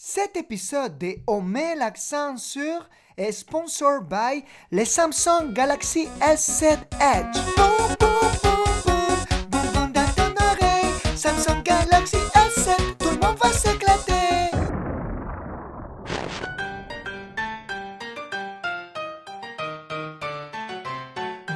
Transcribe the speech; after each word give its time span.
Cet 0.00 0.36
épisode 0.36 0.96
de 0.96 1.16
On 1.26 1.40
met 1.40 1.74
l'accent 1.74 2.36
sur 2.36 2.88
est 3.16 3.32
sponsor 3.32 4.02
by 4.02 4.44
les 4.70 4.84
Samsung 4.84 5.52
Galaxy 5.52 6.06
S7 6.20 6.78
Edge. 7.00 7.36
Boum, 7.56 7.96
boum, 7.98 8.08
boum, 8.40 8.64
boum, 8.86 9.50
boum, 9.50 9.72
boum 9.72 9.92
dans 9.92 10.06
ton 10.14 10.32
oreille. 10.40 10.94
Samsung 11.16 11.64
Galaxy 11.64 12.16
S7, 12.16 12.76
tout 12.96 13.10
le 13.10 13.26
monde 13.26 13.38
va 13.42 13.50
s'éclater. 13.50 14.52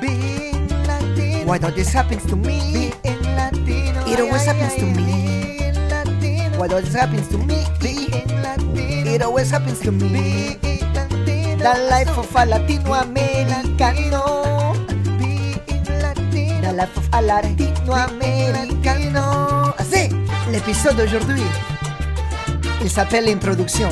Being 0.00 0.68
Latino. 0.88 1.46
Why 1.46 1.58
don't 1.60 1.76
this 1.76 1.94
happens 1.94 2.26
to 2.26 2.34
me? 2.34 2.90
Being 3.04 3.22
Latino. 3.36 4.04
It 4.08 4.18
always 4.18 4.44
happens 4.44 4.74
to 4.74 4.86
me. 4.86 5.51
Why 6.62 6.68
don't 6.68 6.84
this 6.84 6.94
happens 6.94 7.26
to 7.34 7.38
me? 7.38 7.66
Latino. 7.82 9.10
It 9.10 9.20
always 9.20 9.50
happens 9.50 9.80
to 9.80 9.90
me. 9.90 10.58
The 10.62 11.74
life 11.90 12.16
of 12.16 12.32
a 12.36 12.46
Latinoamericano. 12.46 14.72
The 16.62 16.72
life 16.72 16.96
of 16.96 17.08
a 17.12 17.20
Latinoamericano. 17.20 19.74
Así, 19.76 20.08
l'épisode 20.52 20.98
d'aujourd'hui, 20.98 21.42
il 22.80 22.88
s'appelle 22.88 23.24
l'introduction. 23.24 23.88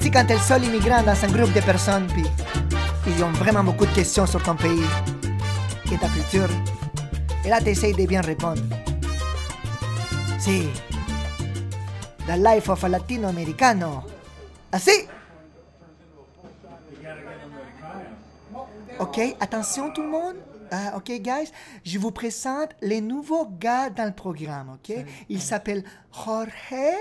Tu 0.00 0.04
sais, 0.04 0.10
quand 0.10 0.30
el 0.30 0.40
sol 0.40 0.64
immigrant 0.64 1.02
dans 1.02 1.24
un 1.24 1.28
groupe 1.28 1.54
de 1.54 1.62
personnes, 1.62 2.08
puis 2.08 2.26
ils 3.06 3.24
ont 3.24 3.32
vraiment 3.32 3.64
beaucoup 3.64 3.86
de 3.86 3.94
questions 3.94 4.26
sur 4.26 4.42
ton 4.42 4.54
pays 4.54 4.84
et 5.90 5.96
ta 5.96 6.08
culture. 6.08 6.50
Et 7.42 7.48
là, 7.48 7.58
tu 7.62 7.70
essayes 7.70 7.94
de 7.94 8.04
bien 8.04 8.20
répondre. 8.20 8.60
Si. 10.38 10.68
The 12.26 12.38
life 12.38 12.70
of 12.70 12.82
a 12.84 12.88
latino-americano. 12.88 14.02
Así. 14.72 15.08
Ok, 18.98 19.18
attention 19.40 19.92
tout 19.92 20.02
le 20.02 20.08
monde. 20.08 20.36
Ah, 20.70 20.94
ok, 20.96 21.20
guys, 21.20 21.52
je 21.84 21.98
vous 21.98 22.12
présente 22.12 22.70
les 22.80 23.02
nouveaux 23.02 23.46
gars 23.46 23.90
dans 23.90 24.06
le 24.06 24.14
programme, 24.14 24.70
ok? 24.70 25.04
Il 25.28 25.42
s'appelle 25.42 25.84
Jorge 26.10 26.96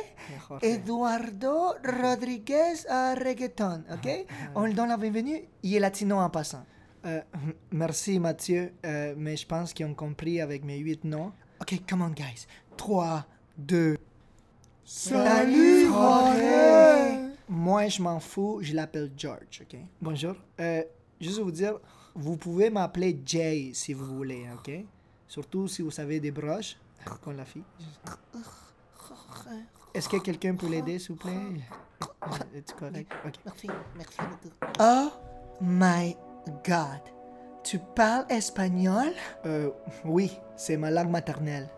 Eduardo 0.61 1.73
Rodriguez 1.85 2.85
euh, 2.91 3.15
Reggaeton, 3.15 3.83
ok? 3.93 4.25
On 4.55 4.65
lui 4.65 4.73
donne 4.73 4.89
la 4.89 4.97
bienvenue. 4.97 5.41
Il 5.63 5.73
est 5.73 5.79
latino 5.79 6.17
en 6.17 6.29
passant. 6.29 6.65
Euh, 7.05 7.21
merci 7.71 8.19
Mathieu, 8.19 8.73
euh, 8.85 9.13
mais 9.17 9.37
je 9.37 9.47
pense 9.47 9.73
qu'ils 9.73 9.85
ont 9.85 9.93
compris 9.93 10.41
avec 10.41 10.65
mes 10.65 10.79
huit 10.79 11.05
noms. 11.05 11.31
Ok, 11.61 11.79
come 11.89 12.01
on, 12.01 12.09
guys. 12.09 12.45
3, 12.75 13.25
2. 13.57 13.97
Salut, 14.85 15.87
Jorge! 15.87 17.31
Moi, 17.47 17.87
je 17.87 18.01
m'en 18.01 18.19
fous, 18.19 18.59
je 18.61 18.73
l'appelle 18.75 19.11
George, 19.15 19.61
ok? 19.61 19.79
Bonjour. 20.01 20.35
Euh, 20.59 20.83
juste 21.21 21.39
vous 21.39 21.51
dire, 21.51 21.79
vous 22.15 22.35
pouvez 22.35 22.69
m'appeler 22.69 23.17
Jay 23.25 23.71
si 23.73 23.93
vous 23.93 24.05
voulez, 24.05 24.45
ok? 24.53 24.71
Surtout 25.27 25.69
si 25.69 25.81
vous 25.81 25.91
savez 25.91 26.19
des 26.19 26.31
broches, 26.31 26.77
comme 27.21 27.37
la 27.37 27.45
fille. 27.45 27.63
Est-ce 29.93 30.09
que 30.09 30.17
quelqu'un 30.17 30.55
peut 30.55 30.67
l'aider, 30.67 30.99
s'il 30.99 31.11
vous 31.11 31.21
plaît? 31.21 31.39
Es-tu 32.53 32.73
correct? 32.75 33.09
Ok. 33.25 33.35
Merci, 33.45 33.67
merci 33.95 34.17
beaucoup. 34.17 34.73
Oh 34.79 35.09
my 35.61 36.15
God! 36.65 36.99
Tu 37.63 37.79
parles 37.95 38.25
espagnol? 38.29 39.13
Euh, 39.45 39.69
oui, 40.03 40.37
c'est 40.57 40.75
ma 40.75 40.91
langue 40.91 41.09
maternelle. 41.09 41.69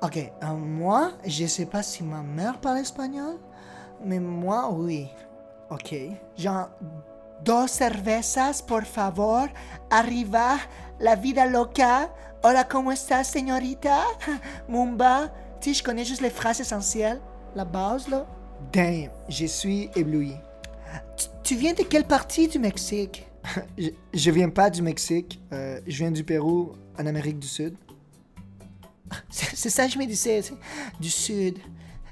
Ok, 0.00 0.16
euh, 0.16 0.54
moi, 0.54 1.12
je 1.24 1.46
sais 1.46 1.66
pas 1.66 1.82
si 1.82 2.04
ma 2.04 2.22
mère 2.22 2.58
parle 2.60 2.78
espagnol, 2.78 3.36
mais 4.04 4.20
moi, 4.20 4.70
oui. 4.72 5.08
Ok. 5.70 5.94
Genre, 6.36 6.68
dos 7.44 7.66
cervezas, 7.66 8.62
por 8.62 8.84
favor. 8.84 9.48
Arriba, 9.90 10.56
la 11.00 11.16
vida 11.16 11.46
loca. 11.46 12.10
Hola, 12.44 12.68
¿cómo 12.68 12.92
estás, 12.92 13.26
señorita? 13.26 14.04
Mumba. 14.68 15.32
Tu 15.60 15.70
sais, 15.70 15.78
je 15.80 15.82
connais 15.82 16.04
juste 16.04 16.22
les 16.22 16.30
phrases 16.30 16.60
essentielles. 16.60 17.20
La 17.56 17.64
base, 17.64 18.08
là. 18.08 18.24
Damn, 18.72 19.10
je 19.28 19.46
suis 19.46 19.90
ébloui. 19.96 20.36
Tu, 21.16 21.26
tu 21.42 21.56
viens 21.56 21.72
de 21.74 21.82
quelle 21.82 22.04
partie 22.04 22.46
du 22.46 22.60
Mexique? 22.60 23.28
je, 23.78 23.88
je 24.14 24.30
viens 24.30 24.48
pas 24.50 24.70
du 24.70 24.80
Mexique. 24.82 25.40
euh, 25.52 25.80
je 25.86 25.96
viens 25.98 26.12
du 26.12 26.22
Pérou, 26.22 26.74
en 26.98 27.06
Amérique 27.06 27.40
du 27.40 27.48
Sud. 27.48 27.74
C'est 29.30 29.70
ça 29.70 29.88
je 29.88 29.98
me 29.98 30.06
disais, 30.06 30.40
du 31.00 31.10
Sud. 31.10 31.58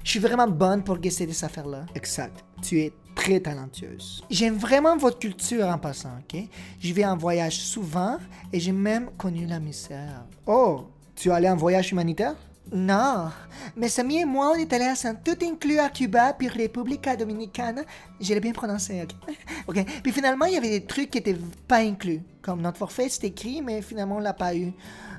Je 0.03 0.11
suis 0.11 0.19
vraiment 0.19 0.47
bonne 0.47 0.83
pour 0.83 0.97
guesser 0.99 1.25
des 1.25 1.43
affaires-là. 1.43 1.85
Exact. 1.93 2.45
Tu 2.61 2.79
es 2.79 2.93
très 3.13 3.39
talentueuse. 3.41 4.23
J'aime 4.29 4.55
vraiment 4.55 4.95
votre 4.95 5.19
culture 5.19 5.67
en 5.67 5.77
passant, 5.77 6.19
ok? 6.19 6.43
Je 6.79 6.93
vais 6.93 7.03
en 7.03 7.17
voyage 7.17 7.57
souvent 7.57 8.17
et 8.53 8.59
j'ai 8.59 8.71
même 8.71 9.09
connu 9.17 9.45
la 9.45 9.59
misère. 9.59 10.25
Oh, 10.45 10.85
tu 11.15 11.29
es 11.29 11.31
allé 11.31 11.49
en 11.49 11.57
voyage 11.57 11.91
humanitaire? 11.91 12.35
Non, 12.71 13.31
mes 13.75 13.99
amis 13.99 14.17
et 14.17 14.25
moi, 14.25 14.51
on 14.53 14.55
est 14.55 14.71
allés 14.73 14.85
à 14.85 15.07
un 15.07 15.15
tout 15.15 15.37
inclus 15.41 15.79
à 15.79 15.89
Cuba 15.89 16.33
puis 16.33 16.47
République 16.47 17.07
Dominicana. 17.17 17.83
Je 18.19 18.33
l'ai 18.33 18.39
bien 18.39 18.51
prononcé, 18.51 19.03
ok? 19.03 19.35
ok. 19.67 19.85
Puis 20.03 20.11
finalement, 20.11 20.45
il 20.45 20.53
y 20.53 20.57
avait 20.57 20.79
des 20.79 20.85
trucs 20.85 21.11
qui 21.11 21.19
étaient 21.19 21.37
pas 21.67 21.77
inclus. 21.77 22.21
Comme 22.41 22.61
notre 22.61 22.77
forfait, 22.77 23.09
c'était 23.09 23.27
écrit, 23.27 23.61
mais 23.61 23.81
finalement, 23.81 24.17
on 24.17 24.19
l'a 24.19 24.33
pas 24.33 24.55
eu. 24.55 24.73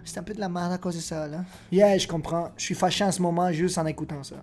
C'est 0.05 0.19
un 0.19 0.23
peu 0.23 0.35
de 0.35 0.41
la 0.41 0.49
merde 0.49 0.73
à 0.73 0.79
cause 0.79 0.97
de 0.97 1.01
ça, 1.01 1.27
là. 1.27 1.45
Yeah, 1.73 1.97
je 1.99 2.07
comprends. 2.07 2.51
Je 2.57 2.65
suis 2.65 2.75
fâché 2.75 3.05
en 3.05 3.13
ce 3.13 3.23
moment 3.23 3.51
juste 3.53 3.79
en 3.79 3.87
écoutant 3.87 4.23
ça. 4.23 4.37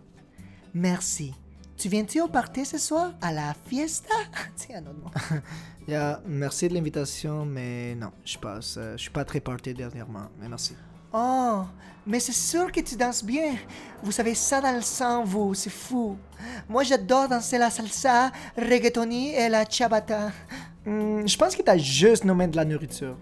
Merci. 0.73 1.33
Tu 1.77 1.89
viens-tu 1.89 2.21
au 2.21 2.27
party 2.27 2.65
ce 2.65 2.77
soir? 2.77 3.13
À 3.21 3.31
la 3.31 3.53
fiesta? 3.65 4.13
Un 4.73 4.81
autre 4.81 4.99
mot. 5.03 5.39
yeah, 5.87 6.21
merci 6.25 6.69
de 6.69 6.73
l'invitation, 6.73 7.45
mais 7.45 7.95
non, 7.95 8.11
je 8.23 8.37
passe. 8.37 8.75
Euh, 8.77 8.93
je 8.97 9.03
suis 9.03 9.11
pas 9.11 9.25
très 9.25 9.41
party 9.41 9.73
dernièrement, 9.73 10.29
mais 10.39 10.47
merci. 10.47 10.75
Oh, 11.17 11.63
mais 12.05 12.19
c'est 12.19 12.33
sûr 12.33 12.69
que 12.73 12.81
tu 12.81 12.97
danses 12.97 13.23
bien. 13.23 13.55
Vous 14.03 14.11
savez 14.11 14.35
ça 14.35 14.59
dans 14.59 14.75
le 14.75 14.81
sang, 14.81 15.23
vous, 15.23 15.53
c'est 15.53 15.69
fou. 15.69 16.17
Moi, 16.67 16.83
j'adore 16.83 17.29
danser 17.29 17.57
la 17.57 17.69
salsa, 17.69 18.33
reggaetoni 18.57 19.33
et 19.33 19.47
la 19.47 19.63
ciabatta. 19.63 20.33
Hmm, 20.85 21.25
je 21.25 21.37
pense 21.37 21.55
que 21.55 21.61
t'as 21.61 21.77
juste 21.77 22.25
nommé 22.25 22.49
de 22.49 22.57
la 22.57 22.65
nourriture. 22.65 23.17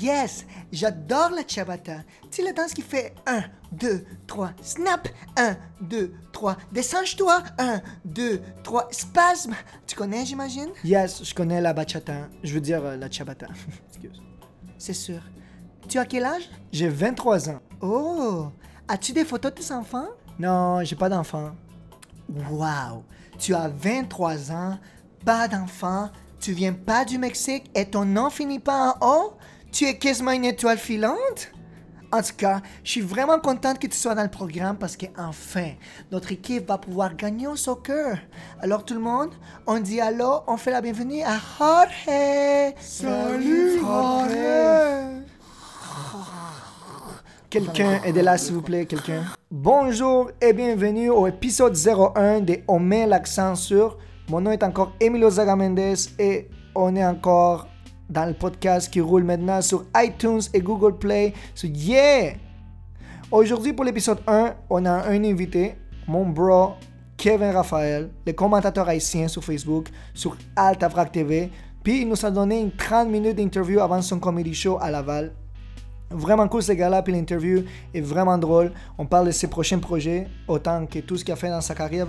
Yes, 0.00 0.44
j'adore 0.72 1.30
la 1.30 1.42
ciabatta. 1.46 1.98
Tu 2.22 2.38
sais 2.38 2.42
la 2.42 2.52
danse 2.52 2.74
qui 2.74 2.82
fait 2.82 3.14
1, 3.26 3.44
2, 3.70 4.04
3, 4.26 4.50
snap, 4.60 5.08
1, 5.36 5.56
2, 5.80 6.12
3, 6.32 6.56
descends-toi, 6.72 7.44
1, 7.56 7.82
2, 8.04 8.40
3, 8.64 8.88
spasme. 8.90 9.54
Tu 9.86 9.94
connais, 9.94 10.26
j'imagine? 10.26 10.70
Yes, 10.82 11.22
je 11.22 11.32
connais 11.34 11.60
la 11.60 11.72
bachata. 11.72 12.28
Je 12.42 12.52
veux 12.52 12.60
dire 12.60 12.84
euh, 12.84 12.96
la 12.96 13.08
ciabatta. 13.08 13.46
Excuse. 13.90 14.20
C'est 14.76 14.92
sûr. 14.92 15.20
Tu 15.88 15.98
as 15.98 16.06
quel 16.06 16.24
âge? 16.24 16.48
J'ai 16.72 16.88
23 16.88 17.50
ans. 17.50 17.60
Oh, 17.80 18.46
as-tu 18.88 19.12
des 19.12 19.24
photos 19.24 19.52
de 19.52 19.60
tes 19.60 19.72
enfants? 19.72 20.08
Non, 20.38 20.82
j'ai 20.84 20.96
pas 20.96 21.08
d'enfants. 21.08 21.52
Wow, 22.50 23.04
tu 23.38 23.54
as 23.54 23.68
23 23.68 24.52
ans, 24.52 24.78
pas 25.24 25.48
d'enfants, 25.48 26.10
tu 26.40 26.52
viens 26.52 26.72
pas 26.72 27.04
du 27.04 27.18
Mexique 27.18 27.70
et 27.74 27.84
ton 27.84 28.04
nom 28.04 28.30
finit 28.30 28.58
pas 28.60 28.96
en 29.00 29.06
O? 29.06 29.32
Tu 29.70 29.84
es 29.84 29.98
quasiment 29.98 30.30
une 30.30 30.44
étoile 30.44 30.78
filante? 30.78 31.50
En 32.10 32.20
tout 32.22 32.34
cas, 32.36 32.60
je 32.84 32.90
suis 32.90 33.00
vraiment 33.00 33.38
contente 33.40 33.78
que 33.78 33.86
tu 33.86 33.96
sois 33.96 34.14
dans 34.14 34.22
le 34.22 34.30
programme 34.30 34.76
parce 34.76 34.96
que 34.96 35.06
enfin, 35.18 35.70
notre 36.10 36.30
équipe 36.32 36.68
va 36.68 36.76
pouvoir 36.76 37.16
gagner 37.16 37.46
au 37.46 37.56
soccer. 37.56 38.18
Alors 38.60 38.84
tout 38.84 38.94
le 38.94 39.00
monde, 39.00 39.30
on 39.66 39.80
dit 39.80 40.00
allô, 40.00 40.40
on 40.46 40.58
fait 40.58 40.70
la 40.70 40.82
bienvenue 40.82 41.22
à 41.22 41.38
Jorge. 41.58 42.74
Salut 42.78 43.80
Jorge. 43.80 45.22
Quelqu'un, 47.52 48.00
aidez-la 48.02 48.38
s'il 48.38 48.54
vous 48.54 48.62
plaît, 48.62 48.86
quelqu'un. 48.86 49.24
Bonjour 49.50 50.30
et 50.40 50.54
bienvenue 50.54 51.10
au 51.10 51.26
épisode 51.26 51.76
01 51.76 52.40
de 52.40 52.60
On 52.66 52.78
met 52.78 53.06
l'accent 53.06 53.54
sur. 53.56 53.98
Mon 54.30 54.40
nom 54.40 54.52
est 54.52 54.62
encore 54.62 54.94
Emilio 54.98 55.28
Zagamendes 55.28 55.98
et 56.18 56.48
on 56.74 56.96
est 56.96 57.04
encore 57.04 57.68
dans 58.08 58.24
le 58.24 58.32
podcast 58.32 58.90
qui 58.90 59.02
roule 59.02 59.24
maintenant 59.24 59.60
sur 59.60 59.84
iTunes 59.94 60.40
et 60.54 60.60
Google 60.60 60.96
Play. 60.96 61.34
So 61.54 61.66
yeah! 61.66 62.36
Aujourd'hui 63.30 63.74
pour 63.74 63.84
l'épisode 63.84 64.20
1, 64.26 64.54
on 64.70 64.86
a 64.86 65.06
un 65.10 65.22
invité, 65.22 65.74
mon 66.08 66.24
bro 66.24 66.70
Kevin 67.18 67.50
Raphaël, 67.50 68.08
le 68.26 68.32
commentateur 68.32 68.88
haïtien 68.88 69.28
sur 69.28 69.44
Facebook, 69.44 69.88
sur 70.14 70.38
Altavrac 70.56 71.12
TV. 71.12 71.50
Puis 71.84 72.00
il 72.00 72.08
nous 72.08 72.24
a 72.24 72.30
donné 72.30 72.62
une 72.62 72.72
30 72.74 73.10
minutes 73.10 73.36
d'interview 73.36 73.80
avant 73.80 74.00
son 74.00 74.18
comedy 74.18 74.54
show 74.54 74.78
à 74.80 74.90
Laval. 74.90 75.34
Vraiment 76.14 76.48
cool 76.48 76.62
ce 76.62 76.72
gars-là, 76.72 77.02
puis 77.02 77.12
l'interview 77.12 77.64
est 77.92 78.00
vraiment 78.00 78.38
drôle. 78.38 78.72
On 78.98 79.06
parle 79.06 79.26
de 79.26 79.30
ses 79.32 79.48
prochains 79.48 79.78
projets, 79.78 80.26
autant 80.46 80.86
que 80.86 80.98
tout 81.00 81.16
ce 81.16 81.24
qu'il 81.24 81.32
a 81.32 81.36
fait 81.36 81.50
dans 81.50 81.60
sa 81.60 81.74
carrière. 81.74 82.08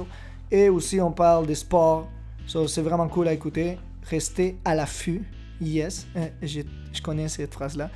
Et 0.52 0.70
aussi, 0.70 1.00
on 1.02 1.12
parle 1.12 1.48
des 1.48 1.56
sports. 1.56 2.08
So, 2.46 2.68
c'est 2.68 2.82
vraiment 2.82 3.08
cool 3.08 3.28
à 3.28 3.34
écouter. 3.34 3.78
Restez 4.04 4.58
à 4.66 4.76
l'affût. 4.76 5.24
Yes, 5.62 6.08
je, 6.42 6.62
je 6.92 7.02
connais 7.02 7.30
cette 7.30 7.54
phrase-là. 7.54 7.90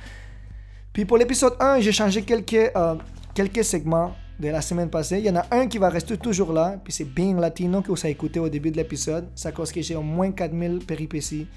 Puis 0.92 1.04
pour 1.04 1.18
l'épisode 1.18 1.54
1, 1.60 1.80
j'ai 1.80 1.92
changé 1.92 2.22
quelques, 2.22 2.72
euh, 2.74 2.94
quelques 3.34 3.64
segments. 3.64 4.12
de 4.38 4.48
la 4.48 4.60
semaine 4.60 4.88
passée. 4.88 5.18
Il 5.18 5.24
y 5.24 5.30
en 5.30 5.36
a 5.36 5.46
un 5.50 5.66
qui 5.66 5.78
va 5.78 5.88
rester 5.88 6.16
toujours 6.16 6.52
là, 6.52 6.76
puis 6.82 6.92
c'est 6.92 7.04
Being 7.04 7.38
Latino 7.38 7.82
que 7.82 7.88
vous 7.90 7.98
avez 7.98 8.10
écouté 8.10 8.38
au 8.38 8.48
début 8.48 8.70
de 8.70 8.76
l'épisode. 8.76 9.28
Ça 9.34 9.52
cause 9.52 9.72
que 9.72 9.82
j'ai 9.82 9.96
au 9.96 10.02
moins 10.02 10.30
4000 10.30 10.78
péripéties 10.86 11.48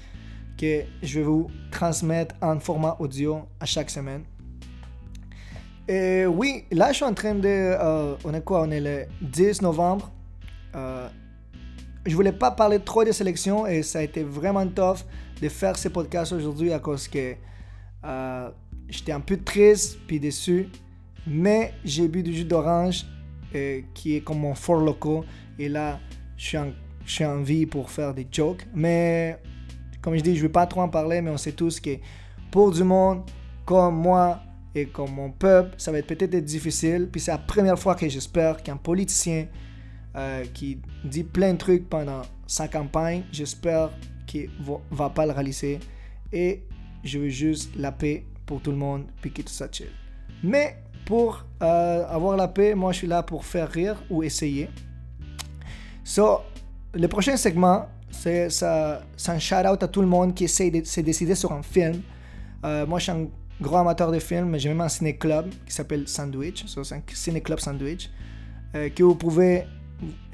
que 0.58 0.82
je 1.02 1.18
vais 1.18 1.24
vous 1.24 1.48
transmettre 1.70 2.34
en 2.42 2.58
format 2.58 2.96
audio 2.98 3.42
à 3.60 3.66
chaque 3.66 3.90
semaine. 3.90 4.24
Et 5.92 6.24
oui, 6.24 6.64
là 6.70 6.90
je 6.90 6.96
suis 6.96 7.04
en 7.04 7.12
train 7.12 7.34
de... 7.34 7.46
euh, 7.46 8.14
on 8.24 8.32
est 8.32 8.42
quoi 8.42 8.62
On 8.62 8.70
est 8.70 8.80
le 8.80 9.04
10 9.20 9.60
novembre. 9.60 10.10
Euh, 10.74 11.06
je 12.06 12.16
voulais 12.16 12.32
pas 12.32 12.50
parler 12.50 12.80
trop 12.80 13.04
des 13.04 13.12
sélections 13.12 13.66
et 13.66 13.82
ça 13.82 13.98
a 13.98 14.02
été 14.02 14.22
vraiment 14.22 14.66
tough 14.66 15.00
de 15.42 15.50
faire 15.50 15.76
ce 15.76 15.88
podcast 15.88 16.32
aujourd'hui 16.32 16.72
à 16.72 16.78
cause 16.78 17.08
que 17.08 17.34
euh, 18.04 18.50
j'étais 18.88 19.12
un 19.12 19.20
peu 19.20 19.36
triste 19.36 19.98
puis 20.06 20.18
déçu. 20.18 20.70
Mais 21.26 21.74
j'ai 21.84 22.08
bu 22.08 22.22
du 22.22 22.32
jus 22.32 22.46
d'orange 22.46 23.04
euh, 23.54 23.82
qui 23.92 24.16
est 24.16 24.22
comme 24.22 24.38
mon 24.38 24.54
fort 24.54 24.80
loco 24.80 25.26
et 25.58 25.68
là 25.68 26.00
je 26.38 26.46
suis, 26.46 26.56
en, 26.56 26.68
je 27.04 27.12
suis 27.12 27.26
en 27.26 27.42
vie 27.42 27.66
pour 27.66 27.90
faire 27.90 28.14
des 28.14 28.26
jokes. 28.32 28.66
Mais 28.74 29.38
comme 30.00 30.16
je 30.16 30.22
dis, 30.22 30.36
je 30.36 30.42
ne 30.42 30.46
vais 30.46 30.52
pas 30.52 30.66
trop 30.66 30.80
en 30.80 30.88
parler, 30.88 31.20
mais 31.20 31.30
on 31.30 31.36
sait 31.36 31.52
tous 31.52 31.80
que 31.80 31.98
pour 32.50 32.72
du 32.72 32.82
monde 32.82 33.24
comme 33.66 33.96
moi 33.96 34.40
et 34.74 34.86
comme 34.86 35.12
mon 35.12 35.30
peuple, 35.30 35.74
ça 35.78 35.92
va 35.92 35.98
être 35.98 36.06
peut-être 36.06 36.34
difficile. 36.44 37.08
Puis 37.10 37.20
c'est 37.20 37.30
la 37.30 37.38
première 37.38 37.78
fois 37.78 37.94
que 37.94 38.08
j'espère 38.08 38.62
qu'un 38.62 38.76
politicien 38.76 39.46
euh, 40.16 40.44
qui 40.54 40.78
dit 41.04 41.24
plein 41.24 41.52
de 41.52 41.58
trucs 41.58 41.88
pendant 41.88 42.22
sa 42.46 42.68
campagne, 42.68 43.24
j'espère 43.32 43.90
qu'il 44.26 44.48
va, 44.60 44.74
va 44.90 45.10
pas 45.10 45.26
le 45.26 45.32
réaliser. 45.32 45.78
Et 46.32 46.62
je 47.04 47.18
veux 47.18 47.28
juste 47.28 47.70
la 47.76 47.92
paix 47.92 48.24
pour 48.46 48.60
tout 48.60 48.70
le 48.70 48.76
monde, 48.78 49.04
puis 49.20 49.32
que 49.32 49.42
tout 49.42 49.52
ça 49.52 49.68
chill. 49.70 49.88
Mais 50.42 50.76
pour 51.04 51.44
euh, 51.62 52.06
avoir 52.06 52.36
la 52.36 52.48
paix, 52.48 52.74
moi 52.74 52.92
je 52.92 52.98
suis 52.98 53.06
là 53.06 53.22
pour 53.22 53.44
faire 53.44 53.70
rire 53.70 54.02
ou 54.08 54.22
essayer. 54.22 54.68
So, 56.04 56.40
le 56.94 57.08
prochain 57.08 57.36
segment, 57.36 57.88
c'est 58.10 58.48
un 58.62 59.38
shout-out 59.38 59.82
à 59.82 59.88
tout 59.88 60.00
le 60.00 60.06
monde 60.06 60.34
qui 60.34 60.44
essaie 60.44 60.70
de 60.70 60.84
se 60.84 61.00
décider 61.00 61.34
sur 61.34 61.52
un 61.52 61.62
film. 61.62 62.02
Euh, 62.64 62.86
moi, 62.86 62.98
je 62.98 63.04
suis 63.04 63.12
un 63.12 63.26
gros 63.62 63.76
amateur 63.76 64.10
de 64.10 64.18
films, 64.18 64.58
j'ai 64.58 64.68
même 64.68 64.80
un 64.82 64.88
ciné-club 64.88 65.48
qui 65.66 65.72
s'appelle 65.72 66.06
Sandwich. 66.06 66.64
C'est 66.66 66.94
un 66.94 67.02
ciné-club 67.12 67.60
Sandwich. 67.60 68.10
euh, 68.74 68.88
que 68.90 69.02
vous 69.02 69.14
pouvez... 69.14 69.64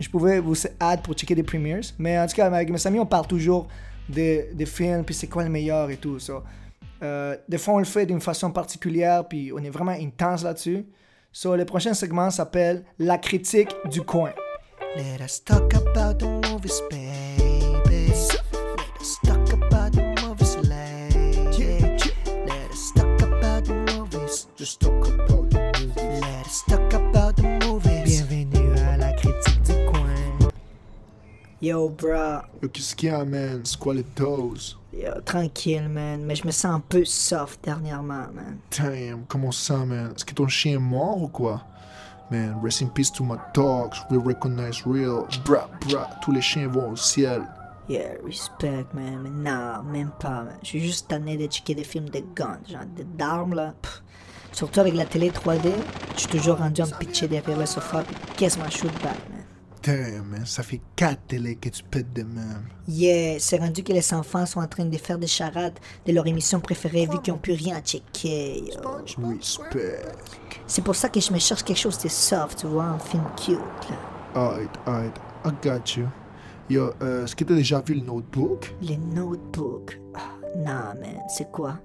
Je 0.00 0.08
pouvais 0.08 0.40
vous 0.40 0.56
add 0.80 1.02
pour 1.02 1.12
checker 1.14 1.34
des 1.34 1.42
premiers. 1.42 1.80
Mais 1.98 2.18
en 2.18 2.26
tout 2.26 2.34
cas, 2.34 2.46
avec 2.46 2.70
mes 2.70 2.86
amis, 2.86 2.98
on 2.98 3.06
parle 3.06 3.26
toujours 3.26 3.68
des, 4.08 4.48
des 4.54 4.64
films, 4.64 5.04
puis 5.04 5.14
c'est 5.14 5.26
quoi 5.26 5.44
le 5.44 5.50
meilleur 5.50 5.90
et 5.90 5.98
tout. 5.98 6.18
So, 6.18 6.42
euh, 7.02 7.36
des 7.46 7.58
fois, 7.58 7.74
on 7.74 7.78
le 7.78 7.84
fait 7.84 8.06
d'une 8.06 8.20
façon 8.20 8.50
particulière, 8.50 9.28
puis 9.28 9.52
on 9.54 9.58
est 9.58 9.68
vraiment 9.68 9.92
intense 9.92 10.42
là-dessus. 10.42 10.86
So, 11.30 11.54
le 11.54 11.66
prochain 11.66 11.92
segment 11.92 12.30
s'appelle 12.30 12.84
La 12.98 13.18
critique 13.18 13.74
du 13.90 14.00
coin. 14.00 14.32
Let 14.96 15.22
us 15.22 15.44
talk 15.44 15.74
about 15.74 16.14
the 16.18 16.48
movies, 16.50 16.80
baby. 16.90 17.27
Just 24.68 24.80
talk 24.80 25.08
about 25.08 25.48
the 25.48 25.72
movies. 25.80 26.20
Let 26.20 26.46
us 26.46 26.62
talk 26.68 26.92
about 26.92 27.36
the 27.36 27.66
movies. 27.66 28.04
Bienvenue 28.04 28.78
à 28.80 28.98
la 28.98 29.12
critique 29.14 29.62
du 29.62 29.72
coin. 29.90 30.50
Yo, 31.62 31.88
bro. 31.88 32.42
Yo, 32.60 32.68
qu'est-ce 32.68 32.94
qu'il 32.94 33.08
y 33.08 33.12
a, 33.12 33.24
man? 33.24 33.62
C'est 33.64 33.78
quoi 33.78 33.94
les 33.94 34.04
doses? 34.14 34.76
Yo, 34.92 35.22
tranquille, 35.24 35.88
man. 35.88 36.22
Mais 36.22 36.34
je 36.34 36.46
me 36.46 36.50
sens 36.50 36.74
un 36.74 36.80
peu 36.80 37.06
soft 37.06 37.64
dernièrement, 37.64 38.26
man. 38.34 38.58
Damn, 38.78 39.24
comment 39.26 39.52
ça, 39.52 39.78
man? 39.86 40.12
Est-ce 40.14 40.26
que 40.26 40.34
ton 40.34 40.48
chien 40.48 40.74
est 40.74 40.78
mort 40.78 41.22
ou 41.22 41.28
quoi? 41.28 41.62
Man, 42.30 42.60
rest 42.62 42.82
in 42.82 42.88
peace 42.88 43.10
to 43.12 43.24
my 43.24 43.38
dogs. 43.54 43.96
We 44.10 44.18
recognize 44.22 44.82
real. 44.84 45.26
Bra, 45.46 45.70
bra, 45.88 46.10
tous 46.20 46.32
les 46.32 46.42
chiens 46.42 46.68
vont 46.68 46.90
au 46.90 46.96
ciel. 46.96 47.40
Yeah, 47.88 48.16
respect, 48.22 48.84
man. 48.92 49.20
Mais 49.22 49.50
non, 49.50 49.82
même 49.84 50.10
pas, 50.20 50.42
man. 50.42 50.58
Je 50.60 50.68
suis 50.68 50.80
juste 50.80 51.08
tanné 51.08 51.38
de 51.38 51.50
checker 51.50 51.74
des 51.74 51.84
films 51.84 52.10
de 52.10 52.22
guns, 52.36 52.60
genre 52.68 52.82
d'armes, 53.16 53.54
là. 53.54 53.72
Pff. 53.80 54.02
Surtout 54.52 54.80
avec 54.80 54.94
la 54.94 55.04
télé 55.04 55.30
3D, 55.30 55.70
je 56.14 56.20
suis 56.20 56.28
toujours 56.28 56.56
rendu 56.58 56.82
à 56.82 56.86
me 56.86 56.98
pitcher 56.98 57.28
derrière 57.28 57.58
le 57.58 57.66
sofa 57.66 58.02
puis 58.02 58.16
quasiment 58.36 58.68
shoot 58.70 58.92
back, 59.02 59.16
man. 59.30 59.44
Damn, 59.82 60.24
man, 60.26 60.44
ça 60.44 60.62
fait 60.64 60.80
quatre 60.96 61.20
télés 61.28 61.54
que 61.54 61.68
tu 61.68 61.82
pètes 61.84 62.12
de 62.12 62.22
même. 62.22 62.64
Yeah, 62.88 63.38
c'est 63.38 63.58
rendu 63.58 63.82
que 63.84 63.92
les 63.92 64.12
enfants 64.12 64.44
sont 64.44 64.60
en 64.60 64.66
train 64.66 64.84
de 64.84 64.96
faire 64.98 65.18
des 65.18 65.28
charades 65.28 65.78
de 66.04 66.12
leur 66.12 66.26
émission 66.26 66.58
préférée 66.60 67.06
vu 67.06 67.20
qu'ils 67.22 67.32
n'ont 67.32 67.38
plus 67.38 67.52
rien 67.52 67.76
à 67.76 67.80
checker, 67.80 68.64
yo. 68.64 69.28
Respect. 69.28 70.02
C'est 70.66 70.82
pour 70.82 70.96
ça 70.96 71.08
que 71.08 71.20
je 71.20 71.32
me 71.32 71.38
cherche 71.38 71.62
quelque 71.62 71.78
chose 71.78 71.98
de 71.98 72.08
soft, 72.08 72.58
tu 72.58 72.66
vois, 72.66 72.84
un 72.84 72.98
film 72.98 73.22
cute, 73.36 73.58
là. 73.88 73.96
Alright, 74.34 74.70
alright, 74.84 75.16
I 75.44 75.50
got 75.62 75.96
you. 75.96 76.08
Yo, 76.68 76.90
euh, 77.00 77.24
est-ce 77.24 77.34
que 77.34 77.44
t'as 77.44 77.54
déjà 77.54 77.80
vu 77.80 77.94
le 77.94 78.00
notebook? 78.02 78.74
Les 78.82 78.96
notebooks. 78.98 79.98
Ah, 80.14 80.20
non, 80.56 81.00
man, 81.00 81.20
c'est 81.28 81.50
quoi? 81.50 81.78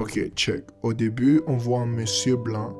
Ok, 0.00 0.30
check. 0.34 0.64
Au 0.82 0.92
début, 0.92 1.40
on 1.46 1.56
voit 1.56 1.80
un 1.80 1.86
monsieur 1.86 2.36
blanc, 2.36 2.74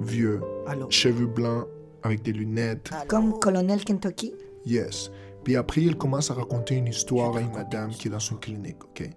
vieux, 0.00 0.40
Allô? 0.66 0.86
cheveux 0.90 1.26
blancs, 1.26 1.66
avec 2.02 2.22
des 2.22 2.32
lunettes. 2.32 2.90
Comme 3.08 3.38
Colonel 3.38 3.84
Kentucky? 3.84 4.34
Yes. 4.66 5.10
Puis 5.44 5.56
après, 5.56 5.82
il 5.82 5.96
commence 5.96 6.30
à 6.30 6.34
raconter 6.34 6.74
une 6.76 6.88
histoire 6.88 7.36
à 7.36 7.40
une 7.40 7.52
madame 7.52 7.90
qui 7.90 8.08
est 8.08 8.10
dans 8.10 8.18
une 8.18 8.38
clinique, 8.38 8.84
ok? 8.84 9.08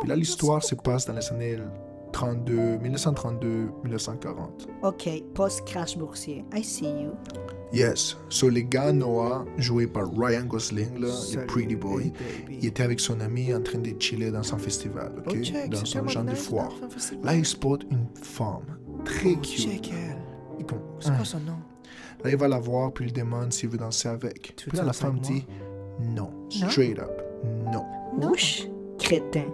Puis 0.00 0.08
là, 0.08 0.16
l'histoire 0.16 0.62
se 0.64 0.74
passe 0.74 1.06
dans 1.06 1.14
les 1.14 1.26
années 1.32 1.58
32, 2.12 2.78
1932, 2.78 3.48
1940. 3.84 4.68
Ok, 4.82 5.08
post-crash 5.34 5.96
boursier. 5.96 6.44
I 6.54 6.62
see 6.64 6.86
you. 6.86 7.12
Yes. 7.72 8.16
So, 8.28 8.48
le 8.48 8.60
gars 8.60 8.92
Noah, 8.92 9.44
joué 9.58 9.86
par 9.86 10.04
Ryan 10.16 10.44
Gosling, 10.44 11.00
là, 11.00 11.08
le 11.34 11.46
Pretty 11.46 11.74
Boy, 11.76 12.12
il 12.48 12.64
était 12.66 12.84
avec 12.84 13.00
son 13.00 13.18
ami 13.20 13.52
en 13.52 13.60
train 13.60 13.78
de 13.78 13.92
chiller 14.00 14.30
dans 14.30 14.54
un 14.54 14.58
festival, 14.58 15.12
ok? 15.18 15.24
Oh, 15.36 15.42
check, 15.42 15.70
dans 15.70 15.82
tellement 15.82 16.08
genre 16.08 16.24
de 16.24 16.34
foire. 16.34 16.72
Là, 17.22 17.34
il 17.34 17.44
spot 17.44 17.84
une 17.90 18.06
femme 18.22 18.78
très 19.04 19.32
Oh, 19.32 19.36
cute. 19.42 19.58
check 19.68 19.90
elle. 19.92 20.16
C'est 21.00 21.14
quoi 21.14 21.24
son 21.24 21.40
nom? 21.40 21.58
Là, 22.24 22.30
il 22.30 22.36
va 22.36 22.48
la 22.48 22.58
voir, 22.58 22.92
puis 22.92 23.06
il 23.06 23.12
demande 23.12 23.52
s'il 23.52 23.68
veut 23.68 23.78
danser 23.78 24.08
avec. 24.08 24.54
Puis 24.56 24.76
là, 24.76 24.84
la 24.84 24.92
femme 24.92 25.18
dit 25.20 25.44
non. 26.00 26.30
Straight 26.48 26.98
up, 26.98 27.22
non. 27.72 27.84
Wesh, 28.30 28.68
crétin. 28.98 29.44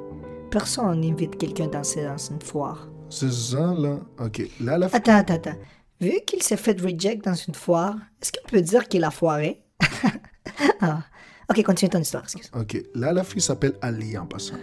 Personne 0.50 1.00
n'invite 1.00 1.37
quelqu'un 1.38 1.65
à 1.65 1.69
danser 1.69 2.05
dans 2.05 2.17
une 2.17 2.41
foire. 2.43 2.88
C'est 3.08 3.32
ça, 3.32 3.75
là. 3.76 3.99
Ok. 4.20 4.43
Là, 4.61 4.79
la 4.79 4.87
Attends, 4.87 5.17
attends, 5.17 5.35
attends. 5.35 5.56
Vu 6.03 6.15
qu'il 6.27 6.43
s'est 6.43 6.57
fait 6.57 6.81
reject 6.81 7.25
dans 7.25 7.35
une 7.35 7.55
foire, 7.55 7.97
est-ce 8.21 8.33
qu'on 8.33 8.49
peut 8.49 8.61
dire 8.61 8.89
qu'il 8.89 9.05
a 9.05 9.13
foiré? 9.13 9.63
ah. 10.81 11.05
Ok, 11.49 11.63
continue 11.63 11.91
ton 11.91 12.01
histoire, 12.01 12.25
excuse. 12.25 12.51
Ok, 12.59 12.77
là, 12.97 13.13
la 13.13 13.23
fille 13.23 13.41
s'appelle 13.41 13.75
Ali 13.82 14.19
en 14.19 14.27
passant. 14.27 14.56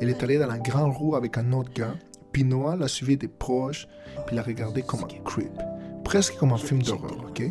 Elle 0.00 0.08
est 0.08 0.22
allée 0.22 0.38
dans 0.38 0.46
la 0.46 0.56
grande 0.56 0.94
roue 0.94 1.14
avec 1.14 1.36
un 1.36 1.52
autre 1.52 1.70
gars, 1.74 1.94
puis 2.32 2.44
Noah 2.44 2.76
l'a 2.76 2.88
suivi 2.88 3.18
des 3.18 3.28
proches, 3.28 3.86
puis 4.26 4.36
l'a 4.36 4.42
regardé 4.42 4.80
comme 4.80 5.00
un 5.00 5.22
creep. 5.22 5.52
Presque 6.02 6.36
comme 6.36 6.52
un 6.52 6.56
film 6.56 6.82
d'horreur, 6.82 7.26
ok? 7.28 7.42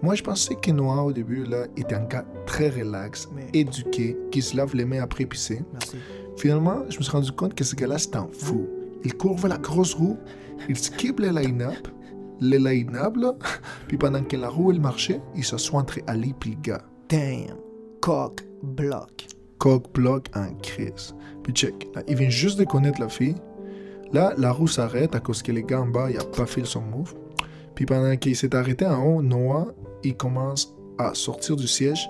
Moi, 0.00 0.14
je 0.14 0.22
pensais 0.22 0.54
que 0.54 0.70
Noah, 0.70 1.02
au 1.02 1.12
début, 1.12 1.44
là, 1.44 1.66
était 1.76 1.96
un 1.96 2.04
gars 2.04 2.24
très 2.46 2.70
relax, 2.70 3.28
éduqué, 3.52 4.16
qui 4.30 4.40
se 4.40 4.56
lave 4.56 4.74
les 4.74 4.86
mains 4.86 5.02
après 5.02 5.26
pisser. 5.26 5.62
Merci. 5.74 5.96
Finalement, 6.38 6.82
je 6.88 6.96
me 6.96 7.02
suis 7.02 7.12
rendu 7.12 7.32
compte 7.32 7.54
que 7.54 7.64
ce 7.64 7.74
gars-là, 7.74 7.98
c'était 7.98 8.16
un 8.16 8.28
fou. 8.32 8.66
Il 9.04 9.12
court 9.18 9.36
vers 9.36 9.50
la 9.50 9.58
grosse 9.58 9.92
roue, 9.92 10.16
il 10.66 10.78
skip 10.78 11.20
les 11.20 11.30
line-up, 11.30 11.88
line-up, 12.40 13.16
là, 13.16 13.32
puis 13.88 13.96
pendant 13.96 14.22
que 14.22 14.36
la 14.36 14.48
roue, 14.48 14.70
elle 14.72 14.80
marchait, 14.80 15.20
il 15.34 15.44
s'assoit 15.44 15.80
entre 15.80 15.98
Ali 16.06 16.34
et 16.44 16.48
le 16.50 16.56
gars. 16.60 16.82
Damn. 17.08 17.56
Coq 18.00 18.46
bloc. 18.62 19.26
coq 19.58 19.92
bloc 19.94 20.26
en 20.34 20.52
crise. 20.62 21.14
Puis 21.42 21.52
check, 21.52 21.88
là, 21.94 22.02
il 22.08 22.16
vient 22.16 22.28
juste 22.28 22.58
de 22.58 22.64
connaître 22.64 23.00
la 23.00 23.08
fille. 23.08 23.36
Là, 24.12 24.34
la 24.38 24.52
roue 24.52 24.68
s'arrête 24.68 25.14
à 25.14 25.20
cause 25.20 25.42
que 25.42 25.50
les 25.52 25.62
gars 25.62 25.80
en 25.80 25.86
bas, 25.86 26.10
il 26.10 26.18
a 26.18 26.24
pas 26.24 26.46
fait 26.46 26.64
son 26.64 26.80
move. 26.82 27.14
Puis 27.74 27.86
pendant 27.86 28.16
qu'il 28.16 28.36
s'est 28.36 28.54
arrêté 28.54 28.86
en 28.86 29.02
haut, 29.04 29.22
Noah, 29.22 29.66
il 30.04 30.16
commence 30.16 30.74
à 30.98 31.14
sortir 31.14 31.56
du 31.56 31.66
siège, 31.66 32.08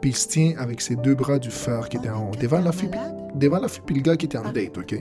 puis 0.00 0.10
il 0.10 0.16
se 0.16 0.28
tient 0.28 0.54
avec 0.58 0.80
ses 0.80 0.96
deux 0.96 1.14
bras 1.14 1.38
du 1.38 1.50
fer 1.50 1.88
qui 1.88 1.96
était 1.96 2.10
en 2.10 2.28
haut, 2.28 2.34
devant 2.40 2.60
la 2.60 2.72
fille, 2.72 2.90
puis- 2.90 3.00
devant 3.34 3.58
la 3.58 3.68
fille 3.68 3.82
puis 3.84 3.96
le 3.96 4.02
gars 4.02 4.16
qui 4.16 4.26
était 4.26 4.38
en 4.38 4.52
date, 4.52 4.76
ok? 4.78 4.94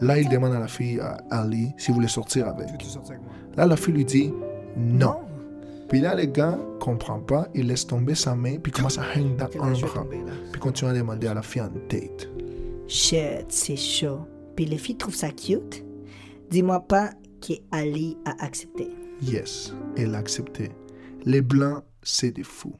Là, 0.00 0.18
il 0.18 0.28
demande 0.28 0.52
à 0.52 0.60
la 0.60 0.68
fille, 0.68 1.00
à 1.00 1.16
Ali, 1.30 1.72
s'il 1.76 1.94
voulait 1.94 2.06
sortir 2.08 2.46
avec. 2.46 2.70
Veux-tu 2.70 2.86
sortir 2.86 3.14
avec 3.14 3.24
moi? 3.24 3.32
Là, 3.58 3.66
la 3.66 3.76
fille 3.76 3.92
lui 3.92 4.04
dit 4.04 4.32
non. 4.76 5.16
Puis 5.88 6.00
là, 6.00 6.14
le 6.14 6.26
gars 6.26 6.56
comprend 6.78 7.18
pas, 7.18 7.48
il 7.56 7.66
laisse 7.66 7.84
tomber 7.84 8.14
sa 8.14 8.36
main, 8.36 8.56
puis 8.58 8.70
commence 8.70 8.98
à 8.98 9.02
hang 9.02 9.34
dans 9.34 9.46
un 9.46 9.72
bras. 9.72 10.06
Puis 10.52 10.60
continue 10.60 10.92
à 10.92 10.94
demander 10.94 11.26
à 11.26 11.34
la 11.34 11.42
fille 11.42 11.62
en 11.62 11.70
date. 11.90 12.28
Shit, 12.86 13.46
c'est 13.48 13.74
chaud. 13.74 14.20
Puis 14.54 14.64
les 14.64 14.78
filles 14.78 14.96
trouvent 14.96 15.16
ça 15.16 15.30
cute? 15.30 15.84
Dis-moi 16.50 16.78
pas 16.86 17.10
qu'Ali 17.40 18.16
a 18.26 18.44
accepté. 18.44 18.90
Yes, 19.20 19.74
elle 19.96 20.14
a 20.14 20.18
accepté. 20.18 20.70
Les 21.24 21.42
blancs, 21.42 21.82
c'est 22.04 22.30
des 22.30 22.44
fous. 22.44 22.76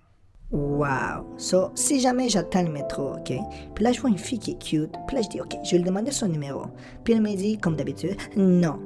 Wow. 0.52 1.26
So, 1.38 1.72
si 1.74 1.98
jamais 1.98 2.28
j'attends 2.28 2.62
le 2.62 2.70
métro, 2.70 3.14
ok? 3.14 3.32
Puis 3.74 3.84
là, 3.84 3.90
je 3.90 4.00
vois 4.00 4.10
une 4.10 4.16
fille 4.16 4.38
qui 4.38 4.52
est 4.52 4.62
cute. 4.62 4.92
Puis 5.08 5.16
là, 5.16 5.22
je 5.22 5.28
dis, 5.28 5.40
ok, 5.40 5.56
je 5.64 5.72
vais 5.72 5.78
lui 5.78 5.84
demander 5.84 6.12
son 6.12 6.28
numéro. 6.28 6.66
Puis 7.02 7.14
elle 7.14 7.20
me 7.20 7.34
dit, 7.34 7.58
comme 7.58 7.74
d'habitude, 7.74 8.16
non. 8.36 8.78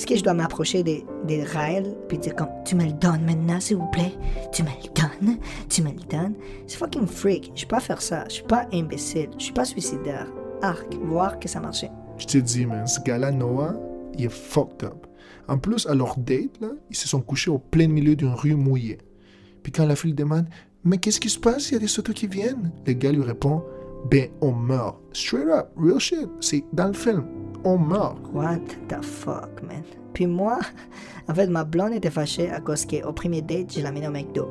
Est-ce 0.00 0.06
que 0.06 0.16
je 0.16 0.24
dois 0.24 0.32
m'approcher 0.32 0.82
des, 0.82 1.04
des 1.26 1.44
Raël 1.44 1.94
puis 2.08 2.16
dire 2.16 2.34
comme 2.34 2.48
tu 2.64 2.74
me 2.74 2.86
le 2.86 2.92
donnes 2.92 3.22
maintenant 3.22 3.60
s'il 3.60 3.76
vous 3.76 3.90
plaît 3.90 4.14
Tu 4.50 4.62
me 4.62 4.70
le 4.70 4.88
donnes 4.94 5.36
Tu 5.68 5.82
me 5.82 5.90
le 5.90 6.00
donnes 6.08 6.36
C'est 6.66 6.78
fucking 6.78 7.06
freak. 7.06 7.52
Je 7.54 7.66
peux 7.66 7.76
pas 7.76 7.80
faire 7.80 8.00
ça. 8.00 8.24
Je 8.28 8.36
suis 8.36 8.44
pas 8.44 8.66
imbécile. 8.72 9.28
Je 9.36 9.44
suis 9.44 9.52
pas 9.52 9.66
suicidaire. 9.66 10.26
Arc, 10.62 10.94
voir 11.04 11.38
que 11.38 11.50
ça 11.50 11.60
marchait. 11.60 11.90
Je 12.16 12.24
te 12.24 12.38
dis, 12.38 12.64
man, 12.64 12.86
ce 12.86 12.98
gars-là, 13.00 13.30
Noah, 13.30 13.74
il 14.16 14.24
est 14.24 14.30
fucked 14.30 14.84
up. 14.84 15.06
En 15.48 15.58
plus, 15.58 15.86
à 15.86 15.94
leur 15.94 16.16
date, 16.16 16.58
là, 16.62 16.68
ils 16.88 16.96
se 16.96 17.06
sont 17.06 17.20
couchés 17.20 17.50
au 17.50 17.58
plein 17.58 17.86
milieu 17.86 18.16
d'une 18.16 18.32
rue 18.32 18.54
mouillée. 18.54 18.96
Puis 19.62 19.70
quand 19.70 19.84
la 19.84 19.96
fille 19.96 20.14
demande 20.14 20.46
Mais 20.82 20.96
qu'est-ce 20.96 21.20
qui 21.20 21.28
se 21.28 21.38
passe? 21.38 21.72
Il 21.72 21.74
y 21.74 21.76
a 21.76 21.80
des 21.80 21.98
autos 21.98 22.14
qui 22.14 22.26
viennent. 22.26 22.72
Le 22.86 22.94
gars 22.94 23.12
lui 23.12 23.22
répond 23.22 23.62
Ben, 24.10 24.30
on 24.40 24.52
meurt. 24.52 24.96
Straight 25.12 25.48
up, 25.48 25.68
real 25.76 26.00
shit. 26.00 26.26
C'est 26.40 26.64
dans 26.72 26.86
le 26.86 26.94
film. 26.94 27.39
On 27.64 27.78
meurt. 27.78 28.18
What 28.32 28.58
the 28.88 29.02
fuck, 29.02 29.62
man? 29.62 29.82
Puis 30.14 30.26
moi, 30.26 30.58
en 31.28 31.34
fait, 31.34 31.46
ma 31.46 31.64
blonde 31.64 31.92
était 31.92 32.10
fâchée 32.10 32.50
à 32.50 32.60
cause 32.60 32.86
qu'au 32.86 33.12
premier 33.12 33.42
date, 33.42 33.74
je 33.74 33.80
l'ai 33.80 33.86
amenée 33.86 34.08
au 34.08 34.10
McDo. 34.10 34.48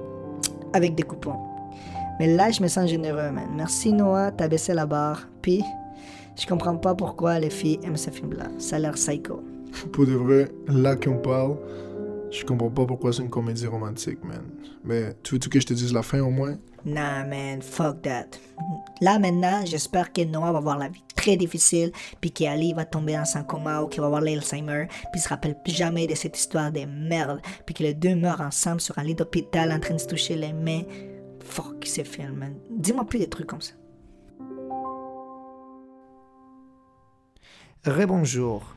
Avec 0.74 0.96
des 0.96 1.04
coupons. 1.04 1.40
Mais 2.20 2.36
là, 2.36 2.52
je 2.52 2.62
me 2.62 2.68
sens 2.68 2.90
généreux, 2.90 3.32
man. 3.32 3.50
Merci, 3.56 3.94
Noah, 3.94 4.32
t'as 4.32 4.48
baissé 4.48 4.74
la 4.74 4.86
barre. 4.86 5.28
Puis, 5.42 5.64
je 6.40 6.46
comprends 6.46 6.76
pas 6.76 6.94
pourquoi 6.94 7.40
les 7.40 7.50
filles 7.50 7.80
aiment 7.84 7.98
ce 7.98 8.10
film-là. 8.10 8.46
Ça 8.58 8.76
a 8.76 8.80
l'air 8.80 8.94
psycho. 8.94 9.42
Pour 9.92 10.06
de 10.06 10.14
vrai, 10.14 10.50
là 10.68 10.96
qu'on 10.96 11.18
parle, 11.18 11.58
je 12.32 12.44
comprends 12.46 12.70
pas 12.70 12.86
pourquoi 12.86 13.12
c'est 13.12 13.24
une 13.24 13.30
comédie 13.30 13.68
romantique, 13.68 14.24
man. 14.24 14.44
Mais 14.84 15.16
tu 15.24 15.36
veux-tu 15.36 15.50
que 15.50 15.60
je 15.60 15.66
te 15.66 15.74
dise 15.74 15.94
la 15.94 16.04
fin 16.04 16.20
au 16.22 16.30
moins? 16.30 16.56
Nah, 16.86 17.26
man, 17.26 17.62
fuck 17.62 18.02
that. 18.04 18.28
Là, 19.02 19.20
maintenant, 19.20 19.66
j'espère 19.66 20.14
que 20.14 20.22
Noah 20.24 20.52
va 20.52 20.58
avoir 20.60 20.78
la 20.78 20.88
vie 20.88 21.04
très 21.16 21.36
difficile, 21.36 21.92
puis 22.22 22.32
qu'Ali 22.32 22.74
va 22.74 22.86
tomber 22.86 23.14
dans 23.14 23.38
un 23.38 23.44
coma 23.44 23.82
ou 23.82 23.88
qu'il 23.88 24.02
va 24.02 24.08
avoir 24.08 24.22
l'Alzheimer, 24.22 24.88
puis 24.88 25.20
il 25.20 25.22
se 25.22 25.30
rappelle 25.30 25.62
plus 25.62 25.74
jamais 25.74 26.08
de 26.08 26.16
cette 26.16 26.38
histoire 26.38 26.72
de 26.72 26.86
merde, 26.86 27.42
puis 27.66 27.76
que 27.76 27.84
les 27.84 27.94
deux 27.94 28.16
meurent 28.16 28.42
ensemble 28.42 28.80
sur 28.80 28.98
un 28.98 29.04
lit 29.04 29.16
d'hôpital 29.16 29.72
en 29.72 29.80
train 29.80 29.96
de 29.96 30.00
se 30.00 30.08
toucher 30.08 30.36
les 30.36 30.54
mains. 30.54 30.84
Fuck 31.44 31.86
ces 31.86 32.04
films, 32.04 32.36
man. 32.36 32.56
Dis-moi 32.70 33.06
plus 33.06 33.20
des 33.20 33.30
trucs 33.30 33.48
comme 33.48 33.62
ça. 33.62 33.74
Rebonjour. 37.86 38.76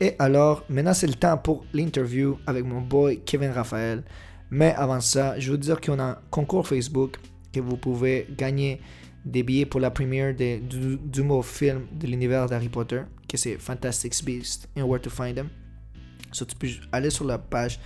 Et 0.00 0.16
alors, 0.18 0.64
maintenant 0.68 0.94
c'est 0.94 1.06
le 1.06 1.14
temps 1.14 1.36
pour 1.38 1.64
l'interview 1.72 2.38
avec 2.46 2.64
mon 2.64 2.80
boy 2.80 3.20
Kevin 3.24 3.50
Raphaël. 3.50 4.04
Mais 4.50 4.74
avant 4.74 5.00
ça, 5.00 5.38
je 5.38 5.50
veux 5.50 5.58
dire 5.58 5.80
qu'on 5.80 5.98
a 5.98 6.04
un 6.04 6.18
concours 6.30 6.66
Facebook 6.66 7.18
que 7.54 7.60
vous 7.60 7.76
pouvez 7.76 8.26
gagner 8.36 8.80
des 9.24 9.42
billets 9.42 9.66
pour 9.66 9.80
la 9.80 9.90
première 9.90 10.34
de- 10.34 10.58
du, 10.58 10.96
du 10.98 11.22
mot 11.22 11.40
film 11.42 11.86
de 11.92 12.06
l'univers 12.06 12.46
d'Harry 12.48 12.68
Potter, 12.68 13.02
que 13.28 13.36
c'est 13.36 13.56
Fantastic 13.58 14.12
Beasts 14.24 14.68
and 14.76 14.82
Where 14.82 15.00
to 15.00 15.08
Find 15.10 15.36
Them. 15.36 15.48
So, 16.32 16.44
tu 16.44 16.54
peux 16.56 16.68
aller 16.92 17.10
sur 17.10 17.24
la 17.24 17.38
page 17.38 17.78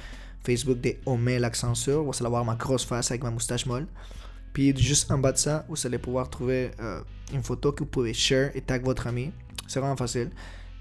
Facebook 0.44 0.80
de 0.80 0.94
Omer 1.06 1.38
l'accent 1.38 1.74
sur, 1.74 2.02
vous 2.02 2.12
allez 2.18 2.28
voir 2.30 2.44
ma 2.44 2.54
grosse 2.54 2.84
face 2.84 3.10
avec 3.10 3.22
ma 3.22 3.30
moustache 3.30 3.66
molle. 3.66 3.86
Puis 4.52 4.74
juste 4.76 5.10
en 5.12 5.18
bas 5.18 5.32
de 5.32 5.36
ça, 5.38 5.64
vous 5.68 5.86
allez 5.86 5.98
pouvoir 5.98 6.28
trouver 6.30 6.70
euh, 6.80 7.00
une 7.32 7.42
photo 7.42 7.70
que 7.72 7.80
vous 7.84 7.90
pouvez 7.90 8.14
share 8.14 8.50
et 8.56 8.60
tag 8.62 8.82
votre 8.84 9.06
ami. 9.06 9.30
C'est 9.66 9.78
vraiment 9.78 9.96
facile. 9.96 10.30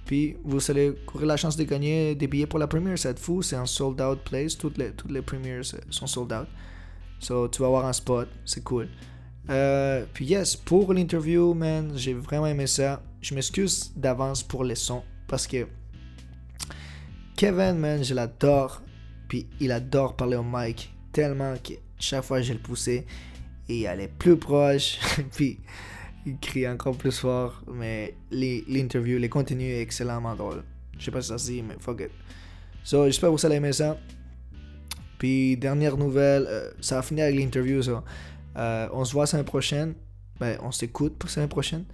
Puis 0.06 0.38
vous 0.46 0.60
allez 0.72 0.94
courir 1.06 1.27
la 1.27 1.36
chance 1.38 1.58
de 1.58 1.65
gagner 1.65 2.15
des 2.15 2.27
billets 2.27 2.48
pour 2.48 2.60
la 2.60 2.67
première. 2.67 2.98
C'est 2.98 3.20
fou, 3.20 3.41
c'est 3.41 3.58
un 3.58 3.65
sold 3.65 4.00
out 4.01 4.20
place. 4.24 4.58
Toutes 4.58 4.77
les, 4.77 4.91
toutes 4.91 5.12
les 5.12 5.22
premières 5.22 5.63
sont 5.89 6.08
sold 6.08 6.32
out. 6.32 6.48
So 7.20 7.48
tu 7.48 7.62
vas 7.62 7.68
avoir 7.68 7.86
un 7.86 7.94
spot, 7.94 8.28
c'est 8.46 8.64
cool. 8.64 8.88
Euh, 9.50 10.06
puis 10.14 10.26
yes, 10.26 10.56
pour 10.56 10.94
l'interview, 10.94 11.54
man, 11.54 11.94
j'ai 11.96 12.14
vraiment 12.14 12.48
aimé 12.48 12.68
ça. 12.68 13.02
Je 13.22 13.34
m'excuse 13.34 13.92
d'avance 13.96 14.44
pour 14.44 14.64
les 14.64 14.76
sons 14.76 15.04
parce 15.28 15.48
que 15.48 15.68
Kevin, 17.36 17.78
man, 17.78 18.04
je 18.04 18.14
l'adore. 18.14 18.82
Puis 19.28 19.48
il 19.60 19.72
adore 19.72 20.16
parler 20.16 20.38
au 20.38 20.44
mic 20.44 20.94
tellement 21.12 21.56
que 21.58 21.74
chaque 22.00 22.24
fois 22.24 22.42
je 22.42 22.54
le 22.54 22.60
poussais 22.60 23.06
il 23.70 23.86
allait 23.88 24.08
plus 24.08 24.38
proche. 24.38 24.98
puis 25.36 25.60
il 26.26 26.38
crie 26.40 26.68
encore 26.68 26.96
plus 26.98 27.18
fort. 27.18 27.62
Mais 27.74 28.16
les- 28.32 28.64
l'interview, 28.68 29.18
les 29.18 29.30
contenus 29.30 29.74
est 29.74 29.82
excellemment 29.82 30.36
drôle. 30.36 30.64
Je 30.98 31.06
sais 31.06 31.12
pas 31.12 31.22
si 31.22 31.30
ça 31.30 31.38
se 31.38 31.48
dit, 31.52 31.62
mais 31.62 31.76
fuck 31.80 32.02
it. 32.02 32.12
So, 32.84 33.06
j'espère 33.06 33.30
que 33.30 33.36
vous 33.36 33.46
allez 33.46 33.56
aimer 33.58 33.74
ça. 33.74 33.98
Puis, 35.18 35.58
dernière 35.58 35.98
nouvelle, 35.98 36.46
euh, 36.48 36.72
ça 36.80 36.96
va 36.96 37.02
finir 37.02 37.26
avec 37.26 37.36
l'interview. 37.38 37.82
Euh, 38.58 38.88
on 38.92 39.06
se 39.06 39.14
voit 39.14 39.24
la 39.24 39.28
semaine 39.28 39.46
prochaine. 39.46 39.96
Ben, 40.40 40.58
on 40.62 40.72
s'écoute 40.72 41.18
pour 41.18 41.28
la 41.28 41.34
semaine 41.34 41.50
prochaine. 41.50 41.86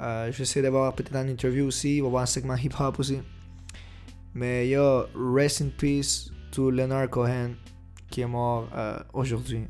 Euh, 0.00 0.30
je 0.32 0.38
vais 0.38 0.42
essayer 0.42 0.62
d'avoir 0.62 0.94
peut-être 0.94 1.14
une 1.14 1.28
interview 1.28 1.66
aussi. 1.66 1.96
Il 1.96 2.02
va 2.02 2.08
avoir 2.08 2.22
un 2.22 2.26
segment 2.26 2.56
hip-hop 2.56 2.98
aussi. 2.98 3.18
Mais 4.34 4.68
yo, 4.68 5.04
rest 5.14 5.60
in 5.60 5.68
peace 5.76 6.30
to 6.52 6.70
Leonard 6.70 7.10
Cohen 7.10 7.50
qui 8.10 8.20
est 8.20 8.26
mort 8.26 8.68
euh, 8.74 8.98
aujourd'hui. 9.12 9.64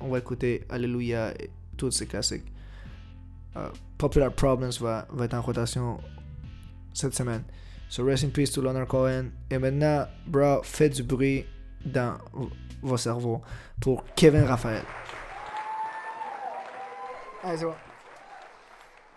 On 0.00 0.08
va 0.08 0.18
écouter 0.18 0.64
Alléluia 0.68 1.32
et 1.32 1.50
tous 1.76 1.90
ces 1.90 2.06
classiques. 2.06 2.44
Popular 3.98 4.32
Problems 4.32 4.72
va, 4.80 5.06
va 5.10 5.24
être 5.24 5.34
en 5.34 5.42
rotation 5.42 5.98
cette 6.92 7.14
semaine. 7.14 7.42
So 7.94 8.02
rest 8.02 8.24
in 8.24 8.32
peace 8.32 8.50
to 8.54 8.60
Leonard 8.60 8.88
Cohen. 8.88 9.30
Et 9.48 9.56
maintenant, 9.56 10.08
bro, 10.26 10.62
faites 10.64 10.94
du 10.94 11.04
bruit 11.04 11.46
dans 11.84 12.18
vos 12.82 12.96
cerveaux 12.96 13.40
pour 13.80 14.02
Kevin 14.16 14.42
Raphaël. 14.42 14.82
Allez, 17.44 17.58
c'est 17.58 17.64
bon. 17.66 17.74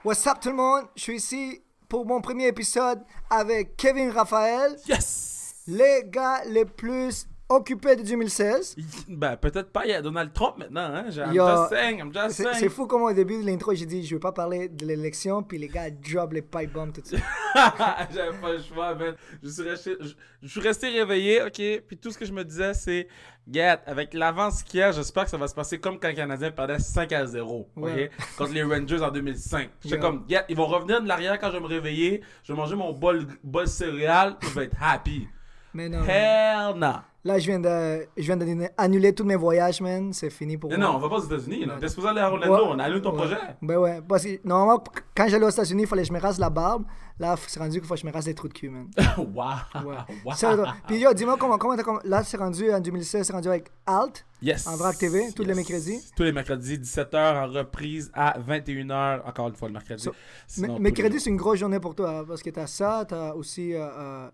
What's 0.05 0.27
up 0.27 0.37
tout 0.39 0.49
le 0.49 0.55
monde? 0.57 0.83
Je 0.95 1.01
suis 1.01 1.15
ici 1.15 1.63
pour 1.89 2.05
mon 2.05 2.21
premier 2.21 2.49
épisode 2.49 3.01
avec 3.31 3.77
Kevin 3.77 4.11
Raphaël, 4.11 4.75
Yes! 4.87 5.55
les 5.65 6.03
gars 6.05 6.43
les 6.45 6.65
plus 6.65 7.27
occupés 7.49 7.95
de 7.95 8.03
2016. 8.03 8.75
Ben, 9.07 9.37
peut-être 9.37 9.71
pas, 9.71 9.85
il 9.85 9.91
y 9.91 9.93
a 9.93 10.01
Donald 10.01 10.33
Trump 10.33 10.57
maintenant, 10.57 10.81
hein? 10.93 11.05
I'm 11.09 11.33
Yo, 11.33 11.45
just 11.47 11.69
saying, 11.69 11.99
I'm 11.99 12.13
just 12.13 12.31
C'est 12.31 12.43
saying. 12.43 12.55
c'est 12.59 12.69
fou 12.69 12.87
comme 12.87 13.03
au 13.03 13.13
début 13.13 13.41
de 13.41 13.45
l'intro, 13.45 13.73
j'ai 13.73 13.85
dit 13.85 14.05
je 14.05 14.15
veux 14.15 14.19
pas 14.19 14.31
parler 14.33 14.67
de 14.69 14.85
l'élection, 14.85 15.43
puis 15.43 15.57
les 15.57 15.67
gars 15.67 15.89
drop 15.89 16.33
les 16.33 16.41
pipe 16.41 16.73
bombs 16.73 16.91
tout 16.91 17.01
de 17.01 17.07
suite. 17.07 17.23
J'avais 17.55 18.37
pas 18.39 18.51
le 18.53 18.61
choix, 18.61 18.95
man. 18.95 19.15
Je 19.41 19.49
suis 19.49 19.63
resté, 19.63 19.95
je, 19.99 20.09
je 20.41 20.47
suis 20.47 20.59
resté 20.59 20.89
réveillé, 20.89 21.41
ok? 21.41 21.83
Puis 21.87 21.97
tout 22.01 22.11
ce 22.11 22.17
que 22.17 22.25
je 22.25 22.33
me 22.33 22.43
disais, 22.43 22.73
c'est, 22.73 23.07
Gat, 23.47 23.81
avec 23.85 24.13
l'avance 24.13 24.61
qu'il 24.61 24.81
y 24.81 24.83
a, 24.83 24.91
j'espère 24.91 25.23
que 25.23 25.29
ça 25.29 25.37
va 25.37 25.47
se 25.47 25.55
passer 25.55 25.79
comme 25.79 25.99
quand 25.99 26.09
les 26.09 26.15
Canadiens 26.15 26.51
perdaient 26.51 26.79
5 26.79 27.11
à 27.13 27.25
0, 27.25 27.69
ok? 27.75 27.83
Ouais. 27.83 28.11
Contre 28.37 28.51
les 28.53 28.63
Rangers 28.63 29.01
en 29.01 29.09
2005. 29.09 29.69
J'étais 29.83 29.95
Yeah. 29.95 30.01
comme, 30.01 30.25
Gat, 30.27 30.43
ils 30.49 30.55
vont 30.57 30.65
revenir 30.67 31.01
de 31.01 31.07
l'arrière 31.07 31.39
quand 31.39 31.47
je 31.47 31.53
vais 31.53 31.61
me 31.61 31.67
réveiller, 31.67 32.21
je 32.43 32.51
vais 32.51 32.57
manger 32.57 32.75
mon 32.75 32.91
bol, 32.91 33.25
bol 33.43 33.67
céréales, 33.67 34.35
je 34.41 34.49
vais 34.49 34.65
être 34.65 34.75
happy. 34.81 35.27
Mais 35.73 35.87
non, 35.89 36.03
Hell 36.05 36.75
no! 36.77 36.93
Là 37.27 37.37
je 37.39 37.45
viens 37.47 37.59
de, 37.59 38.07
je 38.17 38.23
viens 38.23 38.37
d'annuler 38.37 39.13
tous 39.13 39.23
mes 39.25 39.35
voyages, 39.35 39.81
man. 39.81 40.13
C'est 40.13 40.29
fini 40.29 40.57
pour 40.57 40.69
moi. 40.69 40.79
non, 40.79 40.95
on 40.95 40.99
va 40.99 41.09
pas 41.09 41.15
aux 41.17 41.25
États-Unis. 41.25 41.65
Non. 41.67 41.73
T'es 41.79 41.89
supposé 41.89 42.07
aller 42.09 42.21
à 42.21 42.31
Orlando, 42.31 42.53
Ouais. 42.53 42.61
on 42.75 42.79
a 42.79 42.89
lu 42.89 43.01
ton 43.01 43.11
Ouais. 43.11 43.17
projet. 43.17 43.37
Ben 43.61 43.77
ouais, 43.77 44.01
parce 44.07 44.23
que 44.23 44.39
normalement, 44.47 44.83
quand 45.15 45.27
j'allais 45.27 45.45
aux 45.45 45.49
États-Unis, 45.49 45.83
il 45.83 45.87
fallait 45.87 46.01
que 46.03 46.07
je 46.07 46.13
me 46.13 46.19
rase 46.19 46.39
la 46.39 46.49
barbe. 46.49 46.85
Là, 47.19 47.35
c'est 47.47 47.59
rendu 47.59 47.79
qu'il 47.79 47.87
faut 47.87 47.95
que 47.95 47.99
je 47.99 48.05
me 48.05 48.11
rase 48.11 48.27
les 48.27 48.35
trous 48.35 48.47
de 48.47 48.53
cul, 48.53 48.69
man. 48.69 48.87
wow! 49.17 49.83
Ouais. 49.83 49.95
wow. 50.23 50.65
Puis 50.87 50.99
yo, 50.99 51.11
dis-moi 51.13 51.35
comment, 51.39 51.57
comment 51.57 51.75
t'as 51.75 51.81
comm- 51.81 51.99
Là, 52.05 52.23
c'est 52.23 52.37
rendu 52.37 52.71
en 52.71 52.79
2016, 52.79 53.25
c'est 53.25 53.33
rendu 53.33 53.47
avec 53.47 53.71
Alt. 53.87 54.23
Yes. 54.39 54.67
En 54.67 54.75
Vrac 54.75 54.99
TV, 54.99 55.31
tous 55.35 55.41
les 55.43 55.55
mercredis. 55.55 55.99
Tous 56.15 56.21
les 56.21 56.31
mercredis, 56.31 56.77
17h 56.77 57.17
en 57.43 57.51
reprise 57.51 58.11
à 58.13 58.37
21h, 58.39 59.27
encore 59.27 59.47
une 59.47 59.55
fois 59.55 59.67
le 59.67 59.73
mercredi. 59.73 60.03
So- 60.03 60.13
Sinon, 60.45 60.77
mercredi, 60.79 61.13
les- 61.15 61.19
c'est 61.19 61.31
une 61.31 61.37
grosse 61.37 61.57
journée 61.57 61.79
pour 61.79 61.95
toi, 61.95 62.19
hein, 62.19 62.23
parce 62.27 62.43
que 62.43 62.51
t'as 62.51 62.67
ça, 62.67 63.03
t'as 63.09 63.33
aussi 63.33 63.73
euh, 63.73 63.79
euh, 63.97 64.29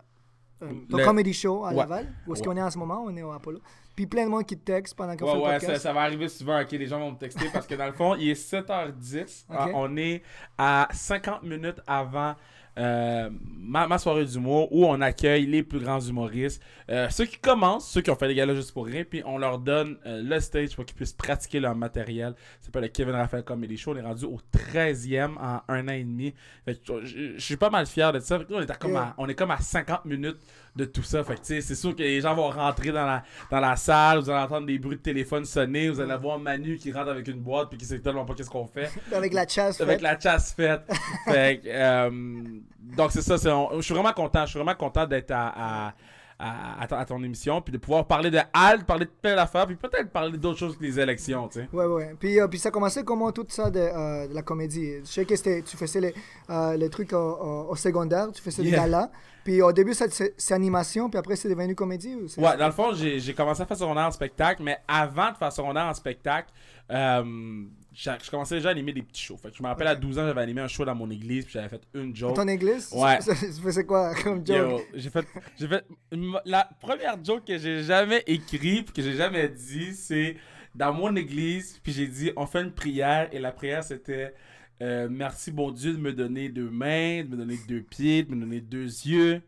ton 0.60 0.96
Le- 0.96 1.04
comedy 1.04 1.32
show 1.32 1.64
à 1.64 1.70
Ouais. 1.70 1.76
Laval, 1.76 2.06
où 2.26 2.32
est-ce 2.32 2.40
Ouais. 2.42 2.46
qu'on 2.46 2.56
est 2.56 2.62
en 2.62 2.70
ce 2.70 2.78
moment, 2.78 3.02
on 3.06 3.16
est 3.16 3.22
au 3.22 3.32
Apollo. 3.32 3.60
Puis 3.96 4.06
plein 4.06 4.24
de 4.24 4.30
monde 4.30 4.44
qui 4.44 4.56
te 4.56 4.64
texte 4.64 4.94
pendant 4.96 5.16
qu'on 5.16 5.26
Ouais, 5.26 5.32
fait 5.32 5.36
le 5.38 5.42
ouais, 5.44 5.52
ça, 5.52 5.60
podcast. 5.60 5.82
ça 5.82 5.92
va 5.92 6.00
arriver 6.02 6.28
souvent, 6.28 6.60
ok, 6.60 6.70
les 6.72 6.86
gens 6.86 6.98
vont 6.98 7.12
me 7.12 7.16
texter 7.16 7.48
parce 7.52 7.66
que 7.66 7.74
dans 7.76 7.86
le 7.86 7.92
fond, 7.92 8.16
il 8.16 8.30
est 8.30 8.34
7h10, 8.34 9.46
Ok. 9.50 9.56
Ah, 9.56 9.68
on 9.74 9.96
est 9.96 10.22
à 10.58 10.88
50 10.92 11.42
minutes 11.44 11.80
avant 11.86 12.34
euh, 12.78 13.30
ma, 13.56 13.86
ma 13.86 13.98
soirée 13.98 14.24
d'humour 14.24 14.72
où 14.72 14.84
on 14.86 15.00
accueille 15.00 15.46
les 15.46 15.62
plus 15.62 15.80
grands 15.80 16.00
humoristes, 16.00 16.62
Euh, 16.90 17.08
ceux 17.08 17.24
qui 17.24 17.38
commencent, 17.38 17.88
ceux 17.88 18.02
qui 18.02 18.10
ont 18.10 18.14
fait 18.14 18.28
les 18.28 18.34
galas 18.34 18.54
juste 18.54 18.72
pour 18.72 18.84
rien, 18.84 19.04
puis 19.04 19.22
on 19.24 19.38
leur 19.38 19.58
donne 19.58 19.96
euh, 20.04 20.20
le 20.22 20.38
stage 20.38 20.76
pour 20.76 20.84
qu'ils 20.84 20.96
puissent 20.96 21.14
pratiquer 21.14 21.58
leur 21.58 21.74
matériel. 21.74 22.34
Ça 22.60 22.66
s'appelle 22.66 22.82
le 22.82 22.88
Kevin 22.88 23.14
Raphaël 23.14 23.42
Comedy 23.42 23.78
Show, 23.78 23.92
on 23.92 23.96
est 23.96 24.02
rendu 24.02 24.26
au 24.26 24.38
13e 24.52 25.38
en 25.38 25.62
un 25.66 25.88
an 25.88 25.92
et 25.92 26.04
demi. 26.04 26.34
Je, 26.66 27.38
suis 27.38 27.56
pas 27.56 27.70
mal 27.70 27.86
fier 27.86 28.12
de 28.12 28.20
ça. 28.20 28.38
Fait 28.38 28.44
que 28.44 28.52
là, 28.52 28.58
on, 28.58 28.62
est 28.62 28.70
à 28.70 28.74
comme 28.74 28.96
à, 28.96 29.14
on 29.16 29.26
est 29.28 29.34
comme 29.34 29.50
à 29.50 29.56
50 29.56 30.04
minutes 30.04 30.36
de 30.76 30.84
tout 30.84 31.02
ça. 31.02 31.24
Fait 31.24 31.36
que 31.36 31.40
c'est 31.42 31.74
sûr 31.74 31.96
que 31.96 32.02
les 32.02 32.20
gens 32.20 32.34
vont 32.34 32.50
rentrer 32.50 32.90
dans 32.90 33.06
la, 33.06 33.22
dans 33.50 33.60
la 33.60 33.76
salle, 33.76 34.18
vous 34.18 34.28
allez 34.28 34.44
entendre 34.44 34.66
des 34.66 34.78
bruits 34.78 34.96
de 34.96 35.02
téléphone 35.02 35.46
sonner, 35.46 35.88
vous 35.88 36.00
allez 36.00 36.16
voir 36.16 36.38
Manu 36.38 36.76
qui 36.76 36.92
rentre 36.92 37.10
avec 37.10 37.26
une 37.28 37.40
boîte 37.40 37.70
puis 37.70 37.78
qui 37.78 37.86
sait 37.86 38.00
tellement 38.00 38.26
pas 38.26 38.34
qu'est-ce 38.34 38.50
qu'on 38.50 38.66
fait. 38.66 38.90
Avec 39.14 39.32
la 39.32 39.46
chasse 39.48 39.80
Avec 39.80 40.00
faite. 40.00 40.02
la 40.02 40.20
chasse 40.20 40.52
faite. 40.52 40.82
fait 41.24 41.60
que, 41.62 41.68
euh, 41.68 42.10
donc 42.78 43.12
c'est 43.12 43.22
ça, 43.22 43.36
je 43.36 43.80
suis 43.82 43.94
vraiment 43.94 44.12
content, 44.12 44.44
je 44.46 44.50
suis 44.50 44.58
vraiment 44.58 44.76
content 44.76 45.06
d'être 45.06 45.30
à, 45.30 45.86
à, 45.88 45.94
à, 46.38 46.82
à 46.82 46.86
ton, 46.88 46.96
à 46.96 47.04
ton 47.04 47.22
émission, 47.22 47.60
puis 47.62 47.72
de 47.72 47.78
pouvoir 47.78 48.06
parler 48.06 48.30
de 48.30 48.38
Al, 48.52 48.84
parler 48.84 49.04
de 49.06 49.10
plein 49.22 49.36
d'affaires, 49.36 49.66
puis 49.66 49.76
peut-être 49.76 50.10
parler 50.10 50.36
d'autres 50.36 50.58
choses 50.58 50.76
que 50.76 50.82
les 50.82 50.98
élections, 50.98 51.46
tu 51.48 51.60
sais. 51.60 51.68
Ouais, 51.72 51.84
ouais. 51.86 52.14
Puis, 52.18 52.40
euh, 52.40 52.48
puis 52.48 52.58
ça 52.58 52.70
commençait 52.70 53.04
comment 53.04 53.30
tout 53.32 53.46
ça 53.48 53.70
de, 53.70 53.78
euh, 53.78 54.26
de 54.28 54.34
la 54.34 54.42
comédie? 54.42 54.94
Je 55.04 55.04
sais 55.04 55.24
que 55.24 55.60
tu 55.60 55.76
faisais 55.76 56.00
les, 56.00 56.14
euh, 56.50 56.76
les 56.76 56.90
trucs 56.90 57.12
au, 57.12 57.16
au- 57.16 57.70
au 57.70 57.76
secondaire, 57.76 58.30
tu 58.32 58.42
faisais 58.42 58.62
des 58.62 58.70
Yeah. 58.70 58.80
galas. 58.80 59.10
Puis 59.44 59.60
au 59.60 59.72
début, 59.72 59.92
c'est 59.94 60.52
animation, 60.54 61.10
puis 61.10 61.18
après, 61.18 61.36
c'est 61.36 61.50
devenu 61.50 61.74
comédie 61.74 62.14
ou 62.16 62.26
Ouais, 62.40 62.56
dans 62.56 62.66
le 62.66 62.72
fond, 62.72 62.92
j'ai 62.94 63.34
commencé 63.34 63.60
à 63.62 63.66
faire 63.66 63.76
secondaire 63.76 64.06
en 64.06 64.10
spectacle, 64.10 64.62
mais 64.62 64.78
avant 64.88 65.30
de 65.32 65.36
faire 65.36 65.52
secondaire 65.52 65.84
en 65.84 65.92
spectacle, 65.94 66.48
euh, 66.90 67.64
je 67.94 68.30
commençais 68.30 68.56
déjà 68.56 68.68
à 68.68 68.72
animer 68.72 68.92
des 68.92 69.02
petits 69.02 69.22
shows. 69.22 69.36
Fait 69.36 69.50
que 69.50 69.56
je 69.56 69.62
me 69.62 69.68
rappelle 69.68 69.86
à 69.86 69.94
12 69.94 70.18
ans, 70.18 70.26
j'avais 70.26 70.40
animé 70.40 70.60
un 70.60 70.68
show 70.68 70.84
dans 70.84 70.94
mon 70.94 71.10
église, 71.10 71.44
puis 71.44 71.54
j'avais 71.54 71.68
fait 71.68 71.82
une 71.94 72.10
Dans 72.10 72.16
joke. 72.16 72.36
ton 72.36 72.48
église? 72.48 72.90
Ouais. 72.92 73.18
Tu 73.24 73.62
faisais 73.62 73.84
quoi 73.84 74.14
comme 74.14 74.44
joke? 74.46 74.56
Yo, 74.56 74.80
j'ai 74.94 75.10
fait, 75.10 75.26
j'ai 75.58 75.68
fait 75.68 75.84
la 76.44 76.68
première 76.80 77.22
joke 77.24 77.44
que 77.46 77.56
j'ai 77.58 77.82
jamais 77.84 78.22
écrite, 78.26 78.92
que 78.92 79.00
j'ai 79.02 79.14
jamais 79.14 79.48
dit, 79.48 79.94
c'est 79.94 80.36
dans 80.74 80.92
mon 80.92 81.14
église, 81.14 81.78
puis 81.82 81.92
j'ai 81.92 82.08
dit 82.08 82.32
on 82.36 82.46
fait 82.46 82.62
une 82.62 82.72
prière 82.72 83.28
et 83.32 83.38
la 83.38 83.52
prière 83.52 83.84
c'était 83.84 84.34
euh, 84.82 85.06
merci 85.08 85.52
bon 85.52 85.70
Dieu 85.70 85.92
de 85.92 85.98
me 85.98 86.12
donner 86.12 86.48
deux 86.48 86.68
mains, 86.68 87.22
de 87.22 87.28
me 87.28 87.36
donner 87.36 87.58
deux 87.68 87.80
pieds, 87.82 88.24
de 88.24 88.34
me 88.34 88.40
donner 88.40 88.60
deux 88.60 88.86
yeux 88.86 89.40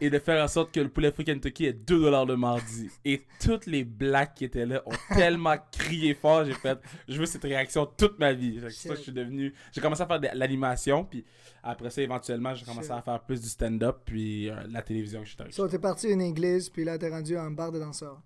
et 0.00 0.10
de 0.10 0.18
faire 0.18 0.42
en 0.42 0.48
sorte 0.48 0.72
que 0.72 0.80
le 0.80 0.88
poulet 0.88 1.12
frit 1.12 1.24
Kentucky 1.24 1.66
est 1.66 1.72
2 1.72 2.00
dollars 2.00 2.26
le 2.26 2.36
mardi. 2.36 2.90
Et 3.04 3.22
toutes 3.40 3.66
les 3.66 3.84
blacks 3.84 4.34
qui 4.34 4.44
étaient 4.44 4.66
là 4.66 4.82
ont 4.86 4.92
tellement 5.14 5.56
crié 5.72 6.14
fort, 6.14 6.44
j'ai 6.44 6.54
fait 6.54 6.78
je 7.08 7.18
veux 7.18 7.26
cette 7.26 7.42
réaction 7.42 7.86
toute 7.86 8.18
ma 8.18 8.32
vie. 8.32 8.60
C'est 8.62 8.88
ça 8.88 8.88
que 8.90 8.96
je 8.96 9.02
suis 9.02 9.12
devenu, 9.12 9.54
j'ai 9.72 9.80
commencé 9.80 10.02
à 10.02 10.06
faire 10.06 10.20
de 10.20 10.28
l'animation 10.32 11.04
puis 11.04 11.24
après 11.62 11.90
ça 11.90 12.02
éventuellement 12.02 12.54
j'ai 12.54 12.64
commencé 12.64 12.90
à 12.90 13.02
faire 13.02 13.20
plus 13.20 13.40
du 13.40 13.48
stand-up 13.48 13.98
puis 14.04 14.48
euh, 14.48 14.54
la 14.68 14.82
télévision 14.82 15.20
que 15.20 15.26
je 15.26 15.32
suis 15.32 15.40
arrivé. 15.40 15.54
So, 15.54 15.68
t'es 15.68 15.78
parti 15.78 16.08
d'une 16.08 16.22
église, 16.22 16.68
puis 16.68 16.84
là, 16.84 16.98
t'es 16.98 17.08
rendu 17.08 17.36
à 17.36 17.42
un 17.42 17.50
bar 17.50 17.72
de 17.72 17.78
danseurs. 17.78 18.20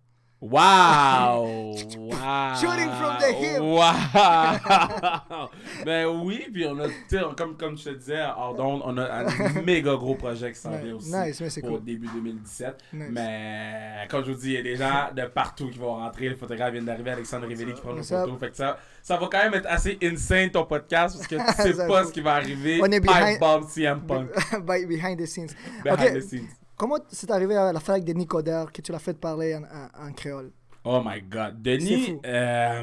Wow! 0.47 1.75
wow! 1.97 2.55
Shooting 2.61 2.91
from 3.01 3.17
the 3.19 3.33
hip. 3.33 3.61
Wow! 3.63 5.49
ben 5.87 6.07
oui, 6.23 6.47
puis 6.53 6.67
on 6.67 6.79
a, 6.81 6.89
comme, 7.35 7.57
comme 7.57 7.79
je 7.79 7.85
te 7.85 7.91
disais, 7.95 8.21
hors 8.37 8.55
on 8.61 8.97
a 8.99 9.25
un 9.25 9.63
méga 9.65 9.95
gros 9.97 10.15
projet 10.17 10.53
qui 10.53 10.59
s'en 10.61 10.77
vient 10.77 10.97
aussi. 10.97 11.11
nice, 11.11 11.41
mais 11.41 11.49
c'est 11.49 11.63
Pour 11.63 11.71
cool. 11.79 11.85
début 11.85 12.09
2017. 12.15 12.77
Nice. 12.93 13.09
Mais 13.11 14.07
comme 14.11 14.23
je 14.25 14.33
vous 14.33 14.39
dis, 14.39 14.49
il 14.49 14.55
y 14.55 14.59
a 14.59 14.63
des 14.63 14.77
gens 14.77 15.09
de 15.17 15.23
partout 15.27 15.71
qui 15.71 15.79
vont 15.79 15.95
rentrer. 15.95 16.29
Le 16.29 16.37
photographe 16.37 16.73
vient 16.75 16.83
d'arriver, 16.83 17.13
Alexandre 17.13 17.47
Rivelli 17.47 17.73
qui 17.73 17.81
prend 17.81 17.97
une 17.97 18.03
Ça- 18.03 18.25
photo. 18.25 18.37
Fait 18.37 18.51
que 18.51 18.57
ça, 18.57 18.77
ça 19.03 19.17
va 19.17 19.27
quand 19.33 19.39
même 19.45 19.55
être 19.55 19.67
assez 19.71 19.99
insane 20.03 20.51
ton 20.51 20.67
podcast 20.67 21.17
parce 21.17 21.27
que 21.27 21.37
tu 21.37 21.73
sais 21.75 21.87
pas 21.87 22.05
ce 22.05 22.13
qui 22.13 22.21
va 22.21 22.35
arriver. 22.35 22.81
On 22.83 22.87
est 22.93 23.01
Pipe 23.01 23.11
behind- 23.11 23.39
bomb 23.41 23.67
CM 23.67 24.01
Punk. 24.07 24.29
By- 24.67 24.85
behind 24.85 25.19
the 25.19 25.27
scenes. 25.27 25.55
Behind 25.83 26.15
the 26.17 26.21
scenes. 26.21 26.49
Comment 26.77 26.97
c'est 27.11 27.31
arrivé 27.31 27.57
à 27.57 27.73
la 27.73 27.81
fête 27.81 28.05
de 28.05 28.13
Nicodère 28.13 28.73
que 28.73 28.81
tu 28.83 28.91
l'as 28.93 28.99
fait 28.99 29.15
parler 29.19 29.55
en, 29.55 29.63
en- 29.63 30.09
en 30.09 30.13
créole? 30.13 30.51
Oh 30.87 31.01
my 31.03 31.23
god. 31.23 31.55
C'est 31.65 31.79
Denis, 31.79 32.19
euh, 32.27 32.83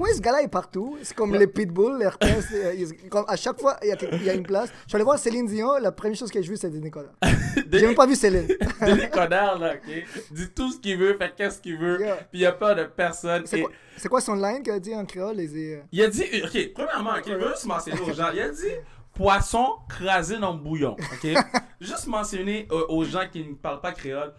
way, 0.00 0.12
ce 0.12 0.20
gars-là 0.20 0.42
est 0.42 0.48
partout. 0.48 0.98
C'est 1.04 1.14
comme 1.16 1.36
les 1.36 1.46
pitbulls, 1.46 1.96
les 2.00 2.08
RPS. 2.08 2.48
euh, 2.52 3.22
à 3.28 3.36
chaque 3.36 3.60
fois, 3.60 3.76
il 3.80 3.90
y, 3.90 3.92
a, 3.92 3.96
il 4.12 4.24
y 4.24 4.30
a 4.30 4.34
une 4.34 4.42
place. 4.42 4.70
Je 4.70 4.88
suis 4.88 4.96
allé 4.96 5.04
voir 5.04 5.20
Céline 5.20 5.46
Dion. 5.46 5.76
La 5.80 5.92
première 5.92 6.16
chose 6.16 6.32
que 6.32 6.42
j'ai 6.42 6.48
vue, 6.48 6.56
c'était 6.56 6.76
Nicolas. 6.80 7.12
J'ai 7.54 7.62
Denis, 7.62 7.82
même 7.84 7.94
pas 7.94 8.06
vu 8.06 8.16
Céline. 8.16 8.48
Denis 8.48 9.08
Coderre, 9.12 9.56
là, 9.56 9.74
ok? 9.74 10.04
Dit 10.32 10.48
tout 10.52 10.72
ce 10.72 10.80
qu'il 10.80 10.98
veut, 10.98 11.16
fait 11.16 11.32
qu'est-ce 11.36 11.60
qu'il 11.60 11.78
veut, 11.78 12.00
Yeah. 12.00 12.16
puis 12.28 12.40
il 12.40 12.46
a 12.46 12.50
peur 12.52 12.74
de 12.74 12.82
personne. 12.84 13.42
C'est 13.46 13.60
et- 13.60 13.62
quoi, 13.62 13.70
c'est 13.96 14.08
quoi 14.08 14.20
son 14.20 14.34
line 14.34 14.62
qu'il 14.64 14.72
a 14.72 14.80
dit 14.80 14.94
en 14.96 15.04
créole? 15.04 15.36
Les, 15.36 15.80
Il 15.92 16.02
a 16.02 16.08
dit, 16.08 16.24
ok, 16.42 16.72
premièrement, 16.74 17.10
ok, 17.18 17.24
je 17.28 17.34
veux 17.34 17.50
juste 17.50 17.66
mentionner 17.66 18.00
aux 18.00 18.12
gens, 18.14 18.30
il 18.34 18.40
a 18.40 18.48
dit 18.48 18.62
poisson 19.18 19.74
crasé 19.88 20.38
dans 20.38 20.52
le 20.52 20.60
bouillon, 20.60 20.92
ok? 20.96 21.26
juste 21.80 22.06
mentionner 22.06 22.68
euh, 22.70 22.86
aux 22.88 23.04
gens 23.04 23.26
qui 23.30 23.44
ne 23.44 23.54
parlent 23.54 23.80
pas 23.80 23.90
créole, 23.90 24.32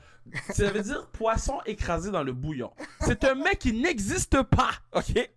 ça 0.51 0.71
veut 0.71 0.81
dire 0.81 1.05
poisson 1.07 1.59
écrasé 1.65 2.11
dans 2.11 2.23
le 2.23 2.31
bouillon. 2.31 2.71
C'est 3.01 3.25
un 3.25 3.35
mec 3.35 3.59
qui 3.59 3.73
n'existe 3.73 4.41
pas, 4.43 4.71
ok? 4.93 5.29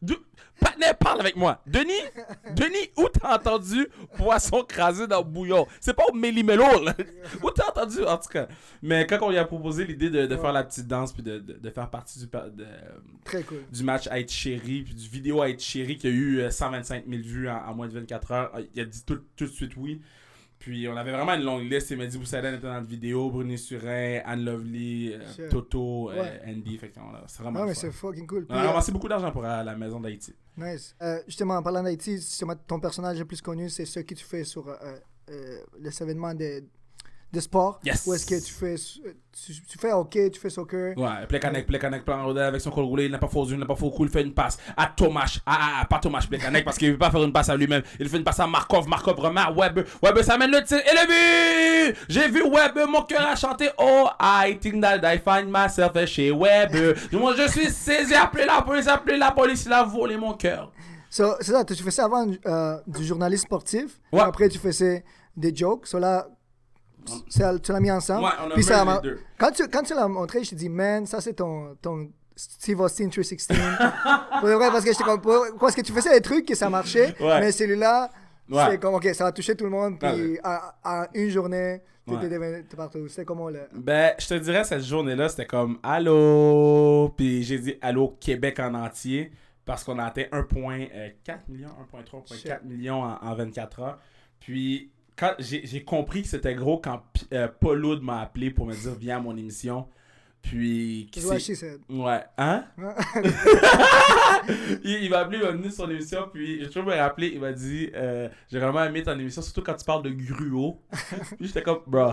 De- 0.00 0.16
Patnet, 0.60 0.94
parle 0.98 1.20
avec 1.20 1.36
moi. 1.36 1.60
Denis, 1.66 1.92
Denis, 2.54 2.90
où 2.96 3.08
t'as 3.08 3.36
entendu 3.36 3.86
poisson 4.16 4.62
crasé 4.62 5.06
dans 5.06 5.18
le 5.18 5.24
bouillon? 5.24 5.66
C'est 5.80 5.94
pas 5.94 6.04
au 6.10 6.14
Méli-Mélo, 6.14 6.84
là. 6.84 6.94
Où 7.42 7.50
t'as 7.50 7.68
entendu, 7.68 8.04
en 8.04 8.16
tout 8.18 8.28
cas? 8.28 8.46
Mais 8.82 9.06
quand 9.06 9.18
on 9.22 9.30
lui 9.30 9.38
a 9.38 9.44
proposé 9.44 9.84
l'idée 9.84 10.10
de, 10.10 10.26
de 10.26 10.36
faire 10.36 10.52
la 10.52 10.64
petite 10.64 10.86
danse 10.86 11.12
puis 11.12 11.22
de, 11.22 11.38
de- 11.38 11.54
de 11.54 11.70
faire 11.70 11.88
partie 11.90 12.18
du, 12.18 12.26
pa- 12.26 12.48
de, 12.48 12.66
Très 13.24 13.42
cool. 13.42 13.62
du 13.72 13.82
match 13.82 14.06
Haïti 14.08 14.34
Chéri, 14.34 14.82
puis 14.82 14.94
du 14.94 15.08
vidéo 15.08 15.42
Haïti 15.42 15.64
Chéri 15.64 15.96
qui 15.96 16.06
a 16.06 16.10
eu 16.10 16.40
euh, 16.40 16.50
125 16.50 17.04
000 17.08 17.22
vues 17.22 17.48
en, 17.48 17.56
en 17.56 17.74
moins 17.74 17.88
de 17.88 17.94
24 17.94 18.32
heures. 18.32 18.50
Euh, 18.56 18.62
Il 18.74 18.80
a 18.80 18.84
dit 18.84 19.04
tout, 19.04 19.18
tout 19.36 19.46
de 19.46 19.50
suite 19.50 19.72
oui. 19.76 20.00
Puis 20.60 20.86
on 20.88 20.96
avait 20.96 21.10
vraiment 21.10 21.32
une 21.34 21.42
longue 21.42 21.62
liste. 21.68 21.90
Il 21.90 21.96
m'a 21.96 22.06
dit 22.06 22.18
Boussaïdan 22.18 22.50
était 22.52 22.66
dans 22.66 22.74
la 22.74 22.80
vidéo, 22.80 23.30
Bruni 23.30 23.56
Surin, 23.58 24.20
Anne 24.24 24.44
Lovely, 24.44 25.14
euh, 25.14 25.26
Sure. 25.32 25.48
Toto, 25.48 26.10
euh, 26.10 26.20
Ouais. 26.22 26.40
Andy. 26.46 26.76
Fait 26.76 26.92
c'est 27.26 27.42
vraiment 27.42 27.60
le 27.62 27.66
mais 27.68 27.74
c'est 27.74 27.90
fucking 27.90 28.26
cool. 28.26 28.46
On 28.48 28.54
a 28.54 28.62
euh, 28.64 28.66
ramassé 28.68 28.92
beaucoup 28.92 29.08
d'argent 29.08 29.32
pour 29.32 29.42
la 29.42 29.74
maison 29.74 29.98
d'Haïti. 29.98 30.34
Nice. 30.58 30.94
Euh, 31.00 31.18
justement, 31.26 31.56
en 31.56 31.62
parlant 31.62 31.82
d'Haïti, 31.82 32.18
ton 32.66 32.78
personnage 32.78 33.18
le 33.18 33.24
plus 33.24 33.40
connu, 33.40 33.70
c'est 33.70 33.86
ce 33.86 34.00
que 34.00 34.14
tu 34.14 34.24
fais 34.24 34.44
sur 34.44 34.68
euh, 34.68 35.58
les 35.78 36.02
événements 36.02 36.34
de, 36.34 36.62
de 37.32 37.40
sport. 37.40 37.80
Yes. 37.84 38.06
Où 38.06 38.14
est-ce 38.14 38.26
que 38.26 38.44
tu 38.44 38.52
fais, 38.52 38.74
tu, 38.74 39.52
tu 39.62 39.78
fais 39.78 39.92
hockey, 39.92 40.30
tu 40.30 40.40
fais 40.40 40.50
soccer? 40.50 40.96
Ouais, 40.96 41.26
Plekanec, 41.28 41.66
Plekanec, 41.66 42.04
plan 42.04 42.24
rodé 42.24 42.40
avec 42.40 42.60
son 42.60 42.70
col 42.70 42.84
roulé, 42.84 43.06
il 43.06 43.12
n'a 43.12 43.18
pas 43.18 43.28
faux 43.28 43.46
il 43.46 43.58
n'a 43.58 43.66
pas 43.66 43.76
faux 43.76 43.90
coup, 43.90 44.04
il 44.04 44.10
fait 44.10 44.22
une 44.22 44.34
passe 44.34 44.58
à 44.76 44.86
Thomas, 44.86 45.38
ah, 45.46 45.80
ah, 45.80 45.84
pas 45.86 45.98
Thomas 45.98 46.24
Plekanec 46.28 46.64
parce 46.64 46.76
qu'il 46.76 46.88
ne 46.88 46.92
veut 46.92 46.98
pas 46.98 47.10
faire 47.10 47.22
une 47.22 47.32
passe 47.32 47.48
à 47.48 47.56
lui-même, 47.56 47.82
il 47.98 48.08
fait 48.08 48.16
une 48.16 48.24
passe 48.24 48.40
à 48.40 48.46
Markov, 48.46 48.88
Markov 48.88 49.18
remet 49.18 49.40
Web, 49.56 49.86
Web 50.02 50.22
ça 50.22 50.36
mène 50.36 50.50
le 50.50 50.62
tir 50.64 50.78
et 50.78 50.92
le 50.92 51.92
but 51.92 51.96
J'ai 52.08 52.28
vu 52.28 52.42
Web, 52.42 52.78
mon 52.88 53.02
cœur 53.02 53.26
a 53.26 53.36
chanté, 53.36 53.68
oh, 53.78 54.08
I 54.20 54.58
think 54.60 54.82
that 54.82 55.00
I 55.02 55.18
find 55.18 55.50
myself 55.50 55.92
chez 56.06 56.30
Web. 56.30 56.76
Moi, 57.12 57.34
je 57.36 57.48
suis 57.48 57.70
saisi, 57.70 58.14
appelez 58.14 58.46
la 58.46 58.62
police, 58.62 58.88
appelez 58.88 59.16
la 59.16 59.30
police, 59.32 59.64
il 59.66 59.72
a 59.72 59.84
volé 59.84 60.16
mon 60.16 60.34
cœur. 60.34 60.72
So, 61.08 61.34
c'est 61.40 61.52
ça, 61.52 61.64
tu 61.64 61.74
fais 61.74 61.90
ça 61.90 62.04
avant 62.04 62.26
euh, 62.46 62.78
du 62.86 63.04
journaliste 63.04 63.44
sportif. 63.44 64.00
Ouais. 64.12 64.20
Après, 64.20 64.48
tu 64.48 64.58
faisais 64.58 65.04
des 65.36 65.54
jokes. 65.54 65.86
So, 65.86 65.98
là, 65.98 66.28
tu 67.04 67.72
l'as 67.72 67.80
mis 67.80 67.90
ensemble? 67.90 68.24
Ouais, 68.24 68.30
on 68.44 68.50
a 68.50 68.54
Puis 68.54 68.62
ça 68.62 68.84
les 69.02 69.08
deux. 69.10 69.20
Quand 69.38 69.50
tu, 69.50 69.68
quand 69.68 69.82
tu 69.82 69.94
l'as 69.94 70.08
montré, 70.08 70.44
je 70.44 70.50
t'ai 70.50 70.56
dit, 70.56 70.68
man, 70.68 71.06
ça 71.06 71.20
c'est 71.20 71.34
ton, 71.34 71.76
ton 71.80 72.08
Steve 72.36 72.80
Austin 72.80 73.08
316. 73.08 73.58
Pour 74.40 74.48
de 74.48 74.54
vrai, 74.54 74.70
parce 74.70 74.84
que 74.84 75.02
comme, 75.04 75.20
pour- 75.20 75.46
parce 75.58 75.74
que 75.74 75.82
tu 75.82 75.92
faisais 75.92 76.10
des 76.14 76.20
trucs 76.22 76.46
que 76.46 76.54
ça 76.54 76.70
marchait, 76.70 77.14
Ouais. 77.20 77.40
mais 77.40 77.52
celui-là, 77.52 78.10
Ouais. 78.48 78.64
c'est 78.70 78.78
comme, 78.78 78.94
ok, 78.94 79.08
ça 79.14 79.24
va 79.24 79.32
toucher 79.32 79.54
tout 79.54 79.64
le 79.64 79.70
monde, 79.70 79.98
puis 79.98 80.38
à, 80.42 80.74
à 80.82 81.08
une 81.14 81.28
journée, 81.28 81.82
t'étais 82.06 82.22
Ouais. 82.22 82.28
devenu- 82.28 82.64
partout. 82.76 83.06
C'était 83.08 83.24
comment 83.24 83.48
le. 83.50 83.60
Ben, 83.74 84.14
je 84.18 84.26
te 84.28 84.34
dirais, 84.34 84.64
cette 84.64 84.82
journée-là, 84.84 85.28
c'était 85.28 85.46
comme 85.46 85.78
Allô? 85.82 87.12
Puis 87.16 87.42
j'ai 87.42 87.58
dit 87.58 87.74
Allô 87.80 88.16
Québec 88.20 88.58
en 88.60 88.74
entier. 88.74 89.32
Parce 89.66 89.84
qu'on 89.84 89.98
a 90.00 90.06
atteint 90.06 90.24
1,4 90.32 91.48
million, 91.48 91.68
1,3, 91.92 92.24
1,4 92.24 92.64
millions 92.64 93.02
en, 93.04 93.18
en 93.22 93.34
24 93.36 93.80
heures. 93.80 93.98
Puis 94.40 94.90
quand 95.20 95.34
j'ai 95.38 95.84
compris 95.84 96.22
que 96.22 96.28
c'était 96.28 96.54
gros 96.54 96.78
quand 96.78 97.02
euh, 97.34 97.46
Paul 97.60 97.84
Hood 97.84 98.02
m'a 98.02 98.22
appelé 98.22 98.50
pour 98.50 98.66
me 98.66 98.72
dire 98.72 98.94
Viens 98.98 99.18
à 99.18 99.20
mon 99.20 99.36
émission. 99.36 99.86
Puis. 100.40 101.10
qui. 101.12 101.20
Ouais, 101.90 102.24
hein? 102.38 102.64
il 104.82 105.04
il 105.04 105.10
m'a 105.10 105.18
appelé, 105.18 105.36
il 105.36 105.44
m'a 105.44 105.50
venu 105.50 105.70
sur 105.70 105.86
l'émission, 105.86 106.30
puis 106.32 106.60
j'ai 106.60 106.68
toujours 106.68 106.84
me 106.84 106.94
rappelé, 106.94 107.32
il 107.34 107.40
m'a 107.40 107.52
dit 107.52 107.90
euh, 107.94 108.30
J'ai 108.50 108.58
vraiment 108.58 108.82
aimé 108.82 109.02
ton 109.02 109.18
émission, 109.18 109.42
surtout 109.42 109.62
quand 109.62 109.74
tu 109.74 109.84
parles 109.84 110.04
de 110.04 110.10
gruau. 110.10 110.80
puis 111.36 111.48
j'étais 111.48 111.62
comme, 111.62 111.80
bro. 111.86 112.12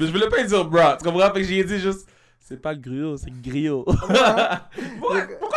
Mais 0.00 0.06
je 0.06 0.12
voulais 0.12 0.28
pas 0.28 0.42
dire 0.42 0.64
bro, 0.64 0.96
tu 0.98 1.04
comprends? 1.04 1.32
Fait 1.32 1.42
que 1.42 1.44
j'ai 1.44 1.62
dit 1.62 1.78
juste 1.78 2.08
C'est 2.40 2.60
pas 2.60 2.74
gruau, 2.74 3.16
c'est 3.16 3.30
griot. 3.30 3.86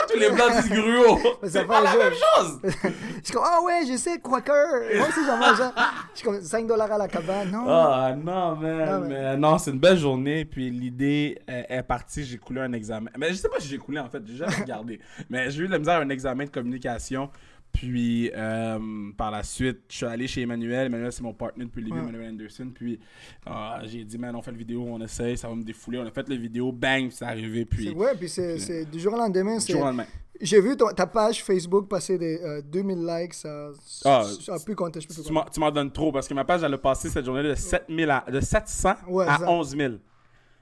tous 0.12 0.18
les 0.20 0.30
blancs 0.30 0.52
disent 0.52 0.70
gruau? 0.72 1.20
C'est 1.44 1.66
pas 1.66 1.82
la 1.82 1.92
jeu. 1.92 2.00
même 2.00 2.14
chose! 2.14 2.60
Je 2.64 3.28
suis 3.28 3.34
comme, 3.34 3.44
ah 3.46 3.62
ouais, 3.62 3.82
je 3.90 3.96
sais, 3.98 4.20
Quaker. 4.20 4.82
Moi 4.98 5.08
aussi, 5.08 5.20
j'en 5.26 5.38
mange. 5.38 5.62
hein. 5.62 5.74
Je 6.14 6.20
suis 6.20 6.26
comme 6.28 6.42
5 6.42 6.68
dollars 6.68 6.92
à 6.92 6.98
la 6.98 7.08
cabane. 7.08 7.52
Non? 7.52 7.66
Ah 7.68 8.14
non, 8.16 8.56
man. 8.58 9.02
Non, 9.02 9.08
mais- 9.08 9.38
non, 9.38 9.58
c'est 9.58 9.72
une 9.72 9.80
belle 9.80 9.98
journée. 9.98 10.44
Puis 10.46 10.70
l'idée 10.70 11.40
euh, 11.50 11.64
est 11.70 11.84
partie. 11.84 12.24
J'ai 12.26 12.38
coulé 12.38 12.62
un 12.62 12.74
examen. 12.74 13.10
Mais 13.18 13.30
je 13.30 13.36
sais 13.36 13.48
pas 13.50 13.60
si 13.60 13.68
j'ai 13.70 13.78
coulé 13.78 14.00
en 14.00 14.10
fait. 14.10 14.22
J'ai 14.26 14.36
jamais 14.38 14.56
regardé. 14.56 15.00
mais 15.30 15.50
j'ai 15.52 15.64
eu 15.64 15.68
de 15.68 15.72
la 15.72 15.80
misère 15.80 15.96
à 15.96 16.02
un 16.02 16.10
examen 16.10 16.44
de 16.46 16.50
communication. 16.50 17.30
Puis 17.74 18.32
euh, 18.36 18.80
par 19.18 19.32
la 19.32 19.44
suite, 19.44 19.80
je 19.90 19.96
suis 19.98 20.06
allé 20.06 20.28
chez 20.28 20.42
Emmanuel. 20.42 20.86
Emmanuel, 20.86 21.12
c'est 21.12 21.24
mon 21.24 21.34
partenaire 21.34 21.68
depuis 21.68 21.82
le 21.82 21.88
début, 21.88 22.00
Ouais. 22.00 22.08
Emmanuel 22.10 22.30
Anderson. 22.30 22.72
Puis 22.74 23.00
euh, 23.48 23.52
j'ai 23.86 24.04
dit, 24.04 24.18
man, 24.18 24.36
on 24.36 24.42
fait 24.42 24.52
le 24.52 24.58
vidéo, 24.58 24.86
on 24.88 25.02
essaye, 25.02 25.38
ça 25.38 25.48
va 25.50 25.56
me 25.56 25.64
défouler. 25.64 25.98
On 25.98 26.06
a 26.06 26.12
fait 26.12 26.28
le 26.30 26.36
vidéo, 26.36 26.72
bang, 26.72 27.10
c'est 27.12 27.26
arrivé. 27.26 27.66
Puis 27.66 27.90
Ouais, 27.90 28.16
puis 28.16 28.30
c'est 28.30 28.86
du 28.90 29.00
jour 29.00 29.14
au 29.14 29.18
lendemain. 29.18 29.58
du 29.58 29.72
jour 29.72 29.82
au 29.82 29.86
lendemain. 29.86 30.06
J'ai 30.42 30.60
vu 30.60 30.76
ton- 30.76 30.90
ta 30.94 31.06
page 31.08 31.44
Facebook 31.44 31.88
passer 31.88 32.18
des 32.18 32.40
euh, 32.44 32.62
2000 32.62 33.06
likes. 33.06 33.34
Ça, 33.34 33.70
Ah, 34.04 34.24
ça 34.42 34.56
a 34.56 34.60
pu 34.60 34.76
compter. 34.76 35.00
Je 35.00 35.08
peux 35.08 35.14
plus 35.14 35.24
Tu 35.24 35.32
m'en- 35.32 35.46
tu 35.46 35.60
m'en 35.60 35.72
donnes 35.72 35.92
trop 35.92 36.12
parce 36.12 36.28
que 36.28 36.34
ma 36.34 36.44
page, 36.44 36.64
elle 36.64 36.74
a 36.74 36.78
passé 36.78 37.10
cette 37.10 37.24
journée 37.26 37.44
de, 37.44 37.54
7000 37.56 38.10
à, 38.10 38.26
de 38.30 38.40
700 38.40 38.94
Ouais, 39.08 39.26
à 39.28 39.38
ça. 39.38 39.50
11 39.50 39.76
000. 39.78 39.94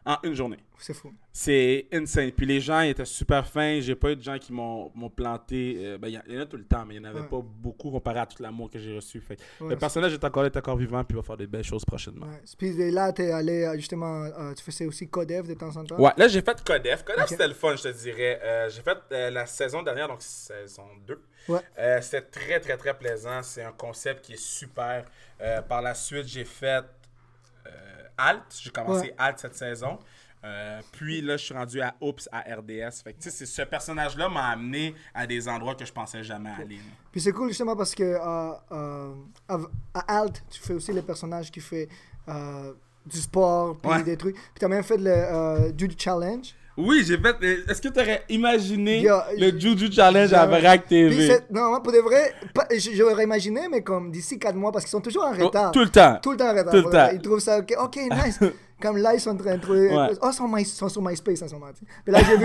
En 0.06 0.18
une 0.24 0.34
journée. 0.34 0.58
C'est 0.80 0.94
fou. 0.96 1.14
C'est 1.32 1.86
insane. 1.94 2.32
Puis 2.32 2.46
les 2.48 2.60
gens 2.60 2.82
ils 2.82 2.90
étaient 2.90 3.06
super 3.06 3.46
fins. 3.48 3.80
J'ai 3.82 3.94
pas 3.96 4.12
eu 4.12 4.16
de 4.16 4.24
gens 4.24 4.38
qui 4.40 4.52
m'ont 4.52 4.90
planté. 5.16 5.76
euh, 5.78 5.98
ben, 6.00 6.08
il 6.08 6.14
y, 6.14 6.38
en- 6.38 6.42
a 6.42 6.46
tout 6.48 6.58
le 6.58 6.64
temps, 6.66 6.86
mais 6.88 6.96
il 6.96 7.02
n'y 7.02 7.08
en 7.08 7.12
avait 7.12 7.22
Ouais. 7.22 7.28
pas 7.28 7.40
beaucoup 7.44 7.92
comparé 7.92 8.20
à 8.20 8.26
tout 8.26 8.42
l'amour 8.42 8.70
que 8.72 8.80
j'ai 8.80 8.96
reçu. 8.96 9.22
Fait 9.22 9.38
Ouais, 9.60 9.70
le 9.70 9.78
personnage 9.78 10.14
est 10.14 10.24
encore, 10.24 10.44
est 10.46 10.58
encore 10.58 10.76
vivant, 10.78 11.04
puis 11.04 11.16
il 11.16 11.22
va 11.22 11.24
faire 11.24 11.38
des 11.38 11.46
belles 11.46 11.64
choses 11.64 11.86
prochainement. 11.86 12.26
Ouais. 12.26 12.42
Puis 12.58 12.92
là, 12.92 13.14
t'es 13.14 13.32
allé 13.32 13.64
euh, 13.64 13.76
justement, 13.76 14.24
euh, 14.24 14.54
tu 14.56 14.64
faisais 14.64 14.86
aussi 14.88 15.08
Codev 15.08 15.48
de 15.48 15.54
temps 15.54 15.76
en 15.78 15.86
temps? 15.86 16.00
Ouais, 16.00 16.12
là 16.18 16.28
j'ai 16.28 16.42
fait 16.42 16.64
Codef. 16.64 17.04
Codef 17.04 17.28
c'était 17.28 17.48
le 17.48 17.54
fun, 17.54 17.76
je 17.76 17.84
te 17.84 17.88
dirais. 17.90 18.40
Euh, 18.44 18.70
j'ai 18.70 18.82
fait 18.82 18.98
la 19.32 19.46
saison 19.46 19.84
dernière, 19.84 20.08
donc 20.08 20.22
saison 20.24 20.86
2. 21.06 21.22
Ouais. 21.48 21.60
Euh, 21.78 22.02
c'était 22.02 22.22
très 22.22 22.60
très 22.60 22.78
très 22.78 22.98
plaisant. 22.98 23.44
C'est 23.44 23.64
un 23.64 23.72
concept 23.72 24.26
qui 24.26 24.34
est 24.34 24.42
super. 24.42 25.06
Par 25.68 25.82
la 25.82 25.94
suite, 25.96 26.28
j'ai 26.28 26.46
fait 26.46 26.84
Alt. 28.18 28.44
J'ai 28.62 28.70
commencé 28.70 29.08
Ouais. 29.08 29.16
Alt 29.18 29.40
cette 29.40 29.56
saison. 29.56 30.00
Euh, 30.44 30.82
puis 30.92 31.22
là, 31.22 31.38
je 31.38 31.46
suis 31.46 31.54
rendu 31.54 31.82
à 31.82 31.94
Oops 32.02 32.28
à 32.32 32.40
RDS. 32.40 33.04
Fait 33.04 33.14
que 33.14 33.18
c'est- 33.30 33.46
ce 33.46 33.62
personnage-là 33.62 34.28
m'a 34.28 34.48
amené 34.50 34.96
à 35.14 35.28
des 35.28 35.48
endroits 35.48 35.76
que 35.76 35.86
je 35.86 35.94
pensais 35.94 36.24
jamais 36.24 36.50
aller. 36.50 36.78
là. 36.78 36.84
Puis 37.12 37.22
c'est 37.22 37.32
cool 37.32 37.50
justement 37.50 37.76
parce 37.76 37.94
que 37.94 38.02
euh, 38.04 38.52
euh, 38.72 39.14
à, 39.94 40.20
Alt, 40.20 40.44
tu 40.50 40.60
fais 40.60 40.74
aussi 40.74 40.92
les 40.94 41.04
personnages 41.04 41.52
qui 41.52 41.60
fait 41.60 41.88
euh, 42.28 42.74
du 43.06 43.18
sport, 43.18 43.78
puis 43.78 43.92
Ouais. 43.92 44.04
des 44.04 44.18
trucs. 44.18 44.36
Puis 44.36 44.60
t'as 44.60 44.68
même 44.68 44.84
fait 44.84 44.98
le 44.98 45.12
euh, 45.12 45.72
Dude 45.72 46.00
Challenge. 46.00 46.56
Oui, 46.82 47.04
j'ai 47.06 47.18
fait. 47.18 47.36
Est-ce 47.70 47.82
que 47.82 47.88
tu 47.90 48.00
aurais 48.00 48.24
imaginé 48.30 49.02
Yo, 49.02 49.16
le 49.38 49.58
Juju 49.60 49.92
Challenge 49.92 50.34
à. 50.34 50.46
Vrac 50.46 50.86
TV? 50.88 51.30
non, 51.52 51.80
pour 51.82 51.92
de 51.94 52.00
vrai, 52.00 52.34
pas- 52.54 52.68
j'aurais 52.96 53.24
imaginé, 53.24 53.62
mais 53.70 53.82
comme 53.82 54.12
d'ici 54.12 54.38
4 54.40 54.56
mois, 54.56 54.72
parce 54.72 54.86
qu'ils 54.86 54.92
sont 54.92 55.02
toujours 55.02 55.24
en 55.26 55.34
Oh, 55.40 55.46
retard. 55.46 55.72
tout 55.72 55.80
le 55.80 55.90
temps. 55.90 56.20
Tout 56.22 56.32
le 56.32 56.38
temps 56.38 56.50
en 56.50 56.56
retard. 56.56 56.72
Tout 56.72 56.78
le 56.88 56.90
temps. 56.92 57.10
Ils 57.14 57.22
trouvent 57.22 57.40
ça 57.40 57.60
ok, 57.60 57.74
ok, 57.80 57.98
nice. 58.26 58.40
Comme 58.82 58.98
là, 58.98 59.14
ils 59.14 59.20
sont 59.20 59.30
en 59.30 59.36
train 59.38 59.58
de 59.58 59.62
trouver. 59.62 59.90
Ouais. 59.96 60.08
Oh, 60.24 60.28
ils 60.32 60.34
sont, 60.34 60.48
My- 60.48 60.62
ils 60.64 60.66
sont 60.66 60.90
sur 60.90 61.04
MySpace 61.04 61.44
en 61.44 61.48
ce 61.48 61.54
moment. 61.54 61.68
Puis 62.04 62.12
là, 62.12 62.20
j'ai 62.24 62.36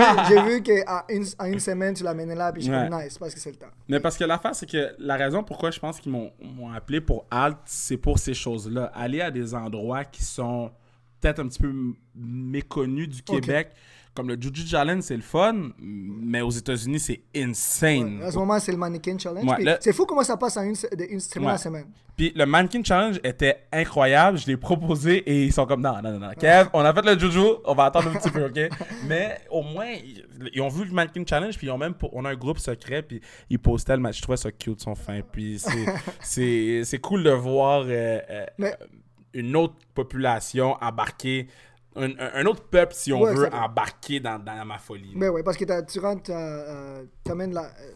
vu, 0.42 0.50
vu 0.56 0.62
qu'en 0.62 1.00
une, 1.08 1.24
en 1.38 1.46
une 1.46 1.60
semaine, 1.60 1.94
tu 1.94 2.04
l'amènes 2.04 2.34
là, 2.34 2.52
puis 2.52 2.60
je 2.60 2.66
suis 2.70 2.74
Ouais. 2.76 2.90
nice, 3.04 3.16
parce 3.16 3.32
que 3.32 3.40
c'est 3.40 3.52
le 3.52 3.56
temps. 3.56 3.70
Mais 3.88 4.00
parce 4.00 4.18
que 4.18 4.24
l'affaire, 4.24 4.54
c'est 4.54 4.70
que 4.70 4.94
la 4.98 5.16
raison 5.16 5.42
pourquoi 5.42 5.70
je 5.70 5.80
pense 5.80 5.98
qu'ils 5.98 6.12
m'ont 6.12 6.30
appelé 6.74 7.00
pour 7.00 7.24
Alt, 7.30 7.56
c'est 7.64 7.96
pour 7.96 8.18
ces 8.18 8.34
choses-là. 8.34 8.92
Aller 8.94 9.22
à 9.22 9.30
des 9.30 9.54
endroits 9.54 10.04
qui 10.04 10.22
sont 10.22 10.70
peut-être 11.22 11.38
un 11.40 11.48
petit 11.48 11.58
peu 11.62 11.72
méconnus 12.14 13.08
du. 13.08 13.22
Québec. 13.22 13.70
Comme 14.16 14.28
le 14.28 14.40
Juju 14.40 14.66
Challenge, 14.66 15.02
c'est 15.02 15.14
le 15.16 15.22
fun, 15.22 15.72
mais 15.78 16.40
aux 16.40 16.50
États-Unis, 16.50 16.98
c'est 16.98 17.20
insane. 17.36 18.22
À 18.22 18.30
ce 18.32 18.38
moment, 18.38 18.58
c'est 18.58 18.72
le 18.72 18.78
Mannequin 18.78 19.18
Challenge. 19.18 19.44
Ouais, 19.46 19.76
C'est 19.80 19.92
fou 19.92 20.06
comment 20.06 20.22
ça 20.24 20.36
passe 20.38 20.56
en 20.56 20.62
une, 20.62 20.74
Ouais. 20.74 21.46
à 21.52 21.58
semaine. 21.58 21.84
Puis 22.16 22.32
le 22.34 22.46
Mannequin 22.46 22.82
Challenge 22.82 23.20
était 23.22 23.66
incroyable. 23.70 24.38
Je 24.38 24.46
l'ai 24.46 24.56
proposé 24.56 25.16
et 25.18 25.44
ils 25.44 25.52
sont 25.52 25.66
comme 25.66 25.82
non, 25.82 26.00
non, 26.02 26.12
non, 26.12 26.18
non. 26.18 26.30
Kev, 26.30 26.70
on 26.72 26.80
a 26.80 26.94
fait 26.94 27.04
le 27.04 27.18
Juju, 27.18 27.40
on 27.66 27.74
va 27.74 27.84
attendre 27.84 28.08
un 28.08 28.14
petit 28.14 28.30
peu, 28.30 28.46
ok? 28.46 28.70
Mais 29.06 29.38
au 29.50 29.62
moins, 29.62 29.90
ils, 29.92 30.24
ils 30.54 30.62
ont 30.62 30.68
vu 30.68 30.86
le 30.86 30.92
Mannequin 30.92 31.24
Challenge, 31.28 31.54
puis 31.58 31.66
ils 31.66 31.70
ont 31.70 31.76
même. 31.76 31.92
On 32.12 32.24
a 32.24 32.30
un 32.30 32.34
groupe 32.36 32.58
secret, 32.58 33.02
puis 33.02 33.20
ils 33.50 33.58
postaient 33.58 33.96
le 33.96 34.00
match. 34.02 34.16
Je 34.16 34.22
trouvais 34.22 34.38
ça 34.38 34.50
cute, 34.50 34.80
son 34.80 34.94
fin. 34.94 35.20
Puis 35.30 35.58
c'est- 35.58 36.98
cool 37.02 37.22
de 37.22 37.30
voir 37.30 37.82
euh, 37.86 38.18
euh, 38.30 38.46
Mais- 38.56 38.74
une 39.34 39.54
autre 39.56 39.74
population 39.94 40.74
embarquer. 40.80 41.48
Un, 41.96 42.46
autre 42.46 42.62
peuple, 42.64 42.92
si 42.94 43.12
on 43.12 43.20
Ouais, 43.22 43.34
veut, 43.34 43.48
embarquer 43.52 44.20
dans, 44.20 44.38
dans 44.38 44.64
ma 44.64 44.78
folie. 44.78 45.12
Mais 45.14 45.28
ouais, 45.28 45.42
parce 45.42 45.56
que 45.56 45.64
tu 45.90 45.98
rentres, 45.98 46.30
euh, 46.32 47.04
t'amènes 47.24 47.54
la, 47.54 47.62
euh, 47.64 47.92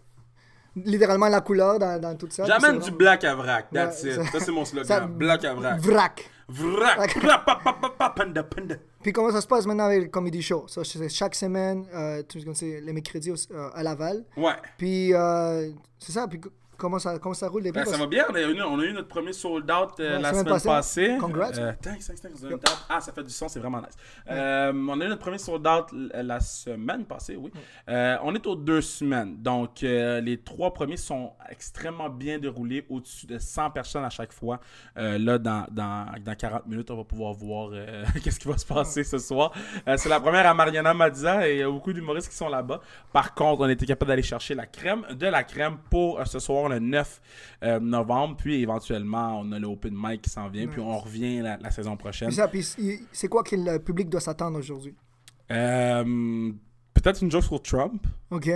littéralement 0.77 1.29
la 1.29 1.41
couleur 1.41 1.79
dans, 1.79 2.01
dans 2.01 2.17
tout 2.17 2.29
ça. 2.31 2.45
J'amène 2.45 2.79
du 2.79 2.91
black 2.91 3.25
à 3.25 3.35
vrac. 3.35 3.71
That's 3.73 4.03
Ouais, 4.03 4.11
it. 4.11 4.15
ça- 4.17 4.25
Ça, 4.39 4.41
c'est 4.45 4.53
mon 4.53 4.65
slogan. 4.65 4.87
ça- 4.87 5.01
black 5.07 5.45
à 5.45 5.55
vrac. 5.55 5.81
Vrac. 5.81 6.31
Vrac. 6.49 7.17
Vrac. 7.19 7.45
Pa, 7.45 7.59
pa, 7.63 7.73
pa, 7.81 7.91
pa, 7.97 8.11
panda, 8.11 8.43
panda. 8.43 8.75
Puis 9.03 9.13
comment 9.13 9.31
ça 9.31 9.41
se 9.41 9.47
passe 9.47 9.67
maintenant 9.67 9.85
avec 9.85 10.03
le 10.03 10.09
comedy 10.09 10.43
show? 10.43 10.65
Ça, 10.67 10.83
c'est 10.85 11.09
chaque 11.09 11.35
semaine, 11.35 11.87
euh, 11.95 12.23
tu- 12.29 12.41
c'est 12.55 12.81
les 12.81 12.93
mercredis 12.93 13.31
euh, 13.53 13.69
à 13.75 13.83
Laval. 13.83 14.25
Ouais. 14.37 14.55
Puis 14.77 15.15
euh, 15.15 15.71
c'est 15.99 16.13
ça. 16.13 16.27
Puis 16.27 16.41
comment 16.81 16.99
ça, 16.99 17.19
comment 17.19 17.35
ça 17.35 17.49
roule 17.49 17.63
depuis? 17.63 17.79
Ben, 17.81 17.85
ça 17.85 17.99
va 17.99 18.07
bien, 18.07 18.25
on 18.29 18.35
a 18.35 18.41
eu, 18.41 18.63
on 18.63 18.81
a 18.81 18.85
eu 18.85 18.93
notre 18.93 19.09
premier 19.09 19.33
sold 19.33 19.71
out 19.71 20.01
euh, 20.01 20.17
Ouais, 20.17 20.23
la 20.23 20.31
semaine 20.31 20.45
semaine 20.47 20.55
passée. 20.55 20.69
passée. 20.69 21.17
Congrats. 21.21 21.59
Euh, 21.59 21.73
thanks, 21.81 22.07
thanks, 22.07 22.21
thanks. 22.21 22.61
Ah, 22.89 23.01
ça 23.01 23.13
fait 23.13 23.23
du 23.23 23.31
son, 23.31 23.49
c'est 23.49 23.61
vraiment 23.61 23.81
nice. 23.81 23.97
Euh, 24.29 24.73
on 24.73 25.01
a 25.01 25.05
eu 25.05 25.09
notre 25.09 25.21
premier 25.21 25.39
sold 25.39 25.67
out 25.67 25.87
la 25.93 26.41
semaine 26.41 27.05
passée, 27.05 27.37
oui. 27.37 27.53
On 27.87 28.35
est 28.35 28.47
aux 28.47 28.57
deux 28.57 28.81
semaines. 28.81 29.37
Donc, 29.41 29.83
les 29.83 30.41
trois 30.45 30.73
premiers 30.73 30.97
sont 30.97 31.33
extrêmement 31.49 32.09
bien 32.09 32.39
déroulés, 32.39 32.87
au-dessus 32.89 33.27
de 33.27 33.39
100 33.39 33.71
personnes 33.71 34.05
à 34.05 34.11
chaque 34.11 34.33
fois. 34.33 34.61
Là, 34.97 35.39
dans, 35.39 35.67
dans, 35.71 36.07
dans 36.25 36.35
40 36.35 36.67
minutes, 36.67 36.91
on 36.91 36.97
va 36.97 37.05
pouvoir 37.05 37.35
voir 37.35 37.71
qu'est-ce 38.25 38.41
qui 38.41 38.49
va 38.49 38.57
se 38.57 38.67
passer 38.67 39.05
ce 39.05 39.19
soir. 39.19 39.53
C'est 39.97 40.09
la 40.09 40.21
première 40.21 40.47
à 40.47 40.55
Mariana 40.55 40.95
Mazza 40.95 41.47
et 41.49 41.55
il 41.57 41.59
y 41.61 41.63
a 41.63 41.71
beaucoup 41.71 41.93
d'humoristes 41.93 42.31
qui 42.31 42.37
sont 42.37 42.49
là-bas. 42.49 42.81
Par 43.13 43.35
contre, 43.35 43.63
on 43.63 43.69
était 43.69 43.87
capable 43.87 44.09
d'aller 44.09 44.23
chercher 44.23 44.55
la 44.55 44.67
crème 44.67 45.05
de 45.11 45.27
la 45.27 45.45
crème 45.45 45.77
pour 45.91 46.25
ce 46.27 46.39
soir, 46.39 46.70
le 46.71 46.79
9 46.79 47.21
euh, 47.63 47.81
novembre. 47.81 48.37
Puis 48.39 48.63
éventuellement, 48.63 49.41
on 49.41 49.53
a 49.53 49.59
le 49.59 49.67
open 49.67 49.93
mic 49.95 50.23
qui 50.23 50.31
s'en 50.31 50.49
vient. 50.49 50.67
Puis 50.67 50.81
on 50.81 50.99
revient 50.99 51.41
la, 51.41 51.59
la 51.59 51.71
saison 51.71 51.97
prochaine. 51.97 52.31
C'est- 52.31 53.29
quoi 53.29 53.43
que 53.43 53.55
le 53.57 53.79
public 53.79 54.09
doit 54.09 54.21
s'attendre 54.21 54.59
aujourd'hui? 54.59 54.95
Euh, 55.51 56.53
Peut-être 56.93 57.23
une 57.23 57.31
joke 57.31 57.45
sur 57.45 57.63
Trump. 57.63 58.07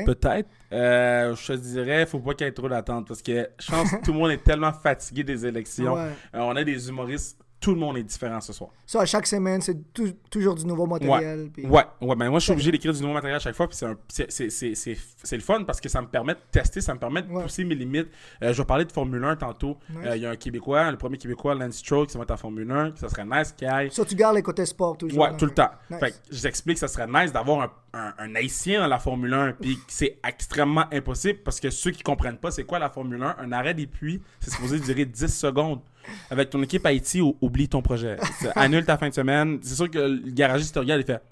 Peut-être. 0.04 0.48
Euh, 0.72 1.34
je 1.34 1.46
te 1.46 1.52
dirais, 1.58 2.04
faut 2.04 2.18
pas 2.18 2.34
qu'il 2.34 2.46
y 2.46 2.48
ait 2.48 2.52
trop 2.52 2.68
d'attente 2.68 3.08
parce 3.08 3.22
que 3.22 3.48
je 3.58 3.70
pense 3.70 3.90
que 3.90 3.96
tout 4.04 4.12
le 4.12 4.18
monde 4.18 4.30
est 4.32 4.42
tellement 4.42 4.72
fatigué 4.72 5.24
des 5.24 5.46
élections. 5.46 5.94
Ouais. 5.94 6.10
Euh, 6.34 6.40
on 6.40 6.54
a 6.56 6.62
des 6.64 6.88
humoristes, 6.88 7.38
tout 7.64 7.72
le 7.72 7.80
monde 7.80 7.96
est 7.96 8.02
différent 8.02 8.42
ce 8.42 8.52
soir. 8.52 8.68
Ça, 8.84 9.00
à 9.00 9.06
chaque 9.06 9.26
semaine, 9.26 9.62
c'est 9.62 9.90
tou- 9.94 10.12
toujours 10.30 10.54
du 10.54 10.66
nouveau 10.66 10.84
matériel. 10.86 11.48
puis- 11.50 11.64
Ouais, 11.64 11.82
ouais, 12.02 12.14
ben 12.14 12.28
moi 12.28 12.38
je 12.38 12.44
suis 12.44 12.52
obligé 12.52 12.70
d'écrire 12.70 12.92
du 12.92 13.00
nouveau 13.00 13.14
matériel 13.14 13.36
à 13.36 13.38
chaque 13.40 13.54
fois, 13.54 13.66
puis 13.66 13.78
c'est 13.78 15.36
le 15.36 15.42
fun 15.42 15.64
parce 15.64 15.80
que 15.80 15.88
ça 15.88 16.02
me 16.02 16.06
permet 16.06 16.34
de 16.34 16.40
tester, 16.50 16.80
ça 16.82 16.92
me 16.94 16.98
permet 16.98 17.22
de 17.22 17.32
Ouais. 17.32 17.42
pousser 17.42 17.64
mes 17.64 17.74
limites. 17.74 18.08
Euh, 18.42 18.52
je 18.52 18.58
vais 18.60 18.66
parler 18.66 18.84
de 18.84 18.92
Formule 18.92 19.24
1 19.24 19.36
tantôt. 19.36 19.78
Nice. 19.88 19.98
Euh, 20.04 20.16
Il 20.16 20.22
y 20.22 20.26
a 20.26 20.30
un 20.30 20.36
Québécois, 20.36 20.90
le 20.90 20.96
premier 20.98 21.16
Québécois, 21.18 21.54
Lance 21.54 21.76
Stroke, 21.76 22.08
qui 22.10 22.16
va 22.16 22.22
être 22.24 22.30
en 22.32 22.36
Formule 22.36 22.70
1, 22.70 22.92
ça 22.96 23.08
serait 23.08 23.24
nice 23.24 23.52
qu'il 23.52 23.66
aille. 23.66 23.90
Ça, 23.90 24.04
tu 24.04 24.14
gardes 24.14 24.36
les 24.36 24.42
côtés 24.42 24.66
sport 24.66 24.96
toujours. 24.98 25.18
Ouais, 25.22 25.36
tout 25.36 25.46
le 25.46 25.54
temps. 25.54 25.70
Nice. 25.90 26.00
Fait 26.00 26.10
que 26.10 26.16
j'explique 26.30 26.74
que 26.76 26.80
ça 26.80 26.88
serait 26.88 27.06
nice 27.06 27.32
d'avoir 27.32 27.62
un, 27.94 27.98
un, 27.98 28.12
un 28.18 28.34
haïtien 28.34 28.80
dans 28.80 28.86
la 28.88 28.98
Formule 28.98 29.32
1, 29.32 29.52
puis 29.52 29.78
c'est 29.88 30.18
extrêmement 30.26 30.84
impossible 30.92 31.38
parce 31.44 31.60
que 31.60 31.70
ceux 31.70 31.90
qui 31.92 32.02
comprennent 32.02 32.38
pas 32.38 32.50
c'est 32.50 32.64
quoi 32.64 32.78
la 32.78 32.90
Formule 32.90 33.22
1, 33.22 33.36
un 33.38 33.52
arrêt 33.52 33.74
des 33.74 33.86
puits, 33.86 34.20
c'est 34.40 34.50
supposé 34.50 34.78
durer 34.80 35.04
10 35.06 35.28
secondes. 35.34 35.80
Avec 36.30 36.50
ton 36.50 36.62
équipe 36.62 36.84
Haïti, 36.86 37.20
ou- 37.20 37.36
oublie 37.40 37.68
ton 37.68 37.82
projet. 37.82 38.16
Annule 38.56 38.84
ta 38.84 38.96
fin 38.98 39.08
de 39.08 39.14
semaine. 39.14 39.58
C'est 39.62 39.74
sûr 39.74 39.90
que 39.90 39.98
le 39.98 40.30
garagiste 40.30 40.74
te 40.74 40.78
regarde 40.78 41.00
et 41.00 41.04
fait 41.04 41.22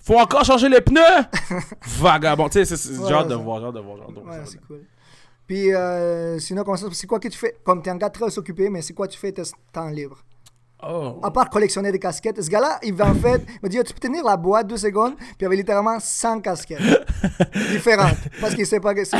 Faut 0.00 0.18
encore 0.18 0.44
changer 0.44 0.68
les 0.68 0.80
pneus? 0.80 1.00
Vagabond. 1.98 2.48
Tu 2.48 2.64
sais, 2.64 2.76
c'est- 2.76 2.98
Ouais, 2.98 3.08
genre 3.08 3.22
ouais, 3.22 3.28
de 3.28 3.34
voir, 3.34 3.60
genre 3.60 3.72
de 3.72 3.80
voir, 3.80 3.96
genre 3.96 4.12
de 4.12 4.20
voir. 4.20 4.34
Ouais, 4.38 4.42
c'est 4.44 4.60
cool. 4.66 4.82
Puis, 5.46 5.74
euh, 5.74 6.38
sinon, 6.38 6.62
c'est 6.92 7.06
quoi 7.06 7.18
que 7.18 7.28
tu 7.28 7.38
fais? 7.38 7.56
Comme 7.64 7.82
tu 7.82 7.88
es 7.88 7.92
un 7.92 7.96
gars 7.96 8.10
très 8.10 8.36
occupé, 8.38 8.68
mais 8.68 8.82
c'est 8.82 8.92
quoi 8.92 9.08
tu 9.08 9.18
fais? 9.18 9.32
Tes 9.32 9.42
temps 9.72 9.88
libres? 9.88 10.22
Oh. 10.82 11.18
À 11.22 11.30
part 11.30 11.50
collectionner 11.50 11.90
des 11.90 11.98
casquettes. 11.98 12.40
Ce 12.40 12.48
gars-là, 12.48 12.78
il 12.84 12.94
va 12.94 13.08
en 13.08 13.14
fait, 13.14 13.42
il 13.48 13.58
me 13.64 13.68
dit, 13.68 13.78
tu 13.84 13.92
peux 13.92 13.98
tenir 14.00 14.24
la 14.24 14.36
boîte 14.36 14.68
deux 14.68 14.76
secondes, 14.76 15.16
puis 15.16 15.26
il 15.40 15.42
y 15.42 15.46
avait 15.46 15.56
littéralement 15.56 15.98
100 15.98 16.40
casquettes. 16.40 16.80
différentes. 17.72 18.16
Parce 18.40 18.54
qu'il 18.54 18.64
sait 18.66 18.78
pas 18.80 18.94
que 18.94 19.04
c'est. 19.04 19.16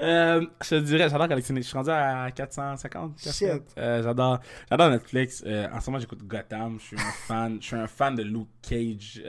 Euh, 0.00 0.46
je 0.62 0.68
te 0.70 0.74
dirais, 0.76 1.08
j'adore 1.08 1.28
collectionner. 1.28 1.62
Je 1.62 1.68
suis 1.68 1.76
rendu 1.76 1.90
à 1.90 2.30
450 2.34 3.12
Shit. 3.18 3.24
casquettes. 3.26 3.74
Euh, 3.78 4.02
j'adore, 4.02 4.40
j'adore 4.70 4.90
Netflix. 4.90 5.42
Euh, 5.46 5.66
en 5.72 5.80
ce 5.80 5.90
moment, 5.90 6.00
j'écoute 6.00 6.22
Gotham. 6.26 6.78
Je 6.80 6.84
suis 6.86 6.96
un 6.96 7.12
fan. 7.26 7.58
Je 7.60 7.66
suis 7.66 7.76
un 7.76 7.86
fan 7.86 8.14
de 8.14 8.22
Luke 8.22 8.48
Cage. 8.62 9.22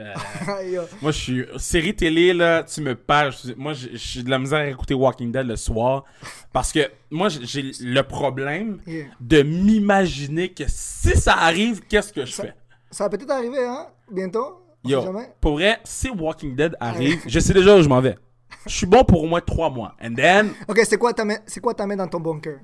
Moi, 1.01 1.11
je 1.11 1.17
suis 1.17 1.45
série 1.57 1.95
télé 1.95 2.33
là. 2.33 2.63
Tu 2.63 2.81
me 2.81 2.95
suis- 3.31 3.55
moi, 3.55 3.73
j'ai 3.73 4.23
de 4.23 4.29
la 4.29 4.39
misère 4.39 4.59
à 4.59 4.67
écouter 4.67 4.93
Walking 4.93 5.31
Dead 5.31 5.45
le 5.47 5.55
soir 5.55 6.03
parce 6.51 6.71
que 6.71 6.79
moi, 7.11 7.29
j'ai- 7.29 7.71
le 7.81 8.01
problème 8.01 8.81
Yeah. 8.85 9.05
de 9.19 9.41
m'imaginer 9.43 10.49
que 10.53 10.63
si 10.67 11.15
ça 11.17 11.33
arrive, 11.33 11.81
qu'est-ce 11.87 12.11
que 12.13 12.25
je 12.25 12.33
fais? 12.33 12.53
Ça 12.91 13.05
va 13.05 13.09
peut-être 13.09 13.31
arriver, 13.31 13.65
hein? 13.65 13.87
Bientôt? 14.11 14.63
On 14.83 14.89
Yo, 14.89 14.99
sait 15.01 15.05
jamais. 15.07 15.29
pour 15.41 15.53
vrai, 15.53 15.79
si 15.83 16.09
Walking 16.09 16.55
Dead 16.55 16.75
arrive, 16.79 17.21
je 17.25 17.39
sais 17.39 17.53
déjà 17.53 17.75
où 17.77 17.81
je 17.81 17.89
m'en 17.89 17.99
vais. 18.01 18.17
Je 18.65 18.71
suis 18.73 18.85
bon 18.85 19.03
pour 19.03 19.23
au 19.23 19.27
moins 19.27 19.41
trois 19.41 19.69
mois. 19.69 19.95
And 20.03 20.13
then, 20.15 20.51
Ok, 20.67 20.79
c'est 20.85 20.97
quoi 20.97 21.13
t'as 21.13 21.25
c'est 21.45 21.59
quoi 21.59 21.73
t'as 21.73 21.85
mis 21.85 21.95
dans 21.95 22.07
ton 22.07 22.19
bunker? 22.19 22.59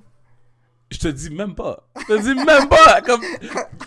Je 0.92 0.98
te 1.00 1.08
dis 1.08 1.30
même 1.32 1.56
pas. 1.56 1.84
Je 2.02 2.06
te 2.16 2.22
dis 2.22 2.36
même 2.36 2.70
pas. 2.70 3.02
Comme 3.06 3.22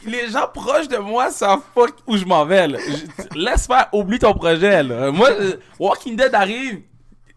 les 0.07 0.29
gens 0.29 0.49
proches 0.53 0.89
de 0.89 0.97
moi 0.99 1.31
savent 1.31 1.63
pas 1.75 1.87
où 2.07 2.17
je 2.17 2.25
m'en 2.25 2.45
vais. 2.45 2.67
là. 2.69 2.79
Je- 2.81 3.39
laisse 3.39 3.67
faire, 3.67 3.89
oublie 3.93 4.19
ton 4.19 4.35
projet. 4.35 4.83
Là. 4.83 5.11
Moi, 5.13 5.31
euh, 5.31 5.57
Walking 5.79 6.17
Dead 6.17 6.35
arrive, 6.35 6.83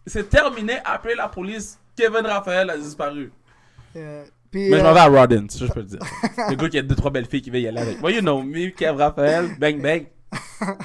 c'est 0.06 0.28
terminé. 0.28 0.74
Appelez 0.84 1.14
la 1.14 1.28
police. 1.28 1.78
Kevin 1.96 2.26
Raphaël 2.26 2.70
a 2.70 2.76
disparu. 2.78 3.32
Euh, 3.96 4.24
puis, 4.50 4.70
Mais 4.70 4.78
je 4.78 4.82
euh, 4.82 4.84
m'en 4.84 4.92
vais 4.92 5.00
à 5.00 5.06
Rodin, 5.06 5.46
ça 5.48 5.66
je 5.66 5.72
peux 5.72 5.80
le 5.80 5.86
dire. 5.86 6.00
Le 6.48 6.56
gars 6.56 6.68
qui 6.68 6.78
a 6.78 6.82
deux 6.82 6.94
trois 6.96 7.10
belles 7.10 7.26
filles 7.26 7.42
qui 7.42 7.50
veulent 7.50 7.60
y 7.60 7.68
aller 7.68 7.80
avec. 7.80 8.00
Moi, 8.00 8.12
you 8.12 8.20
know 8.20 8.42
me, 8.42 8.70
Kevin 8.70 8.96
Raphaël, 8.96 9.50
bang 9.58 9.80
bang. 9.80 10.06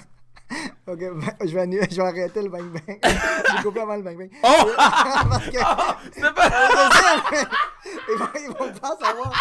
Ok, 0.88 1.00
je 1.44 1.56
vais, 1.56 1.62
annuler- 1.62 1.88
je 1.90 1.96
vais 1.96 2.02
arrêter 2.08 2.44
le 2.44 2.50
bang 2.50 2.66
bang. 2.72 3.00
J'ai 3.04 3.64
coupé 3.64 3.80
avant 3.80 3.96
le 3.96 4.04
bang 4.04 4.16
bang. 4.18 4.30
Oh! 4.44 4.70
Parce 4.78 5.46
que. 5.50 5.58
C'est 6.12 6.34
pas... 6.36 6.50
ils, 8.08 8.18
vont, 8.18 8.28
ils 8.36 8.48
vont 8.50 8.72
pas 8.80 8.96
savoir. 9.04 9.34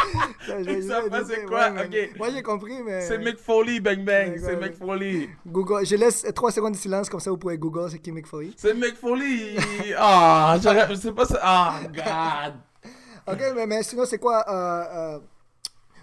Je 0.47 0.53
vais 0.55 0.75
Ils 0.79 0.89
savent 0.89 1.11
pas 1.11 1.23
c'est 1.27 1.45
quoi, 1.45 1.69
ok. 1.69 2.17
Moi 2.17 2.29
j'ai 2.31 2.43
compris, 2.43 2.83
mais. 2.83 3.03
C'est 3.03 3.19
Mick 3.19 3.39
Foley, 3.39 3.81
Bang 3.81 3.99
Bang. 4.05 4.29
Ouais, 4.31 4.39
C'est 4.39 4.47
ouais, 4.47 4.57
Mick 4.57 4.81
ouais. 4.81 4.87
Foley. 4.87 5.29
Google, 5.47 5.85
je 5.85 5.97
laisse 5.97 6.25
3 6.35 6.51
secondes 6.51 6.73
de 6.73 6.79
silence, 6.79 7.11
comme 7.11 7.21
ça 7.21 7.31
vous 7.31 7.37
pouvez 7.37 7.59
Google 7.59 7.91
c'est 7.91 7.99
qui 7.99 8.11
Mick 8.11 8.27
Foley. 8.27 8.53
C'est 8.57 8.73
Mick 8.75 8.97
Foley. 8.97 9.57
Ah, 9.99 10.57
j'aurais- 10.63 10.87
je 10.89 10.95
sais 10.95 11.13
pas 11.13 11.27
ça. 11.27 11.39
Ah, 11.43 11.81
God. 11.93 12.55
Ok, 13.27 13.43
mais, 13.55 13.67
mais 13.67 13.83
sinon 13.83 14.07
c'est 14.07 14.19
quoi. 14.19 14.43
Euh, 14.49 14.85
euh, 15.17 15.19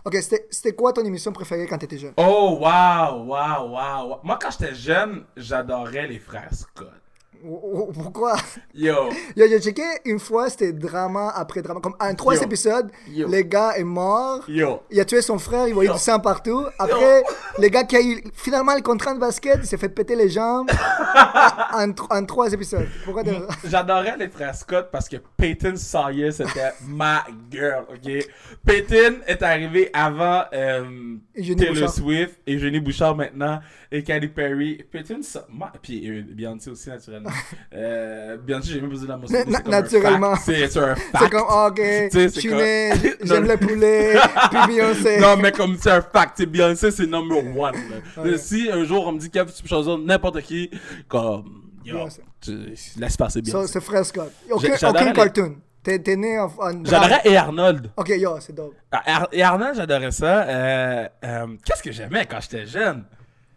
Ok, 0.04 0.18
c'était 0.50 0.74
quoi 0.74 0.94
ton 0.94 1.06
émission 1.06 1.32
préférée 1.32 1.68
quand 1.68 1.78
t'étais 1.78 2.00
jeune? 2.00 2.14
Oh, 2.18 2.58
wow, 2.60 3.24
wow, 3.26 3.70
wow. 3.70 4.20
Moi, 4.24 4.40
quand 4.42 4.50
j'étais 4.52 4.74
jeune, 4.74 5.26
j'adorais 5.38 6.08
les 6.08 6.18
frères 6.20 6.54
Scott. 6.54 7.01
Ou- 7.44 7.88
ou- 7.90 7.92
Pourquoi? 7.92 8.36
Yo. 8.74 9.10
Yo, 9.36 9.48
j'ai 9.48 9.60
checké 9.62 9.84
une 10.06 10.20
fois, 10.20 10.50
c'était 10.50 10.72
drama 10.74 11.32
après 11.36 11.62
drama. 11.62 11.80
Comme 11.82 11.96
en 12.00 12.14
trois 12.16 12.36
Yo. 12.36 12.44
épisodes, 12.44 12.92
Yo. 13.10 13.28
le 13.28 13.42
gars 13.42 13.74
est 13.78 13.84
mort. 13.84 14.44
Yo. 14.48 14.82
Il 14.92 15.00
a 15.00 15.06
tué 15.06 15.22
son 15.22 15.40
frère, 15.40 15.68
il 15.68 15.74
voyait 15.74 15.92
du 15.92 15.98
sang 16.00 16.20
partout. 16.20 16.66
Après, 16.80 17.24
le 17.60 17.68
gars 17.70 17.84
qui 17.84 17.96
a 17.96 18.02
eu 18.02 18.24
finalement 18.34 18.76
le 18.76 18.82
contrat 18.82 19.14
de 19.14 19.20
basket, 19.20 19.60
il 19.62 19.66
s'est 19.66 19.78
fait 19.78 19.90
péter 19.90 20.16
les 20.16 20.30
jambes 20.30 20.70
en, 21.74 21.88
tr- 21.90 22.08
en 22.10 22.26
trois 22.26 22.52
épisodes. 22.52 22.88
Pourquoi. 23.06 23.24
J'adorais 23.68 24.18
les 24.18 24.30
frères 24.30 24.56
Scott 24.56 24.90
parce 24.92 25.08
que 25.10 25.18
Peyton 25.38 25.76
Sawyer, 25.76 26.32
c'était 26.32 26.72
ma 26.88 27.24
girl, 27.50 27.86
ok? 27.90 28.28
Peyton 28.66 29.16
est 29.28 29.42
arrivé 29.42 29.90
avant 29.94 30.44
euh, 30.54 31.16
Eugénie 31.38 31.56
Taylor 31.56 31.74
Bouchard. 31.74 31.94
Swift 31.94 32.40
et 32.46 32.60
Jenny 32.60 32.80
Bouchard 32.80 33.16
maintenant 33.16 33.60
et 33.92 34.04
Katy 34.04 34.28
Perry. 34.28 34.84
Peyton, 34.92 35.22
ma- 35.50 35.72
puis 35.82 36.08
euh, 36.10 36.24
Beyoncé 36.32 36.70
aussi, 36.70 36.90
naturellement. 36.90 37.30
euh, 37.74 38.38
Beyoncé, 38.38 38.72
j'ai 38.72 38.82
même 38.82 38.90
besoin 38.90 39.06
de 39.06 39.12
la 39.12 39.18
mentionner, 39.18 39.46
Na- 39.52 39.62
naturellement. 39.82 40.36
C'est 40.36 40.78
un 40.78 40.96
fact. 40.96 41.18
C'est 41.20 41.30
comme, 41.30 41.46
ah, 41.50 41.68
ok, 41.70 41.82
je 42.14 42.28
suis 42.28 42.54
né, 42.54 42.92
j'aime 43.24 43.48
le 43.48 43.58
poulet, 43.58 44.16
puis 44.52 44.60
Beyoncé. 44.68 45.20
Non, 45.20 45.38
mais 45.38 45.52
comme 45.52 45.78
c'est 45.80 45.92
un 45.92 46.02
fact, 46.02 46.34
c'est 46.38 46.46
Beyoncé, 46.46 46.92
c'est 46.92 47.08
number 47.08 47.38
one. 47.58 47.76
Ouais. 48.18 48.38
Si 48.38 48.70
un 48.72 48.84
jour 48.84 49.08
on 49.08 49.14
me 49.14 49.20
dit 49.20 49.30
qu'il 49.30 49.46
tu 49.46 49.62
peux 49.64 49.68
choisir 49.70 49.98
n'importe 49.98 50.42
qui, 50.42 50.70
comme, 51.08 51.64
yo, 51.84 51.98
tu- 52.42 52.74
laisse 52.98 53.18
passer 53.18 53.40
Ça, 53.46 53.52
Beyoncé. 53.52 53.74
c'est 53.74 53.82
frère 53.82 54.06
Scott. 54.06 54.32
Aucun, 54.50 55.14
cartoon. 55.14 55.56
T'es 55.84 56.16
né 56.16 56.38
en... 56.38 56.46
en 56.46 56.86
J'adorais 56.86 57.22
et 57.26 57.36
Arnold. 57.36 57.90
Ok, 57.98 58.10
yo, 58.10 58.40
c'est 58.40 58.54
dope. 58.54 58.76
Ah, 58.92 59.28
Et 59.32 59.42
Arnold, 59.42 59.76
j'adorais 59.76 60.12
ça. 60.12 60.44
Euh, 60.44 61.08
euh, 61.26 61.48
Qu'est-ce 61.66 61.82
que 61.82 61.92
j'aimais 61.92 62.28
quand 62.30 62.40
j'étais 62.40 62.68
jeune? 62.68 63.04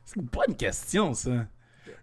C'est 0.06 0.16
une 0.16 0.22
bonne 0.32 0.56
question, 0.56 1.12
ça. 1.12 1.30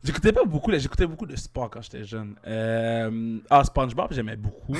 J'écoutais 0.04 0.32
pas 0.32 0.44
beaucoup, 0.46 0.72
là, 0.72 0.80
j'écoutais 0.80 1.06
beaucoup 1.06 1.28
de 1.28 1.36
sport 1.36 1.70
quand 1.70 1.82
j'étais 1.82 2.04
jeune. 2.04 2.36
Euh, 2.48 3.38
ah, 3.50 3.64
SpongeBob, 3.64 4.08
j'aimais 4.12 4.36
beaucoup. 4.36 4.76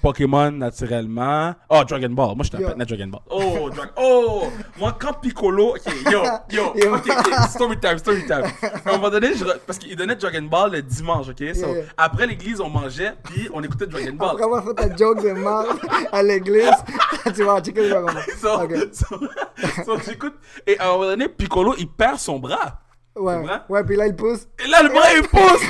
Pokémon, 0.00 0.50
naturellement. 0.50 1.54
Oh, 1.68 1.82
Dragon 1.86 2.08
Ball. 2.10 2.34
Moi, 2.34 2.42
j'étais 2.42 2.56
un 2.56 2.60
Yo. 2.60 2.66
patinet 2.68 2.84
Dragon 2.86 3.06
Ball. 3.06 3.20
Oh, 3.30 3.70
Dragon 3.70 3.90
Oh! 3.96 4.42
Moi, 4.78 4.96
quand 5.00 5.12
Piccolo. 5.20 5.76
Ok, 5.76 5.94
yo, 6.10 6.22
yo. 6.50 6.74
Yo. 6.76 6.94
Ok, 6.96 7.06
ok. 7.08 7.34
Story 7.50 7.78
time, 7.78 7.98
story 7.98 8.26
time. 8.26 8.42
À 8.84 8.88
un 8.90 8.92
moment 8.96 9.10
donné, 9.10 9.34
je 9.36 9.44
re- 9.44 9.58
parce 9.64 9.78
qu'il 9.78 9.94
donnait 9.94 10.16
Dragon 10.16 10.42
Ball 10.42 10.72
le 10.72 10.82
dimanche, 10.82 11.28
ok? 11.28 11.38
So, 11.54 11.66
Yeah, 11.66 11.74
yeah. 11.74 11.84
Après 11.96 12.26
l'église, 12.26 12.60
on 12.60 12.68
mangeait, 12.68 13.12
puis 13.22 13.48
on 13.54 13.62
écoutait 13.62 13.86
Dragon 13.86 14.12
Ball. 14.14 14.30
Après 14.30 14.42
avoir 14.44 14.64
fait 14.64 14.74
ta 14.74 14.96
joke 14.96 15.22
de 15.22 15.32
marde 15.32 15.78
à 16.10 16.20
l'église, 16.22 16.70
tu 17.34 17.44
vas 17.44 17.60
checker 17.62 17.88
Dragon 17.88 18.06
Ball. 18.12 18.24
So, 18.40 18.60
Ok. 18.60 18.74
so- 18.92 19.84
so, 19.84 19.98
j'écoute. 20.04 20.34
Et 20.66 20.76
à 20.80 20.88
un 20.88 20.92
moment 20.94 21.04
donné, 21.04 21.28
Piccolo, 21.28 21.74
il 21.78 21.88
perd 21.88 22.18
son 22.18 22.40
bras. 22.40 22.80
Ouais, 23.16 23.36
ouais, 23.68 23.84
puis 23.84 23.96
là, 23.96 24.06
il 24.06 24.16
pousse. 24.16 24.46
Et 24.64 24.68
là, 24.68 24.82
le 24.82 24.88
bras, 24.88 25.12
il 25.14 25.22
pousse. 25.28 25.62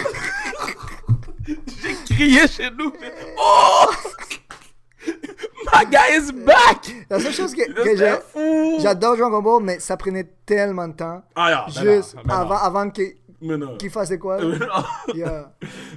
J'ai 1.83 2.15
crié 2.15 2.47
chez 2.47 2.71
nous. 2.71 2.93
j'ai- 3.01 3.13
Oh! 3.39 3.87
My 5.75 5.85
guy 5.87 6.17
is 6.19 6.33
back! 6.33 6.95
La 7.11 7.19
seule 7.19 7.33
chose 7.33 7.53
que, 7.55 7.63
que 7.73 8.81
j'adore 8.81 9.17
Dragon 9.17 9.43
Ball, 9.43 9.63
mais 9.63 9.81
ça 9.81 9.97
prenait 9.97 10.25
tellement 10.47 10.87
de 10.87 10.93
temps. 10.95 11.23
Ah, 11.35 11.67
non, 11.67 11.75
ben 11.75 11.95
Juste 11.95 12.15
non, 12.15 12.23
ben 12.25 12.35
non. 12.35 12.41
avant, 12.43 12.57
avant 12.57 12.91
qu'il 12.91 13.15
Mais 13.41 13.57
qu'il 13.79 13.91
fasse 13.91 14.13
quoi. 14.21 14.39
Mais. 14.45 15.15
Yeah. 15.15 15.53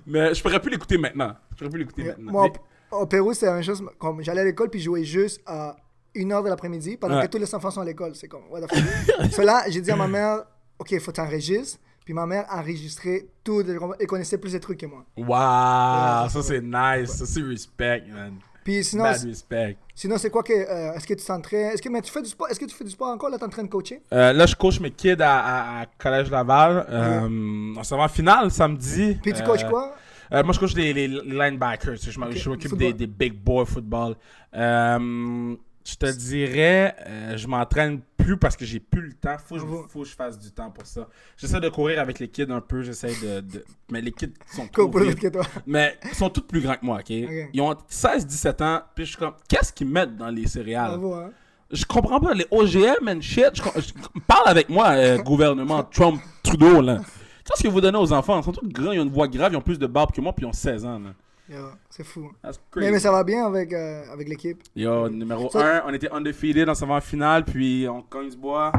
Mais 0.07 0.33
je 0.33 0.41
pourrais 0.41 0.59
plus 0.59 0.71
l'écouter 0.71 0.97
maintenant. 0.97 1.33
Je 1.51 1.57
pourrais 1.57 1.69
plus 1.69 1.79
l'écouter 1.79 2.01
Yeah. 2.03 2.15
maintenant. 2.17 2.31
Moi, 2.31 2.47
Mais- 2.51 2.59
au, 2.97 3.01
au 3.01 3.05
Pérou, 3.05 3.33
c'est 3.33 3.45
la 3.45 3.53
même 3.53 3.63
chose. 3.63 3.83
Comme 3.99 4.23
j'allais 4.23 4.41
à 4.41 4.45
l'école, 4.45 4.69
puis 4.71 4.79
je 4.79 4.85
jouais 4.85 5.03
juste 5.03 5.41
à 5.45 5.75
1h 6.15 6.43
de 6.43 6.49
l'après-midi, 6.49 6.97
pendant 6.97 7.17
Ouais. 7.17 7.23
que 7.27 7.31
tous 7.31 7.37
les 7.37 7.53
enfants 7.53 7.69
sont 7.71 7.81
à 7.81 7.85
l'école. 7.85 8.15
C'est 8.15 8.27
comme, 8.27 8.43
what 8.49 8.61
the 8.61 8.73
fuck? 8.73 9.31
Cela, 9.31 9.65
j'ai 9.67 9.81
dit 9.81 9.91
à 9.91 9.95
ma 9.95 10.07
mère, 10.07 10.43
OK, 10.79 10.91
il 10.91 10.99
faut 10.99 11.11
t'enregistrer. 11.11 11.79
Puis 12.03 12.13
ma 12.13 12.25
mère 12.27 12.45
enregistrait 12.51 13.25
tout. 13.43 13.63
Elle 13.99 14.07
connaissait 14.07 14.37
plus 14.37 14.53
de 14.53 14.59
trucs 14.59 14.79
que 14.79 14.85
moi. 14.85 15.03
Wow, 15.17 16.29
ça 16.29 16.41
c'est 16.43 16.61
nice. 16.61 17.11
Ça 17.11 17.25
c'est 17.25 17.41
respect, 17.41 18.03
man. 18.13 18.33
Puis 18.63 18.83
sinon, 18.83 19.03
Bad 19.03 19.23
respect. 19.23 19.77
sinon 19.93 20.17
c'est 20.17 20.29
quoi 20.31 20.41
que. 20.43 20.53
euh, 20.53 20.93
est-ce 20.93 21.05
que 21.07 21.13
tu 21.13 21.23
t'entraînes? 21.25 21.71
Est-ce 21.73 21.81
que, 21.81 21.89
mais 21.89 22.01
tu 22.01 22.11
fais 22.11 22.21
du 22.21 22.29
sport 22.29 22.47
Est-ce 22.49 22.59
que 22.59 22.65
tu 22.65 22.75
fais 22.75 22.83
du 22.83 22.89
sport 22.91 23.09
encore 23.09 23.29
Là, 23.29 23.37
t'es 23.37 23.43
en 23.45 23.49
train 23.49 23.63
de 23.63 23.67
coacher? 23.69 24.01
Euh, 24.13 24.33
là, 24.33 24.45
je 24.45 24.55
coach 24.55 24.79
mes 24.79 24.91
kids 24.91 25.21
à, 25.21 25.39
à- 25.39 25.81
à 25.81 25.85
Collège 25.99 26.29
Laval. 26.31 26.85
Euh, 26.89 27.73
On 27.77 27.83
s'en 27.83 27.97
va 27.97 28.03
en 28.03 28.07
finale 28.07 28.49
samedi. 28.51 29.17
Puis 29.21 29.33
tu 29.33 29.41
Euh, 29.41 29.45
coaches 29.45 29.65
quoi? 29.67 29.95
Euh, 30.31 30.43
moi, 30.43 30.53
je 30.53 30.59
coach 30.59 30.73
les, 30.75 30.93
les 30.93 31.07
linebackers. 31.07 31.95
Je 31.97 32.19
m'occupe 32.19 32.39
football. 32.69 32.77
des, 32.77 32.93
des 32.93 33.07
big 33.07 33.33
boy 33.33 33.65
football. 33.67 34.15
Euh, 34.55 35.55
je 35.85 35.95
te 35.95 36.11
dirais, 36.11 36.95
euh, 37.07 37.37
je 37.37 37.47
m'entraîne 37.47 38.01
plus 38.17 38.37
parce 38.37 38.57
que 38.57 38.65
j'ai 38.65 38.79
plus 38.79 39.01
le 39.01 39.13
temps. 39.13 39.35
Faut, 39.37 39.55
que 39.55 39.61
je- 39.61 39.65
faut 39.87 40.01
que 40.01 40.07
je 40.07 40.15
fasse 40.15 40.39
du 40.39 40.51
temps 40.51 40.71
pour 40.71 40.85
ça. 40.85 41.07
J'essaie 41.37 41.59
de 41.59 41.69
courir 41.69 41.99
avec 42.01 42.17
les 42.19 42.27
kids 42.27 42.47
un 42.49 42.59
peu. 42.61 42.81
J'essaie 42.81 43.13
de, 43.21 43.41
de- 43.41 43.63
Mais 43.91 44.01
les 44.01 44.11
kids 44.11 44.33
sont 44.55 44.67
trop 44.67 44.89
vite. 45.09 45.19
que 45.19 45.27
toi. 45.27 45.43
Mais 45.67 45.95
ils 46.03 46.15
sont 46.15 46.29
tous 46.29 46.41
plus 46.41 46.61
grands 46.61 46.73
que 46.75 46.85
moi, 46.85 46.97
ok? 47.01 47.09
Ils 47.53 47.61
ont 47.61 47.75
16-17 47.87 48.61
ans. 48.63 48.81
Puis 48.95 49.05
je 49.05 49.09
suis 49.11 49.19
comme, 49.19 49.33
qu'est-ce 49.47 49.71
qu'ils 49.71 49.87
mettent 49.87 50.17
dans 50.17 50.29
les 50.29 50.47
céréales? 50.47 50.89
Bravo, 50.97 51.13
hein? 51.13 51.31
Je 51.71 51.85
comprends 51.85 52.19
pas 52.19 52.33
les 52.33 52.45
OGM 52.51 53.07
and 53.07 53.21
shit. 53.21 53.49
Je, 53.53 53.61
com- 53.61 53.71
je- 53.75 54.19
parle 54.27 54.47
avec 54.47 54.69
moi, 54.69 54.89
euh, 54.91 55.17
gouvernement 55.23 55.83
Trump, 55.83 56.19
Trudeau, 56.43 56.81
là. 56.81 57.01
Qu'est-ce 57.43 57.61
que 57.61 57.67
vous 57.67 57.79
donnez 57.81 57.97
aux 57.99 58.11
enfants? 58.11 58.39
Ils 58.39 58.43
sont 58.43 58.51
tous 58.53 58.67
grands, 58.67 58.91
ils 58.91 58.99
ont 58.99 59.03
une 59.03 59.11
voix 59.11 59.27
grave, 59.27 59.53
ils 59.53 59.57
ont 59.57 59.61
plus 59.61 59.77
de 59.77 59.85
barbe 59.85 60.11
que 60.11 60.19
moi, 60.21 60.33
puis 60.33 60.45
ils 60.45 60.49
ont 60.49 60.53
16 60.53 60.83
ans, 60.85 60.97
là. 60.97 61.09
Yo, 61.47 61.57
c'est 61.91 62.03
fou. 62.03 62.31
That's 62.41 62.57
Mais, 62.57 62.81
crazy. 62.81 62.91
mais 62.91 62.99
ça 62.99 63.11
va 63.11 63.23
bien 63.23 63.45
avec, 63.45 63.71
euh, 63.71 64.03
avec 64.11 64.27
l'équipe. 64.27 64.61
Yo, 64.75 65.07
numéro 65.09 65.49
Ça- 65.51 65.83
1, 65.85 65.89
on 65.89 65.93
était 65.93 66.11
undefeated, 66.11 66.67
on 66.67 66.73
s'en 66.73 66.87
va 66.87 66.95
en 66.95 67.01
finale, 67.01 67.45
puis 67.45 67.85
on 67.87 68.03
gagne 68.11 68.31
ce 68.31 68.37
bois. 68.37 68.71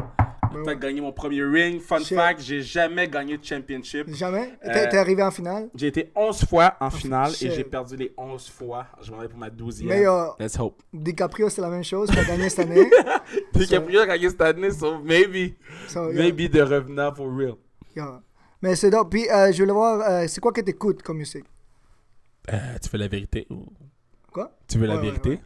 J'ai 0.51 0.59
ouais. 0.59 0.65
peut-être 0.65 0.81
gagné 0.81 1.01
mon 1.01 1.13
premier 1.13 1.43
ring. 1.43 1.81
Fun 1.81 1.99
Shit. 1.99 2.17
fact, 2.17 2.41
j'ai 2.41 2.63
jamais 2.63 3.09
gagné 3.09 3.37
de 3.37 3.45
championship. 3.45 4.09
Jamais? 4.15 4.53
T'es 4.63 4.71
Euh, 4.87 4.91
t'es 4.91 4.97
arrivé 4.99 5.23
en 5.23 5.31
finale? 5.31 5.69
J'ai 5.75 5.89
été 5.89 6.11
11 6.17 6.45
fois 6.45 6.75
en 6.81 6.89
finale 6.91 7.31
shit. 7.33 7.51
et 7.51 7.55
j'ai 7.55 7.65
perdu 7.65 7.97
les 7.97 8.13
11 8.17 8.49
fois. 8.49 8.87
Je 9.03 9.13
m'en 9.13 9.19
vais 9.19 9.29
pour 9.29 9.39
ma 9.39 9.51
12e. 9.51 9.87
Mais 9.87 10.07
euh, 10.07 10.25
Let's 10.41 10.59
hope. 10.59 10.83
DiCaprio, 10.93 11.49
c'est 11.51 11.61
la 11.61 11.69
même 11.69 11.85
chose. 11.85 12.09
Tu 12.11 12.19
as 12.19 12.25
gagné 12.25 12.49
cette 12.49 12.61
année. 12.61 12.89
DiCaprio 13.55 14.01
a 14.01 14.07
gagné 14.07 14.31
cette 14.31 14.41
année, 14.41 14.71
so 14.71 14.99
maybe. 15.01 15.55
So, 15.89 16.11
yeah, 16.11 16.23
Maybe 16.23 16.49
de 16.49 16.63
revenant 16.63 17.13
for 17.15 17.29
real. 17.29 17.55
yeah. 17.95 18.21
Mais 18.63 18.75
c'est 18.77 18.91
donc. 18.91 19.11
Puis 19.11 19.29
euh, 19.31 19.53
je 19.53 19.63
voulais 19.63 19.73
voir, 19.75 20.01
euh, 20.01 20.25
c'est 20.29 20.41
quoi 20.41 20.53
que 20.53 20.61
tu 20.61 20.71
écoutes 20.71 21.03
comme 21.03 21.19
musique? 21.19 21.45
Euh, 22.53 22.79
tu 22.83 22.89
veux 22.91 22.99
la 22.99 23.09
vérité? 23.09 23.47
Quoi? 24.33 24.53
Tu 24.69 24.79
veux 24.79 24.87
la 24.87 24.97
Ouais, 24.97 25.03
vérité? 25.03 25.29
ouais. 25.31 25.41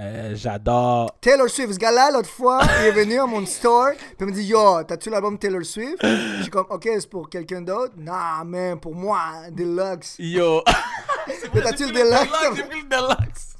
Euh, 0.00 0.34
J'adore. 0.34 1.14
Taylor 1.20 1.48
Swift, 1.50 1.74
ce 1.74 1.78
gars-là, 1.78 2.10
l'autre 2.10 2.28
fois, 2.30 2.60
il 2.80 2.86
est 2.86 2.90
venu 2.92 3.18
à 3.20 3.26
mon 3.26 3.44
store, 3.46 3.90
puis 3.94 4.16
il 4.20 4.26
me 4.26 4.32
dit 4.32 4.44
Yo, 4.44 4.82
t'as-tu 4.84 5.10
l'album 5.10 5.38
Taylor 5.38 5.64
Swift? 5.64 5.98
Je 6.02 6.42
suis 6.42 6.50
comme 6.50 6.66
Ok, 6.70 6.88
c'est 6.98 7.08
pour 7.10 7.28
quelqu'un 7.28 7.60
d'autre? 7.60 7.92
Non, 7.96 8.44
man, 8.44 8.80
pour 8.80 8.94
moi, 8.94 9.20
Deluxe. 9.50 10.16
Yo! 10.18 10.62
Mais 11.54 11.60
t'as-tu 11.62 11.82
le 11.86 11.94
J'ai 11.94 12.02
Deluxe? 12.02 12.68
Pris 12.68 12.80
le 12.82 12.88
Deluxe! 12.88 13.51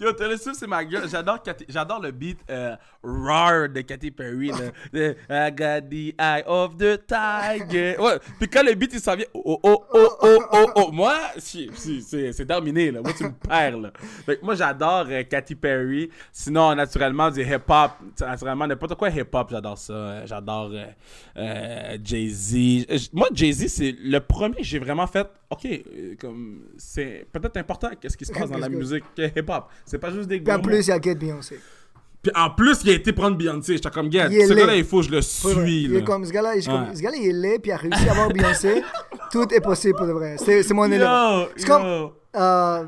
Yo, 0.00 0.12
Taylor 0.12 0.38
Swift, 0.38 0.58
c'est 0.58 0.66
ma 0.66 0.84
gueule. 0.84 1.08
J'adore, 1.08 1.42
Katy- 1.42 1.66
j'adore 1.68 2.00
le 2.00 2.10
beat 2.10 2.38
euh, 2.50 2.74
Roar 3.02 3.68
de 3.68 3.80
Katy 3.82 4.10
Perry. 4.10 4.50
Le 4.92 5.14
I 5.30 5.50
got 5.52 5.82
the 5.88 6.14
eye 6.18 6.42
of 6.46 6.76
the 6.76 6.98
tiger. 7.06 7.96
Ouais, 7.98 8.18
puis 8.38 8.48
quand 8.48 8.62
le 8.64 8.74
beat 8.74 8.92
il 8.94 9.00
s'en 9.00 9.14
vient, 9.16 9.26
oh 9.34 9.58
oh 9.62 9.84
oh 9.92 10.08
oh 10.22 10.38
oh 10.52 10.70
oh, 10.76 10.90
moi, 10.92 11.16
si- 11.38 11.70
si- 11.74 12.02
c'est 12.02 12.32
c'est 12.32 12.46
terminé 12.46 12.90
là. 12.90 13.00
Moi, 13.02 13.12
tu 13.16 13.24
me 13.24 13.32
perds 13.32 13.78
là. 13.78 13.92
Moi, 14.42 14.54
j'adore 14.54 15.06
euh, 15.08 15.22
Katy 15.22 15.54
Perry. 15.54 16.10
Sinon, 16.32 16.74
naturellement, 16.74 17.30
du 17.30 17.42
hip-hop. 17.42 17.92
Naturellement, 18.20 18.66
n'importe 18.66 18.94
quoi 18.96 19.08
hip-hop, 19.10 19.48
j'adore 19.50 19.78
ça. 19.78 20.26
J'adore 20.26 20.70
euh, 20.72 20.84
euh, 21.36 21.98
Jay-Z. 22.02 23.10
Moi, 23.12 23.28
Jay-Z, 23.32 23.68
c'est 23.68 23.94
le 24.02 24.18
premier 24.20 24.56
que 24.56 24.62
j'ai 24.64 24.78
vraiment 24.78 25.06
fait. 25.06 25.26
Ok, 25.50 25.64
euh, 25.66 26.14
comme 26.20 26.60
c'est 26.78 27.26
peut-être 27.32 27.56
important 27.56 27.90
qu'est-ce 28.00 28.16
qui 28.16 28.24
se 28.24 28.32
passe 28.32 28.48
dans 28.50 28.58
la 28.60 28.68
que- 28.68 28.74
musique 28.74 29.04
hip-hop. 29.18 29.64
C'est 29.84 29.98
pas 29.98 30.10
juste 30.10 30.28
des 30.28 30.40
gros 30.40 30.54
en 30.56 30.60
plus, 30.60 30.86
il 30.86 30.90
y 30.90 30.92
a 30.92 31.00
Get 31.00 31.14
Beyoncé. 31.16 31.58
Puis 32.22 32.30
en 32.34 32.50
plus, 32.50 32.78
il 32.84 32.90
a 32.90 32.92
été 32.92 33.12
prendre 33.14 33.36
Beyoncé. 33.38 33.74
J'étais 33.76 33.88
comme, 33.90 34.08
gars, 34.10 34.28
ce 34.28 34.52
gars-là, 34.52 34.76
il 34.76 34.84
faut 34.84 34.98
que 35.00 35.06
je 35.06 35.10
le 35.10 35.22
suis. 35.22 35.84
Il 35.84 35.96
est 35.96 36.04
comme 36.04 36.24
ce 36.24 36.30
gars-là, 36.32 36.54
il, 36.54 36.58
est 36.58 36.66
comme- 36.66 36.88
Ouais. 36.88 36.94
ce 36.94 37.00
gars-là, 37.00 37.16
il 37.18 37.28
est 37.28 37.32
laid, 37.32 37.58
puis 37.60 37.70
il 37.70 37.72
a 37.72 37.76
réussi 37.78 38.08
à 38.08 38.12
avoir 38.12 38.28
Beyoncé. 38.28 38.82
Tout 39.32 39.46
est 39.54 39.60
possible 39.60 39.96
pour 39.96 40.06
de 40.06 40.12
vrai. 40.12 40.36
C'est 40.38 40.70
mon 40.72 40.84
élément. 40.84 41.46
C'est 41.56 41.66
comme-. 41.66 42.10
Euh, 42.36 42.84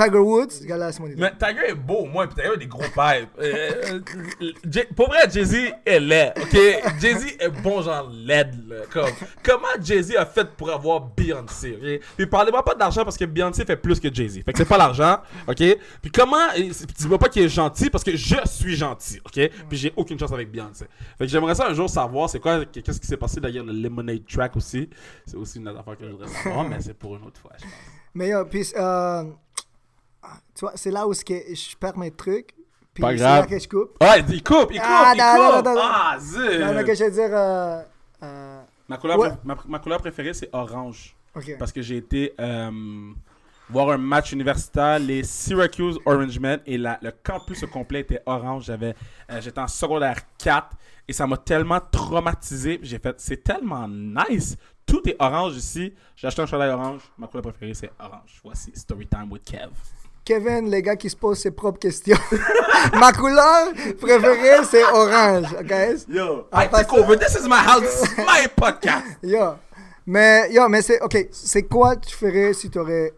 Tiger 0.00 0.18
Woods, 0.18 0.50
c'est 0.50 1.00
mon 1.00 1.06
idole. 1.08 1.18
Mais 1.18 1.32
Tiger 1.32 1.68
est 1.68 1.74
beau, 1.74 2.06
moi, 2.06 2.26
puis 2.26 2.36
Tiger 2.36 2.54
a 2.54 2.56
des 2.56 2.66
gros 2.66 2.82
pipes. 2.82 3.28
Euh, 3.38 4.00
euh, 4.72 4.82
pour 4.96 5.08
vrai, 5.08 5.28
Jay-Z 5.30 5.72
est 5.84 6.00
laid, 6.00 6.32
ok? 6.36 7.00
Jay-Z 7.00 7.36
est 7.38 7.50
bon 7.62 7.82
genre 7.82 8.10
laid, 8.10 8.50
là. 8.68 8.76
Comme, 8.90 9.10
comment 9.42 9.66
Jay-Z 9.80 10.16
a 10.16 10.24
fait 10.24 10.48
pour 10.56 10.70
avoir 10.70 11.00
Beyoncé, 11.00 11.78
ok? 11.80 12.06
Puis 12.16 12.26
parlez-moi 12.26 12.64
pas 12.64 12.74
d'argent 12.74 13.04
parce 13.04 13.16
que 13.16 13.24
Beyoncé 13.24 13.64
fait 13.64 13.76
plus 13.76 14.00
que 14.00 14.12
Jay-Z. 14.12 14.42
Fait 14.44 14.52
que 14.52 14.58
c'est 14.58 14.64
pas 14.64 14.78
l'argent, 14.78 15.18
ok? 15.46 15.62
Puis 16.02 16.10
comment, 16.12 16.48
dis-moi 16.98 17.18
pas 17.18 17.28
qu'il 17.28 17.42
est 17.42 17.48
gentil 17.48 17.90
parce 17.90 18.04
que 18.04 18.16
je 18.16 18.36
suis 18.46 18.76
gentil, 18.76 19.20
ok? 19.24 19.50
Puis 19.68 19.78
j'ai 19.78 19.92
aucune 19.96 20.18
chance 20.18 20.32
avec 20.32 20.50
Beyoncé. 20.50 20.86
Fait 21.18 21.26
que 21.26 21.30
j'aimerais 21.30 21.54
ça 21.54 21.68
un 21.68 21.74
jour 21.74 21.90
savoir 21.90 22.30
c'est 22.30 22.40
quoi, 22.40 22.64
qu'est-ce 22.64 23.00
qui 23.00 23.06
s'est 23.06 23.16
passé 23.16 23.40
derrière 23.40 23.64
le 23.64 23.72
Lemonade 23.72 24.24
Track 24.26 24.56
aussi? 24.56 24.88
C'est 25.26 25.36
aussi 25.36 25.58
une 25.58 25.68
autre 25.68 25.80
affaire 25.80 25.98
que 25.98 26.06
je 26.06 26.12
voudrais 26.12 26.28
savoir, 26.28 26.64
mais 26.64 26.80
c'est 26.80 26.94
pour 26.94 27.16
une 27.16 27.24
autre 27.24 27.40
fois, 27.40 27.52
je 27.58 27.64
pense. 27.64 27.72
Mais 28.14 28.34
euh, 28.34 28.44
puis, 28.44 28.66
euh, 28.76 29.24
tu 30.54 30.60
vois, 30.60 30.72
c'est 30.76 30.90
là 30.90 31.06
où 31.06 31.14
ce 31.14 31.24
que 31.24 31.34
je 31.54 31.76
perds 31.76 31.98
mes 31.98 32.10
trucs. 32.10 32.54
Puis 32.92 33.02
Pas 33.02 33.10
c'est 33.10 33.16
grave. 33.16 33.40
là 33.42 33.46
que 33.46 33.58
je 33.58 33.68
coupe. 33.68 33.96
Ah, 34.00 34.18
il 34.18 34.28
il 34.34 34.42
coupe, 34.42 34.70
il 34.72 34.80
coupe, 34.80 34.88
Ah, 34.90 35.12
il 35.14 35.18
non, 35.18 35.56
coupe! 35.56 35.64
non, 35.66 35.74
non. 35.74 35.80
Ah, 35.82 36.16
zut! 36.18 36.60
Non, 36.60 36.74
mais 36.74 36.84
que 36.84 36.94
je 36.94 37.04
veux 37.04 37.10
dire. 37.10 37.30
Euh, 37.32 37.82
euh, 38.24 38.62
Ma 38.88 38.96
couleur, 38.96 39.18
Ouais. 39.18 39.30
ma, 39.44 39.56
ma 39.68 39.78
couleur 39.78 40.00
préférée, 40.00 40.34
c'est 40.34 40.50
orange. 40.52 41.14
Parce 41.58 41.70
que 41.70 41.80
j'ai 41.80 41.98
été 41.98 42.34
euh, 42.40 43.12
voir 43.68 43.90
un 43.90 43.98
match 43.98 44.32
universitaire, 44.32 44.98
les 44.98 45.22
Syracuse 45.22 45.96
Orangemen, 46.04 46.60
et 46.66 46.76
la- 46.76 46.98
le 47.00 47.12
campus 47.22 47.62
au 47.62 47.68
complet 47.68 48.00
était 48.00 48.20
orange. 48.26 48.64
J'avais, 48.64 48.96
euh, 49.30 49.40
j'étais 49.40 49.60
en 49.60 49.68
secondaire 49.68 50.16
4 50.38 50.76
et 51.06 51.12
ça 51.12 51.28
m'a 51.28 51.36
tellement 51.36 51.78
traumatisé. 51.92 52.80
J'ai 52.82 52.98
fait, 52.98 53.14
c'est 53.20 53.44
tellement 53.44 53.86
nice. 53.88 54.56
Tout 54.84 55.08
est 55.08 55.14
orange 55.20 55.54
ici. 55.56 55.94
J'ai 56.16 56.26
acheté 56.26 56.42
un 56.42 56.46
chandail 56.46 56.70
orange. 56.70 57.02
Ma 57.16 57.28
couleur 57.28 57.44
préférée, 57.44 57.74
c'est 57.74 57.92
orange. 58.00 58.40
Voici 58.42 58.72
Story 58.74 59.06
Time 59.06 59.30
with 59.30 59.44
Kev. 59.44 59.70
Kevin, 60.30 60.70
les 60.70 60.80
gars 60.80 60.94
qui 60.94 61.10
se 61.10 61.16
posent 61.16 61.40
ses 61.40 61.50
propres 61.50 61.80
questions. 61.80 62.16
Ma 63.00 63.10
couleur 63.10 63.72
préférée, 64.00 64.64
c'est 64.70 64.84
orange. 64.84 65.48
Ok? 65.58 65.72
Yo, 66.08 66.46
I 66.52 66.68
take 66.68 66.92
over. 66.92 67.16
This 67.16 67.34
is 67.34 67.48
my 67.48 67.56
house. 67.58 67.80
This 67.80 68.12
is 68.12 68.16
my 68.18 68.46
podcast. 68.54 69.06
Yo. 69.24 69.54
Mais, 70.06 70.52
yo, 70.52 70.68
mais 70.68 70.82
c'est. 70.82 71.00
Ok, 71.00 71.26
c'est 71.32 71.64
quoi 71.64 71.96
tu 71.96 72.14
ferais 72.14 72.52
si 72.52 72.70
tu 72.70 72.78
aurais 72.78 73.12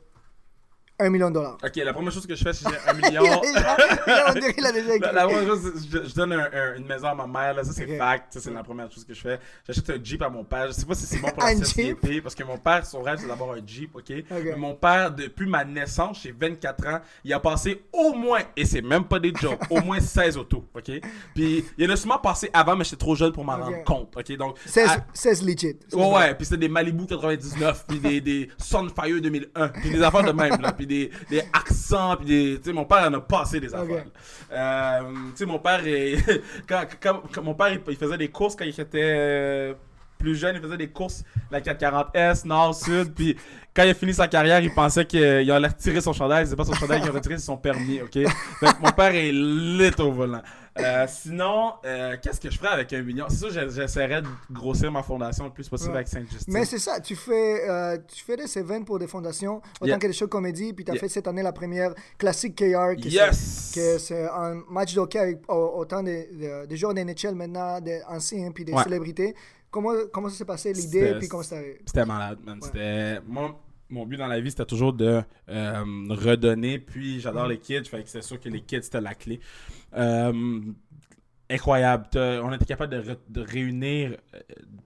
million 1.10 1.28
de 1.28 1.34
dollars? 1.34 1.58
Ok, 1.64 1.76
la 1.76 1.92
première 1.92 2.12
chose 2.12 2.26
que 2.26 2.34
je 2.34 2.42
fais, 2.42 2.52
si 2.52 2.64
j'ai 2.68 2.90
un 2.90 2.92
million. 3.08 3.22
Il 3.24 3.56
a 3.56 3.76
déjà- 3.76 4.24
on 4.28 4.32
dirait 4.34 4.54
qu'il 4.54 4.66
a 4.66 4.72
déjà 4.72 4.94
écrit. 4.96 5.00
La, 5.00 5.12
la 5.12 5.24
première 5.26 5.46
chose, 5.46 5.72
c'est 5.76 5.90
je, 6.02 6.08
je 6.08 6.14
donne 6.14 6.32
un- 6.32 6.50
un- 6.52 6.76
une 6.76 6.86
maison 6.86 7.08
à 7.08 7.14
ma 7.14 7.26
mère, 7.26 7.54
là, 7.54 7.64
ça 7.64 7.72
c'est 7.72 7.84
Ok. 7.90 7.98
fact, 7.98 8.32
ça 8.34 8.40
c'est 8.40 8.50
la 8.52 8.62
première 8.62 8.90
chose 8.90 9.04
que 9.04 9.14
je 9.14 9.20
fais. 9.20 9.38
J'achète 9.66 9.90
un 9.90 9.98
Jeep 10.02 10.22
à 10.22 10.28
mon 10.28 10.44
père, 10.44 10.66
je 10.68 10.72
sais 10.72 10.86
pas 10.86 10.94
si 10.94 11.06
c'est 11.06 11.18
bon 11.18 11.28
pour 11.30 11.42
la 11.42 11.56
société, 11.56 12.20
parce 12.20 12.34
que 12.34 12.44
mon 12.44 12.58
père, 12.58 12.84
son 12.86 13.02
rêve 13.02 13.18
c'est 13.20 13.26
d'avoir 13.28 13.52
un 13.52 13.60
Jeep, 13.66 13.94
ok? 13.94 14.12
Mais 14.30 14.56
mon 14.56 14.74
père, 14.74 15.10
depuis 15.10 15.46
ma 15.46 15.64
naissance, 15.64 16.20
j'ai 16.22 16.32
24 16.32 16.86
ans, 16.88 17.00
il 17.24 17.32
a 17.32 17.40
passé 17.40 17.82
au 17.92 18.12
moins, 18.14 18.40
et 18.56 18.64
c'est 18.64 18.82
même 18.82 19.04
pas 19.04 19.18
des 19.18 19.32
jokes, 19.40 19.60
au 19.70 19.80
moins 19.80 20.00
16 20.00 20.36
autos, 20.36 20.64
ok? 20.74 20.90
Puis 21.34 21.64
il 21.78 21.90
a 21.90 21.96
sûrement 21.96 22.18
passé 22.18 22.50
avant, 22.52 22.76
mais 22.76 22.84
j'étais 22.84 22.96
trop 22.96 23.14
jeune 23.14 23.32
pour 23.32 23.44
m'en 23.44 23.56
rendre 23.56 23.82
compte, 23.84 24.16
ok? 24.16 24.36
Donc, 24.36 24.56
16, 24.66 24.88
à- 24.90 25.06
16 25.12 25.42
legit. 25.44 25.78
Ouais, 25.92 26.12
ouais, 26.14 26.34
puis 26.34 26.44
c'était 26.46 26.58
des 26.58 26.68
Malibu 26.68 27.06
99, 27.06 27.84
puis 27.88 27.98
des, 27.98 28.20
des 28.20 28.48
Sunfire 28.58 29.20
2001, 29.20 29.68
puis 29.68 29.90
des 29.90 30.02
affaires 30.02 30.22
de 30.24 30.32
même, 30.32 30.60
là, 30.60 30.72
puis 30.72 30.86
des, 30.92 31.10
des 31.30 31.42
accents, 31.52 32.16
puis 32.16 32.26
des... 32.26 32.58
Tu 32.58 32.64
sais, 32.70 32.72
mon 32.72 32.84
père 32.84 33.08
en 33.08 33.14
a 33.14 33.20
passé 33.20 33.60
des 33.60 33.74
affaires. 33.74 34.04
Euh, 34.52 35.00
tu 35.30 35.36
sais, 35.36 35.46
mon 35.46 35.58
père, 35.58 35.80
est- 35.86 36.16
quand, 36.68 36.82
quand- 37.00 37.22
quand 37.32 37.42
mon 37.42 37.54
père, 37.54 37.68
il, 37.88 37.96
faisait 37.96 38.18
des 38.18 38.28
courses 38.28 38.54
quand 38.56 38.64
il 38.64 38.70
était 38.70 38.88
euh, 38.94 39.74
plus 40.18 40.36
jeune, 40.36 40.54
il 40.56 40.62
faisait 40.62 40.76
des 40.76 40.88
courses, 40.88 41.24
la 41.50 41.60
440S, 41.60 42.46
Nord, 42.46 42.74
Sud, 42.74 43.12
puis 43.14 43.36
quand 43.74 43.82
il 43.84 43.90
a 43.90 43.94
fini 43.94 44.12
sa 44.14 44.28
carrière, 44.28 44.60
il 44.60 44.72
pensait 44.72 45.04
qu'il 45.04 45.22
allait 45.50 45.66
retirer 45.68 46.00
son 46.00 46.12
chandail, 46.12 46.46
c'est 46.46 46.54
pas 46.56 46.64
son 46.64 46.74
chandail 46.74 47.00
qu'il 47.00 47.08
a 47.10 47.12
retiré, 47.12 47.38
c'est 47.38 47.46
son 47.46 47.56
permis, 47.56 48.00
ok? 48.00 48.12
Fait 48.12 48.66
que 48.66 48.82
mon 48.82 48.92
père 48.92 49.14
est 49.14 49.32
lit 49.32 49.90
au 49.98 50.12
volant. 50.12 50.42
Euh, 50.78 51.06
sinon, 51.06 51.74
euh, 51.84 52.16
qu'est-ce 52.22 52.40
que 52.40 52.50
je 52.50 52.56
ferais 52.58 52.72
avec 52.72 52.92
un 52.94 53.02
million? 53.02 53.26
C'est 53.28 53.36
sûr, 53.36 53.50
j'ai- 53.50 53.68
j'essaierais 53.70 54.22
de 54.22 54.28
grossir 54.50 54.90
ma 54.90 55.02
fondation 55.02 55.44
le 55.44 55.50
plus 55.50 55.68
possible 55.68 55.90
Ouais. 55.90 55.96
avec 55.96 56.08
Sainte-Justine. 56.08 56.52
Mais 56.52 56.64
c'est 56.64 56.78
ça, 56.78 56.98
tu 57.00 57.14
fais, 57.14 57.68
euh, 57.68 57.98
tu 58.08 58.24
fais 58.24 58.36
des 58.36 58.58
events 58.58 58.84
pour 58.84 58.98
des 58.98 59.06
fondations, 59.06 59.56
autant 59.80 59.86
Yeah. 59.86 59.98
que 59.98 60.06
des 60.06 60.12
shows 60.14 60.28
comédie, 60.28 60.72
puis 60.72 60.84
tu 60.84 60.90
as 60.90 60.94
Yeah. 60.94 61.00
fait 61.02 61.08
cette 61.08 61.26
année 61.28 61.42
la 61.42 61.52
première 61.52 61.94
classique 62.16 62.56
KR, 62.56 62.94
c'est- 63.02 63.08
Yes! 63.10 63.72
c'est 63.98 64.28
un 64.30 64.62
match 64.70 64.94
de 64.94 65.00
hockey 65.00 65.18
avec 65.18 65.38
au- 65.48 65.74
autant 65.76 66.02
des, 66.02 66.26
des, 66.32 66.66
des 66.66 66.76
joueurs 66.76 66.94
d'NHL 66.94 67.34
maintenant, 67.34 67.78
des 67.80 68.00
anciens, 68.08 68.50
puis 68.50 68.64
des 68.64 68.72
Ouais. 68.72 68.82
célébrités. 68.82 69.34
Comment, 69.70 69.92
comment 70.12 70.28
ça 70.30 70.36
s'est 70.36 70.44
passé 70.44 70.72
l'idée, 70.72 71.14
puis 71.18 71.28
comment 71.28 71.42
c'était 71.42 71.80
C'était 71.86 72.04
malade, 72.06 72.38
man. 72.44 72.58
C'était... 72.62 73.20
Moi, 73.26 73.54
mon 73.92 74.06
but 74.06 74.16
dans 74.16 74.26
la 74.26 74.40
vie, 74.40 74.50
c'était 74.50 74.64
toujours 74.64 74.92
de 74.92 75.22
euh, 75.48 75.84
redonner. 76.08 76.78
Puis, 76.78 77.20
j'adore 77.20 77.46
les 77.46 77.58
kids. 77.58 77.82
C'est 78.06 78.22
sûr 78.22 78.40
que 78.40 78.48
les 78.48 78.62
kids, 78.62 78.82
c'était 78.82 79.00
la 79.00 79.14
clé. 79.14 79.38
Euh, 79.94 80.60
incroyable. 81.50 82.06
On 82.14 82.52
était 82.52 82.64
capable 82.64 83.16
de 83.28 83.40
réunir 83.40 84.16
euh, 84.34 84.38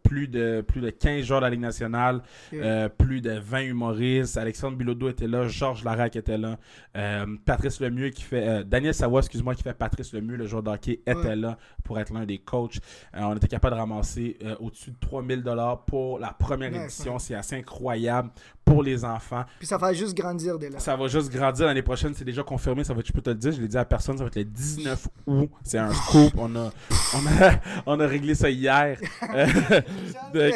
plus 0.07 0.29
de, 0.29 0.61
plus 0.67 0.81
de 0.81 0.91
15 0.91 1.25
joueurs 1.25 1.41
de 1.41 1.47
la 1.47 1.51
Ligue 1.51 1.61
nationale, 1.61 2.23
euh, 2.55 2.89
plus 2.89 3.21
de 3.21 3.33
20 3.33 3.61
humoristes. 3.63 4.37
Alexandre 4.37 4.77
Bilodeau 4.77 5.09
était 5.09 5.27
là, 5.27 5.49
Georges 5.49 5.85
Larac 5.85 6.15
était 6.17 6.39
là, 6.39 6.59
euh, 6.97 7.27
Patrice 7.45 7.81
Lemieux 7.81 8.11
qui 8.11 8.23
fait... 8.23 8.47
euh, 8.49 8.63
Daniel 8.65 8.95
Savoie, 8.95 9.21
excuse-moi, 9.21 9.55
qui 9.55 9.63
fait 9.63 9.75
Patrice 9.75 10.13
Lemieux, 10.13 10.37
le 10.37 10.47
joueur 10.47 10.63
de 10.63 10.71
hockey, 10.71 11.01
était 11.07 11.15
Ouais. 11.15 11.37
là 11.37 11.59
pour 11.85 11.99
être 11.99 12.13
l'un 12.13 12.25
des 12.25 12.39
coachs. 12.39 12.79
On 13.15 13.35
était 13.37 13.49
capable 13.49 13.75
de 13.75 13.81
ramasser 13.81 14.39
au-dessus 14.61 14.91
de 14.91 14.97
3000 15.01 15.43
dollars 15.43 15.85
pour 15.85 16.19
la 16.19 16.33
première 16.33 16.75
édition. 16.75 17.19
C'est 17.19 17.35
assez 17.35 17.57
incroyable 17.57 18.31
pour 18.65 18.83
les 18.83 19.05
enfants. 19.05 19.45
Puis 19.59 19.67
ça 19.69 19.77
va 19.79 19.93
juste 19.93 20.17
grandir 20.17 20.59
dès 20.59 20.69
là. 20.71 20.79
Ça 20.81 20.97
va 20.97 21.07
juste 21.07 21.33
grandir 21.33 21.67
l'année 21.67 21.83
prochaine. 21.83 22.13
C'est 22.15 22.25
déjà 22.25 22.43
confirmé. 22.43 22.83
Ça 22.83 22.95
va, 22.95 23.01
je 23.05 23.13
peux 23.13 23.21
te 23.21 23.31
le 23.31 23.37
dire. 23.37 23.53
Je 23.53 23.61
l'ai 23.61 23.69
dit 23.69 23.77
à 23.79 23.85
personne. 23.85 24.19
Ça 24.19 24.25
va 24.25 24.29
être 24.29 24.37
le 24.37 24.45
19 24.45 25.09
août. 25.27 25.51
C'est 25.63 25.79
un 25.79 25.93
scoop. 25.93 26.33
On 26.37 26.55
a, 26.57 26.71
on 27.15 27.27
a, 27.45 27.53
on 27.87 28.01
a 28.01 28.07
réglé 28.07 28.35
ça 28.35 28.51
hier. 28.51 28.99
Donc, 30.35 30.55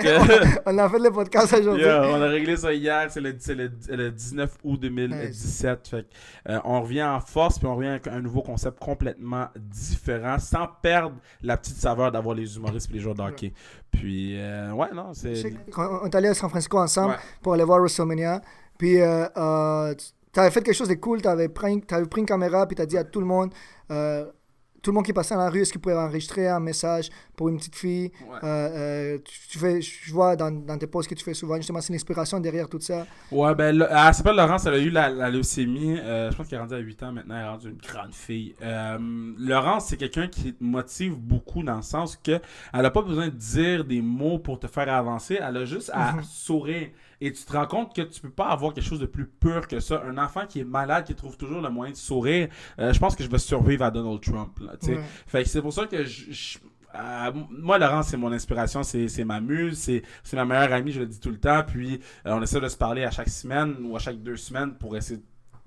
On 0.67 0.79
a 0.79 0.89
fait 0.89 0.99
le 0.99 1.11
podcast 1.11 1.53
aujourd'hui. 1.53 1.85
Yeah, 1.85 2.03
on 2.03 2.23
a 2.23 2.27
réglé 2.29 2.57
ça 2.57 2.73
hier, 2.73 3.07
c'est 3.11 3.21
le, 3.21 3.35
c'est 3.39 3.55
le, 3.55 3.71
le 3.89 4.11
19 4.11 4.59
août 4.65 4.81
2017. 4.81 5.89
Fait 5.89 6.03
que, 6.03 6.51
euh, 6.53 6.59
on 6.65 6.83
revient 6.83 7.03
en 7.05 7.21
force, 7.21 7.59
puis 7.59 7.67
on 7.67 7.77
revient 7.77 7.89
avec 7.91 8.07
un 8.09 8.21
nouveau 8.21 8.43
concept 8.43 8.79
complètement 8.79 9.49
différent, 9.57 10.39
sans 10.39 10.67
perdre 10.83 11.17
la 11.43 11.57
petite 11.57 11.77
saveur 11.77 12.13
d'avoir 12.13 12.35
les 12.35 12.57
humoristes 12.57 12.91
et 12.91 12.95
les 12.95 13.01
joueurs 13.01 13.15
de 13.15 13.23
hockey. 13.23 13.53
Puis, 13.91 14.39
euh, 14.39 14.73
ouais, 14.73 14.89
non, 14.95 15.13
c'est. 15.13 15.43
on 15.77 16.07
est 16.07 16.15
allé 16.15 16.29
à 16.29 16.35
San 16.35 16.49
Francisco 16.49 16.79
ensemble 16.79 17.11
Ouais. 17.13 17.17
pour 17.43 17.55
aller 17.55 17.65
voir 17.65 17.81
WrestleMania. 17.81 18.41
Puis 18.79 19.01
euh, 19.01 19.27
euh, 19.37 19.95
tu 20.33 20.41
avais 20.41 20.51
fait 20.51 20.63
quelque 20.63 20.75
chose 20.77 20.89
de 20.89 20.95
cool. 20.95 21.21
Tu 21.21 21.29
avais 21.29 21.49
pris, 21.49 21.81
t'avais 21.83 22.07
pris 22.07 22.21
une 22.21 22.27
caméra 22.27 22.67
puis 22.67 22.77
tu 22.77 22.83
as 22.83 22.87
dit 22.87 22.97
à 22.97 23.05
tout 23.05 23.21
le 23.21 23.27
monde, 23.27 23.53
euh, 23.91 24.25
tout 24.83 24.91
le 24.91 24.95
monde 24.97 25.05
qui 25.07 25.13
passait 25.13 25.35
dans 25.35 25.41
la 25.41 25.51
rue, 25.51 25.61
est-ce 25.63 25.73
qu'il 25.73 25.81
pouvait 25.81 25.95
enregistrer 25.97 26.49
un 26.49 26.61
message 26.61 27.11
pour 27.37 27.49
une 27.49 27.57
petite 27.59 27.77
fille? 27.77 28.11
Ouais. 28.21 28.39
Euh, 28.43 29.15
euh, 29.15 29.19
tu, 29.25 29.49
tu 29.51 29.59
fais, 29.59 29.81
je 29.83 30.13
vois 30.13 30.37
dans, 30.37 30.51
dans 30.51 30.79
tes 30.79 30.87
posts 30.87 31.09
que 31.11 31.15
tu 31.15 31.25
fais 31.25 31.35
souvent, 31.35 31.57
justement, 31.57 31.81
c'est 31.81 31.93
l'inspiration 31.93 32.41
derrière 32.41 32.69
tout 32.69 32.81
ça. 32.81 33.07
Ouais, 33.31 33.55
ben, 33.55 33.77
le- 33.77 33.87
elle 33.91 34.15
s'appelle 34.15 34.37
Laurence, 34.37 34.67
elle 34.67 34.75
a 34.75 34.79
eu 34.79 34.91
la, 34.91 35.09
la 35.11 35.31
leucémie. 35.31 35.99
euh, 35.99 36.31
je 36.31 36.37
pense 36.37 36.49
qu'elle 36.49 36.59
est 36.59 36.63
rendue 36.63 36.75
à 36.75 36.79
8 36.79 37.03
ans 37.03 37.13
maintenant, 37.13 37.37
elle 37.37 37.45
est 37.45 37.49
rendue 37.49 37.69
une 37.71 37.77
grande 37.77 38.15
fille. 38.15 38.55
Euh, 38.63 38.99
Laurence, 39.39 39.87
c'est 39.87 39.97
quelqu'un 39.97 40.29
qui 40.29 40.55
te 40.55 40.63
motive 40.65 41.15
beaucoup 41.17 41.63
dans 41.63 41.77
le 41.77 41.83
sens 41.83 42.17
que 42.17 42.41
elle 42.73 42.85
a 42.87 42.91
pas 42.91 43.03
besoin 43.03 43.27
de 43.29 43.35
dire 43.35 43.85
des 43.85 44.01
mots 44.03 44.39
pour 44.39 44.59
te 44.59 44.67
faire 44.67 44.93
avancer, 44.93 45.39
elle 45.41 45.57
a 45.57 45.65
juste 45.65 45.91
à 45.95 46.15
sourire. 46.23 46.89
Et 47.21 47.33
tu 47.33 47.45
te 47.45 47.53
rends 47.53 47.67
compte 47.67 47.95
que 47.95 48.03
tu 48.03 48.21
peux 48.21 48.31
pas 48.31 48.47
avoir 48.49 48.73
quelque 48.73 48.85
chose 48.87 49.01
de 49.01 49.07
plus 49.07 49.27
pur 49.27 49.69
que 49.69 49.79
ça. 49.81 50.03
Un 50.07 50.17
enfant 50.19 50.47
qui 50.49 50.61
est 50.61 50.65
malade, 50.65 51.05
qui 51.05 51.15
trouve 51.15 51.37
toujours 51.37 51.61
le 51.61 51.69
moyen 51.71 51.93
de 51.93 51.97
sourire, 51.97 52.49
euh, 52.79 52.93
je 52.93 52.99
pense 52.99 53.15
que 53.15 53.23
je 53.23 53.29
vais 53.29 53.39
survivre 53.39 53.85
à 53.85 53.91
Donald 53.91 54.21
Trump. 54.21 54.59
Là. 54.61 54.73
Ouais. 54.93 55.01
Fait 55.27 55.43
que 55.43 55.49
c'est 55.49 55.61
pour 55.63 55.73
ça 55.73 55.87
que 55.87 56.05
je. 56.05 56.31
je- 56.33 56.59
euh, 56.97 57.31
moi, 57.51 57.79
Laurence, 57.79 58.09
c'est 58.09 58.17
mon 58.17 58.33
inspiration, 58.33 58.83
c'est 58.83 59.25
ma 59.25 59.41
muse, 59.41 59.79
c'est 59.79 60.03
c'est 60.25 60.35
ma 60.35 60.45
meilleure 60.45 60.73
amie, 60.73 60.91
je 60.91 60.99
le 61.01 61.07
dis 61.07 61.21
tout 61.21 61.31
le 61.31 61.39
temps. 61.39 61.63
Puis, 61.65 62.01
euh, 62.27 62.33
on 62.33 62.43
essaie 62.43 62.59
de 62.61 62.69
se 62.69 62.77
parler 62.77 63.05
à 63.05 63.13
chaque 63.13 63.29
semaine 63.29 63.77
ou 63.85 63.95
à 63.95 64.01
chaque 64.01 64.21
deux 64.21 64.37
semaines 64.37 64.75
pour 64.75 64.97
essayer 64.97 65.19
de, 65.19 65.23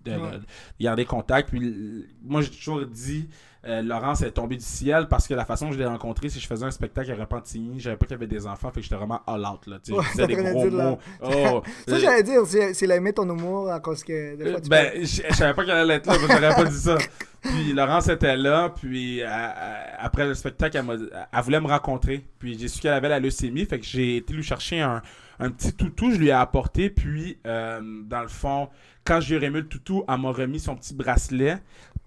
de- 0.06 0.12
Ouais. 0.12 0.32
de 0.80 0.84
garder 0.84 1.06
contact. 1.06 1.50
Puis, 1.50 2.06
moi, 2.24 2.42
j'ai 2.42 2.50
toujours 2.50 2.86
dit, 2.86 3.30
euh, 3.66 3.82
Laurence 3.82 4.22
est 4.22 4.32
tombée 4.32 4.58
du 4.58 4.64
ciel 4.66 5.08
parce 5.10 5.26
que 5.28 5.34
la 5.34 5.46
façon 5.46 5.68
que 5.70 5.74
je 5.74 5.80
l'ai 5.80 5.86
rencontrée, 5.86 6.28
c'est 6.30 6.36
que 6.36 6.42
je 6.44 6.48
faisais 6.48 6.66
un 6.66 6.72
spectacle 6.72 7.10
à 7.12 7.16
Repentigny, 7.16 7.80
j'avais 7.80 7.96
pas 7.96 8.06
qu'il 8.06 8.14
y 8.16 8.18
avait 8.18 8.28
des 8.28 8.46
enfants, 8.46 8.70
fait 8.72 8.82
que 8.82 8.84
j'étais 8.84 8.96
vraiment 8.98 9.22
all 9.26 9.46
out. 9.46 9.66
Là. 9.68 9.78
Ouais, 9.90 10.04
je 10.04 10.12
disais 10.12 10.28
des 10.28 10.36
gros 10.36 10.70
là. 10.70 10.90
mots. 10.92 11.00
Oh, 11.24 11.64
Ça, 11.88 11.96
euh, 11.96 12.00
j'allais 12.00 12.24
dire, 12.24 12.42
c'est 12.46 12.90
aimé 12.90 13.14
ton 13.14 13.24
humour 13.30 13.72
à 13.72 13.80
cause 13.80 14.04
que 14.04 14.36
des 14.36 14.52
fois 14.52 14.60
tu 14.62 14.70
ben, 14.70 14.92
je, 14.98 15.22
je 15.30 15.34
savais 15.34 15.54
pas 15.54 15.64
qu'elle 15.64 15.78
allait 15.78 15.96
être 15.96 16.08
là, 16.08 16.14
j'aurais 16.20 16.56
pas 16.56 16.66
dit 16.66 16.78
ça. 16.78 16.98
Puis 17.42 17.74
Laurence 17.74 18.08
était 18.08 18.38
là, 18.38 18.70
puis 18.70 19.22
euh, 19.22 19.28
euh, 19.28 19.84
après 20.00 20.26
le 20.26 20.34
spectacle, 20.34 20.78
elle, 20.78 21.10
elle 21.32 21.42
voulait 21.42 21.60
me 21.60 21.68
rencontrer. 21.68 22.26
Puis 22.40 22.58
j'ai 22.58 22.70
su 22.70 22.80
qu'elle 22.80 22.94
avait 22.94 23.10
la 23.10 23.20
leucémie, 23.20 23.66
fait 23.66 23.80
que 23.80 23.86
j'ai 23.86 24.16
été 24.18 24.34
lui 24.34 24.44
chercher 24.44 24.80
un, 24.80 25.02
un 25.40 25.50
petit 25.50 25.74
toutou, 25.74 26.12
je 26.12 26.18
lui 26.18 26.28
ai 26.28 26.32
apporté. 26.32 26.90
Puis, 26.90 27.38
euh, 27.48 27.80
dans 28.06 28.22
le 28.22 28.28
fond, 28.28 28.70
quand 29.04 29.20
j'ai 29.20 29.38
remis 29.38 29.58
le 29.62 29.68
toutou, 29.68 30.04
elle 30.08 30.20
m'a 30.20 30.30
remis 30.32 30.60
son 30.60 30.76
petit 30.76 30.94
bracelet. 30.94 31.58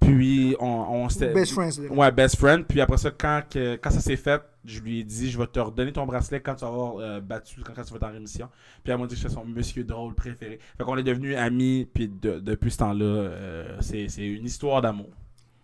Puis 0.00 0.54
on, 0.60 0.66
on 0.66 1.08
s'était- 1.08 1.32
Best 1.32 1.52
friends. 1.52 1.70
là. 1.82 1.90
Ouais, 1.90 2.12
best 2.12 2.36
friend. 2.36 2.64
Puis 2.66 2.80
après 2.82 2.98
ça, 2.98 3.10
quand, 3.10 3.40
que- 3.50 3.76
quand 3.76 3.90
ça 3.90 4.00
s'est 4.00 4.16
fait, 4.16 4.42
je 4.64 4.80
lui 4.80 5.00
ai 5.00 5.04
dit 5.04 5.30
je 5.30 5.38
vais 5.38 5.46
te 5.46 5.58
redonner 5.58 5.92
ton 5.92 6.04
bracelet 6.04 6.40
quand 6.40 6.54
tu 6.54 6.62
vas 6.62 6.70
avoir 6.70 6.96
euh, 6.98 7.20
battu, 7.20 7.60
quand, 7.64 7.72
quand 7.74 7.82
tu 7.82 7.90
vas 7.92 7.96
être 7.96 8.02
en 8.06 8.12
rémission. 8.12 8.48
Puis 8.84 8.92
elle 8.92 8.98
m'a 9.00 9.06
dit 9.06 9.14
que 9.14 9.20
j'étais 9.22 9.32
son 9.32 9.44
monsieur 9.46 9.84
drôle 9.84 10.14
préféré. 10.14 10.58
Fait 10.76 10.84
qu'on 10.84 10.98
est 10.98 11.02
devenus 11.02 11.34
amis. 11.36 11.88
Puis 11.92 12.08
de- 12.08 12.40
depuis 12.40 12.70
ce 12.70 12.78
temps-là, 12.78 13.04
euh, 13.04 13.76
c'est 13.80 14.08
c'est 14.08 14.26
une 14.26 14.44
histoire 14.44 14.82
d'amour. 14.82 15.08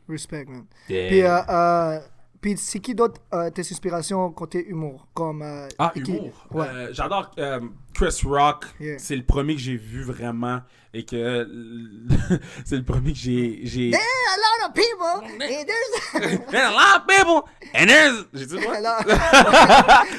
Respect, 0.08 0.46
man. 0.46 0.64
Yeah. 0.88 1.08
Puis, 1.08 1.22
euh, 1.22 1.38
euh, 1.50 2.00
puis 2.42 2.56
c'est 2.58 2.80
qui 2.80 2.94
d'autre 2.94 3.20
euh, 3.32 3.48
tes 3.50 3.62
inspirations 3.62 4.30
côté 4.32 4.62
humour? 4.66 5.06
Comme 5.14 5.40
euh, 5.42 5.68
Ah, 5.78 5.92
qui- 5.94 6.00
humour? 6.00 6.32
Ouais. 6.50 6.66
Euh, 6.68 6.88
J'adore 6.92 7.30
euh, 7.38 7.60
Chris 7.94 8.20
Rock. 8.26 8.66
Yeah. 8.80 8.98
C'est 8.98 9.16
le 9.16 9.22
premier 9.24 9.54
que 9.54 9.60
j'ai 9.62 9.76
vu 9.76 10.02
vraiment. 10.02 10.60
Et 10.94 11.04
que 11.06 11.48
c'est 12.66 12.76
le 12.76 12.82
premier 12.84 13.12
que 13.12 13.18
j'ai. 13.18 13.60
j'ai... 13.64 13.94
a 13.94 13.96
lot 14.36 14.68
of 14.68 14.74
people. 14.74 15.22
and 15.32 15.38
there's- 15.66 16.42
There's 16.50 16.66
a 16.66 16.70
lot 16.70 16.96
of 17.00 17.06
people. 17.06 17.48
And 17.74 17.86
there's. 17.86 18.26
J'ai 18.34 18.44
dit 18.46 18.58
quoi? 18.60 18.74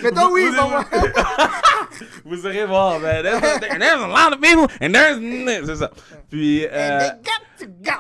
Mais 0.01 0.11
toi, 0.11 0.30
oui, 0.32 0.47
Vous- 0.47 0.55
pour 0.55 0.69
moi. 0.69 0.86
Vous 2.26 2.47
irez 2.47 2.65
voir, 2.65 2.99
man. 2.99 3.21
There's, 3.24 3.59
there's 3.59 4.01
a 4.01 4.07
lot 4.07 4.34
of 4.34 4.39
people. 4.41 4.67
And 4.82 4.93
there's. 4.93 5.65
C'est 5.67 5.76
ça. 5.76 5.91
Puis. 6.32 6.65
And 6.65 6.71
Euh, 6.74 6.99
they 6.99 7.21
got 7.21 7.43
to 7.59 7.67
go. 7.67 7.91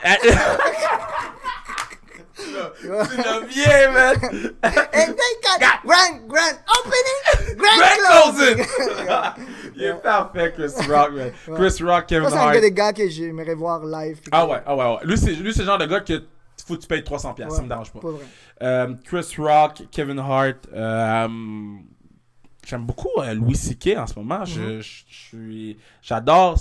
Tu 2.79 2.87
l'as 3.17 3.41
bien, 3.41 3.91
man. 3.91 4.15
And 4.63 5.13
they 5.13 5.33
got 5.41 5.81
grand, 5.83 6.27
grand 6.27 6.57
opening, 6.79 7.57
grand, 7.57 7.77
Grand 7.77 8.33
closing. 8.33 8.65
Il 9.75 9.83
est 9.83 9.93
parfait, 10.01 10.53
Chris 10.55 10.71
Rock, 10.89 11.11
man. 11.13 11.31
Chris 11.55 11.83
Rock, 11.83 12.05
Kevin 12.07 12.25
Ça, 12.29 12.29
c'est 12.31 12.37
un 12.37 12.47
Hart. 12.47 12.61
des 12.61 12.71
gars 12.71 12.93
que 12.93 13.07
j'aimerais 13.09 13.55
voir 13.55 13.83
live. 13.85 14.19
Ah 14.31 14.45
ouais, 14.47 14.61
ah 14.65 14.75
ouais, 14.75 14.85
ouais. 14.85 14.97
Lui, 15.03 15.17
c'est, 15.17 15.31
lui, 15.31 15.53
c'est 15.53 15.61
le 15.61 15.65
genre 15.65 15.77
de 15.77 15.85
gars 15.85 16.01
que 16.01 16.23
faut 16.65 16.75
que 16.75 16.81
tu 16.81 16.87
payes 16.87 17.01
300$, 17.01 17.33
piastres, 17.35 17.55
ça 17.55 17.57
Ouais, 17.57 17.63
me 17.63 17.67
dérange 17.67 17.91
pas. 17.91 17.99
Pas 17.99 18.09
vrai. 18.11 18.25
Euh, 18.61 18.93
Chris 19.05 19.35
Rock, 19.37 19.83
Kevin 19.91 20.19
Hart, 20.19 20.55
euh, 20.73 21.27
j'aime 22.65 22.85
beaucoup 22.85 23.09
euh, 23.17 23.33
Louis 23.33 23.55
C.K. 23.55 23.97
en 23.97 24.07
ce 24.07 24.17
moment. 24.17 24.45
Je- 24.45 24.59
Mhm. 24.61 24.81
je, 24.81 25.03
je 25.09 25.15
suis, 25.27 25.77
j'adore, 26.01 26.57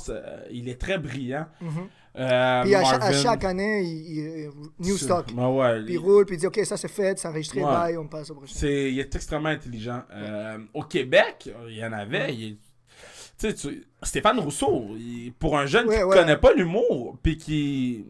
il 0.50 0.68
est 0.68 0.80
très 0.80 0.98
brillant. 0.98 1.46
Mhm. 1.60 1.88
Euh, 2.18 2.62
Puis 2.64 2.74
à, 2.74 2.80
à 2.86 3.12
chaque 3.12 3.44
année, 3.44 3.82
il, 3.82 4.18
il- 4.18 4.50
new 4.80 4.96
stock. 4.98 5.26
Ouais, 5.34 5.82
Puis 5.84 5.94
il 5.94 5.98
roule, 5.98 6.26
puis 6.26 6.36
il 6.36 6.38
dit 6.40 6.46
Ok, 6.46 6.60
ça 6.64 6.76
c'est 6.76 6.88
fait, 6.88 7.18
c'est 7.18 7.26
enregistré, 7.28 7.60
Ouais. 7.64 7.70
bye, 7.70 7.96
on 7.96 8.06
passe 8.06 8.30
au 8.30 8.34
prochain. 8.34 8.52
c'est, 8.54 8.92
il 8.92 8.98
est 9.00 9.14
extrêmement 9.14 9.48
intelligent. 9.48 10.02
Euh, 10.12 10.58
au 10.74 10.82
Québec, 10.82 11.48
il 11.68 11.76
y 11.76 11.84
en 11.84 11.92
avait. 11.92 12.34
il 12.34 12.44
est- 12.52 12.58
tu 13.54 13.84
Stéphane 14.02 14.38
Rousseau, 14.40 14.88
il- 14.98 15.32
pour 15.38 15.56
un 15.58 15.66
jeune 15.66 15.88
qui 15.88 16.02
ouais. 16.02 16.16
connaît 16.16 16.36
pas 16.36 16.52
l'humour, 16.52 17.16
puis 17.22 17.36
qui, 17.38 18.04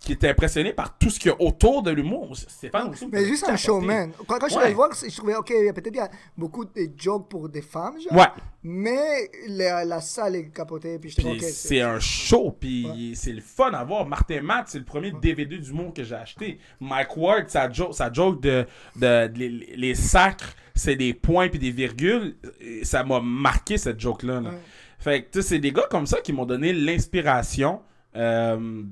qui 0.00 0.12
est 0.12 0.24
impressionné 0.24 0.72
par 0.72 0.96
tout 0.98 1.10
ce 1.10 1.20
qu'il 1.20 1.30
y 1.30 1.34
a 1.34 1.40
autour 1.42 1.82
de 1.82 1.90
l'humour, 1.90 2.34
Stéphane 2.34 2.88
Rousseau. 2.88 3.08
Mais 3.12 3.24
juste 3.26 3.46
un 3.46 3.56
showman. 3.56 4.12
Quand, 4.26 4.38
quand 4.38 4.46
je 4.48 4.52
suis 4.54 4.60
allé 4.62 4.72
voir, 4.72 4.88
je 4.94 5.14
trouvais, 5.14 5.34
ok, 5.36 5.50
il 5.54 5.66
y 5.66 5.68
a 5.68 5.72
peut-être 5.74 5.94
il 5.94 5.98
y 5.98 6.00
a 6.00 6.10
beaucoup 6.38 6.64
de 6.64 6.88
jokes 6.96 7.28
pour 7.28 7.48
des 7.50 7.60
femmes, 7.60 8.00
genre, 8.00 8.18
Ouais. 8.18 8.26
mais 8.62 9.30
la, 9.48 9.84
la 9.84 10.00
salle 10.00 10.36
est 10.36 10.48
capotée, 10.48 10.98
puis 10.98 11.12
Puis 11.14 11.22
dis, 11.22 11.30
ok, 11.30 11.42
c'est 11.42 11.82
un 11.82 12.00
show, 12.00 12.56
puis 12.58 12.86
Ouais. 12.86 13.14
c'est 13.14 13.32
le 13.34 13.42
fun 13.42 13.72
à 13.72 13.84
voir. 13.84 14.06
Martin 14.06 14.40
Matt, 14.40 14.68
c'est 14.68 14.78
le 14.78 14.84
premier 14.86 15.12
DVD 15.12 15.58
du 15.58 15.72
monde 15.74 15.94
que 15.94 16.02
j'ai 16.02 16.14
acheté. 16.14 16.58
Mike 16.80 17.16
Ward, 17.18 17.50
sa 17.50 17.70
joke, 17.70 17.92
sa 17.94 18.10
joke 18.10 18.40
de, 18.40 18.64
de, 18.96 19.26
de- 19.28 19.38
les, 19.38 19.48
les 19.76 19.94
sacres, 19.94 20.54
c'est 20.74 20.96
des 20.96 21.12
points 21.12 21.48
puis 21.50 21.58
des 21.58 21.72
virgules. 21.72 22.36
Ça 22.84 23.04
m'a 23.04 23.20
marqué 23.20 23.76
cette 23.76 24.00
joke-là. 24.00 24.40
là. 24.40 24.48
Ouais. 24.50 24.56
Fait 24.98 25.22
que, 25.24 25.30
tu 25.30 25.42
sais, 25.42 25.48
c'est 25.48 25.58
des 25.58 25.72
gars 25.72 25.86
comme 25.90 26.06
ça 26.06 26.20
qui 26.22 26.32
m'ont 26.32 26.46
donné 26.46 26.72
l'inspiration 26.72 27.80
euh, 28.16 28.82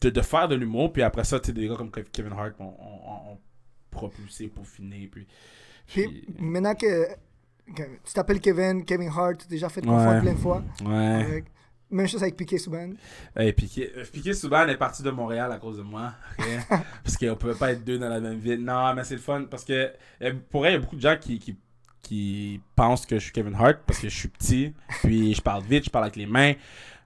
de, 0.00 0.10
de 0.10 0.20
faire 0.22 0.48
de 0.48 0.54
l'humour. 0.54 0.92
Puis 0.92 1.02
après 1.02 1.24
ça, 1.24 1.40
tu 1.40 1.52
des 1.52 1.68
gars 1.68 1.76
comme 1.76 1.90
Kevin 1.90 2.32
Hart 2.32 2.54
ont, 2.60 2.64
ont- 2.78 3.32
ont 3.32 3.38
propulsé, 3.90 4.48
peaufiné. 4.48 5.08
Puis, 5.10 5.26
Puis 5.86 6.06
puis- 6.06 6.24
maintenant 6.38 6.74
que, 6.74 7.06
que 7.74 7.82
tu 8.04 8.12
t'appelles 8.14 8.40
Kevin, 8.40 8.84
Kevin 8.84 9.08
Hart, 9.08 9.46
déjà 9.48 9.68
fait 9.68 9.80
Ouais. 9.80 9.86
confondre 9.88 10.20
plein 10.22 10.32
de 10.34 10.38
fois. 10.38 10.62
ouais. 10.84 10.94
Avec- 11.24 11.44
même 11.92 12.06
chose 12.06 12.22
avec 12.22 12.36
Piqué 12.36 12.56
Souban. 12.56 12.90
Et 13.36 13.52
Piqué, 13.52 13.90
euh, 13.96 14.04
Piqué 14.12 14.32
Souban 14.32 14.68
est 14.68 14.76
parti 14.76 15.02
de 15.02 15.10
Montréal 15.10 15.50
à 15.50 15.58
cause 15.58 15.78
de 15.78 15.82
moi. 15.82 16.12
parce 17.02 17.16
qu'on 17.16 17.34
pouvait 17.34 17.56
pas 17.56 17.72
être 17.72 17.84
deux 17.84 17.98
dans 17.98 18.08
la 18.08 18.20
même 18.20 18.38
ville. 18.38 18.62
Non, 18.64 18.94
mais 18.94 19.02
c'est 19.02 19.16
le 19.16 19.20
fun 19.20 19.46
parce 19.50 19.64
que 19.64 19.90
euh, 20.22 20.32
pour 20.50 20.64
elle, 20.66 20.72
il 20.72 20.76
y 20.76 20.78
a 20.78 20.80
beaucoup 20.82 20.94
de 20.94 21.00
gens 21.00 21.16
qui, 21.20 21.40
qui, 21.40 21.56
qui 22.00 22.60
pensent 22.76 23.04
que 23.06 23.18
je 23.18 23.24
suis 23.24 23.32
Kevin 23.32 23.54
Hart 23.56 23.78
parce 23.88 23.98
que 23.98 24.08
je 24.08 24.16
suis 24.16 24.28
petit. 24.28 24.72
Puis 25.02 25.34
je 25.34 25.42
parle 25.42 25.64
vite, 25.64 25.86
je 25.86 25.90
parle 25.90 26.04
avec 26.04 26.14
les 26.16 26.26
mains. 26.26 26.52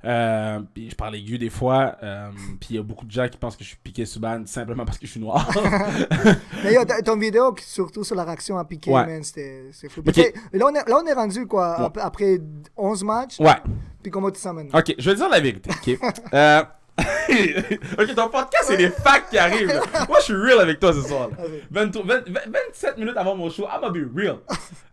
Euh, 0.05 0.61
puis 0.75 0.91
je 0.91 0.95
parle 0.95 1.17
aigu 1.17 1.39
des 1.39 1.51
fois. 1.51 1.97
euh, 2.03 2.29
puis 2.61 2.69
il 2.71 2.77
y 2.77 2.79
a 2.79 2.83
beaucoup 2.83 3.05
de 3.07 3.11
gens 3.11 3.29
qui 3.29 3.37
pensent 3.39 3.57
que 3.57 3.65
je 3.65 3.69
suis 3.71 3.79
Piqué 3.83 4.05
Souban 4.07 4.43
simplement 4.47 4.85
parce 4.85 4.99
que 4.99 5.07
je 5.07 5.11
suis 5.13 5.21
noir. 5.21 5.49
T- 6.63 7.03
ton 7.05 7.17
vidéo, 7.19 7.55
surtout 7.59 8.05
sur 8.05 8.15
la 8.17 8.25
réaction 8.25 8.59
à 8.59 8.65
Piqué, 8.65 8.91
Ouais. 8.91 9.21
c'était 9.23 9.65
c'est 9.73 9.89
fou. 9.89 10.01
Ok. 10.07 10.13
Puis, 10.13 10.25
Là, 10.53 10.67
on 10.67 10.75
est, 10.75 10.89
là, 10.89 11.01
on 11.03 11.07
est 11.07 11.13
rendu 11.13 11.47
quoi 11.47 11.81
Ouais. 11.95 12.03
Après 12.03 12.39
11 12.77 13.05
matchs 13.05 13.41
ouais. 13.41 13.55
Puis 14.03 14.11
comment 14.11 14.31
tu 14.31 14.39
sens 14.41 14.55
maintenant? 14.55 14.79
Ok, 14.79 14.95
je 14.99 15.11
vais 15.11 15.17
dire 15.17 15.29
la 15.29 15.41
vérité. 15.41 15.71
Ok? 15.71 15.99
Euh, 16.35 16.63
ok, 16.99 18.15
ton 18.15 18.29
podcast, 18.29 18.65
c'est 18.67 18.77
les 18.77 18.91
facts 18.91 19.31
qui 19.31 19.39
arrivent. 19.39 19.67
là. 19.69 19.81
Moi, 20.09 20.19
je 20.21 20.25
suis 20.25 20.35
real 20.35 20.61
avec 20.61 20.79
toi 20.79 20.93
ce 20.93 21.03
soir. 21.03 21.29
là. 21.31 21.37
Ok. 21.45 21.51
23 21.71 22.05
20 22.05 22.29
20 22.29 22.41
27 22.69 22.99
minutes 22.99 23.17
avant 23.17 23.35
mon 23.35 23.51
show, 23.51 23.65
I'm 23.65 23.81
gonna 23.81 23.91
be 23.93 24.09
real. 24.17 24.37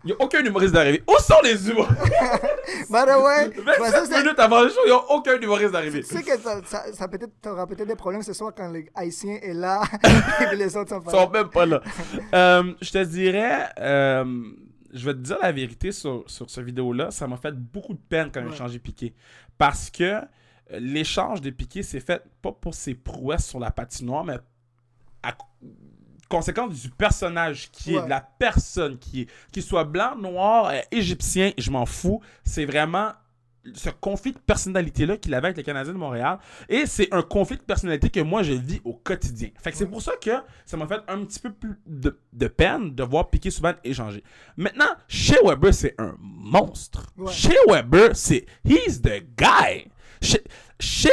Il 0.04 0.08
n'y 0.08 0.14
a 0.14 0.16
aucun 0.20 0.44
humoriste 0.44 0.74
d'arriver. 0.74 1.04
Où 1.08 1.16
sont 1.22 1.36
les 1.44 1.70
humoristes? 1.70 1.94
By 2.90 3.02
the 3.06 3.24
way, 3.24 3.50
27 3.50 3.66
bah, 3.66 3.90
ça, 3.92 4.06
c'est- 4.06 4.18
minutes 4.24 4.40
avant 4.40 4.62
le 4.64 4.70
show, 4.70 4.80
il 4.86 4.90
n'y 4.90 4.96
a 4.96 5.12
aucun 5.12 5.40
humoriste 5.40 5.72
d'arriver. 5.72 6.02
tu 6.02 6.16
sais 6.16 6.24
que 6.24 6.38
ça, 6.40 6.60
ça, 6.66 6.84
ça 6.94 7.08
peut-être, 7.08 7.34
t'auras 7.42 7.68
peut-être 7.68 7.88
des 7.88 7.96
problèmes 7.96 8.24
ce 8.24 8.34
soir 8.34 8.52
quand 8.56 8.70
le 8.72 8.84
haïtien 8.96 9.38
est 9.42 9.54
là 9.54 9.84
et 10.52 10.56
les 10.56 10.76
autres 10.76 10.90
sont 10.90 11.02
Ils 11.02 11.06
pas 11.06 11.12
sont 11.12 11.18
là. 11.32 11.40
même 11.40 11.50
pas 11.50 11.66
là. 11.68 11.82
Euh, 12.34 12.74
je 12.82 12.92
te 12.92 13.04
dirais, 13.04 13.70
euh, 13.80 14.26
je 14.94 15.06
vais 15.06 15.14
te 15.14 15.20
dire 15.20 15.38
la 15.42 15.52
vérité 15.52 15.92
sur, 15.92 16.24
sur 16.26 16.50
cette 16.50 16.64
vidéo-là. 16.66 17.12
Ça 17.12 17.28
m'a 17.28 17.38
fait 17.38 17.54
beaucoup 17.54 17.94
de 17.94 18.00
peine 18.10 18.30
quand 18.34 18.42
j'ai 18.42 18.50
Ouais. 18.50 18.56
changé 18.56 18.80
Piqué. 18.80 19.14
Parce 19.58 19.92
que 19.92 20.22
l'échange 20.80 21.42
de 21.42 21.50
Piqué 21.50 21.84
s'est 21.84 22.00
fait 22.00 22.24
pas 22.42 22.52
pour 22.52 22.74
ses 22.74 22.94
prouesses 22.96 23.48
sur 23.48 23.60
la 23.60 23.72
patinoire, 23.72 24.24
mais 24.24 24.38
à 25.24 25.34
co- 25.34 25.46
conséquence 26.30 26.82
du 26.82 26.90
personnage 26.90 27.70
qui 27.72 27.96
est, 27.96 28.02
de 28.02 28.10
la 28.10 28.22
personne 28.22 28.98
qui 28.98 29.22
est. 29.22 29.30
Qu'il 29.52 29.64
soit 29.64 29.84
blanc, 29.84 30.16
noir, 30.16 30.68
euh, 30.68 30.80
égyptien, 30.92 31.52
je 31.58 31.70
m'en 31.72 31.86
fous. 31.86 32.22
C'est 32.44 32.66
vraiment 32.66 33.12
ce 33.76 33.90
conflit 33.92 34.32
de 34.32 34.40
personnalité-là 34.40 35.18
qu'il 35.18 35.36
avait 35.36 35.48
avec 35.50 35.58
les 35.58 35.64
Canadiens 35.64 35.94
de 35.94 35.98
Montréal. 36.00 36.40
Et 36.68 36.88
c'est 36.88 37.14
un 37.14 37.22
conflit 37.22 37.58
de 37.58 37.62
personnalité 37.62 38.10
que 38.10 38.20
moi, 38.22 38.42
je 38.42 38.54
vis 38.54 38.82
au 38.84 38.94
quotidien. 38.94 39.50
Fait 39.62 39.72
que 39.72 39.78
c'est 39.78 39.86
pour 39.86 40.02
ça 40.02 40.14
que 40.20 40.32
ça 40.66 40.78
m'a 40.78 40.88
fait 40.88 41.02
un 41.08 41.24
petit 41.26 41.40
peu 41.40 41.52
plus 41.52 41.78
de, 41.86 42.18
de 42.34 42.48
peine 42.48 42.96
de 42.96 43.04
voir 43.04 43.30
Piqué 43.30 43.52
Souban 43.52 43.74
échanger. 43.84 44.24
Maintenant, 44.58 44.90
chez 45.08 45.36
Weber, 45.44 45.74
c'est 45.76 45.94
un 46.00 46.16
monstre. 46.20 47.12
Ouais. 47.18 47.32
Chez 47.32 47.56
Weber, 47.68 48.16
c'est 48.16 48.46
he's 48.66 49.00
the 49.00 49.22
guy. 49.38 49.92
Chez, 50.22 50.42
chez- 50.80 51.10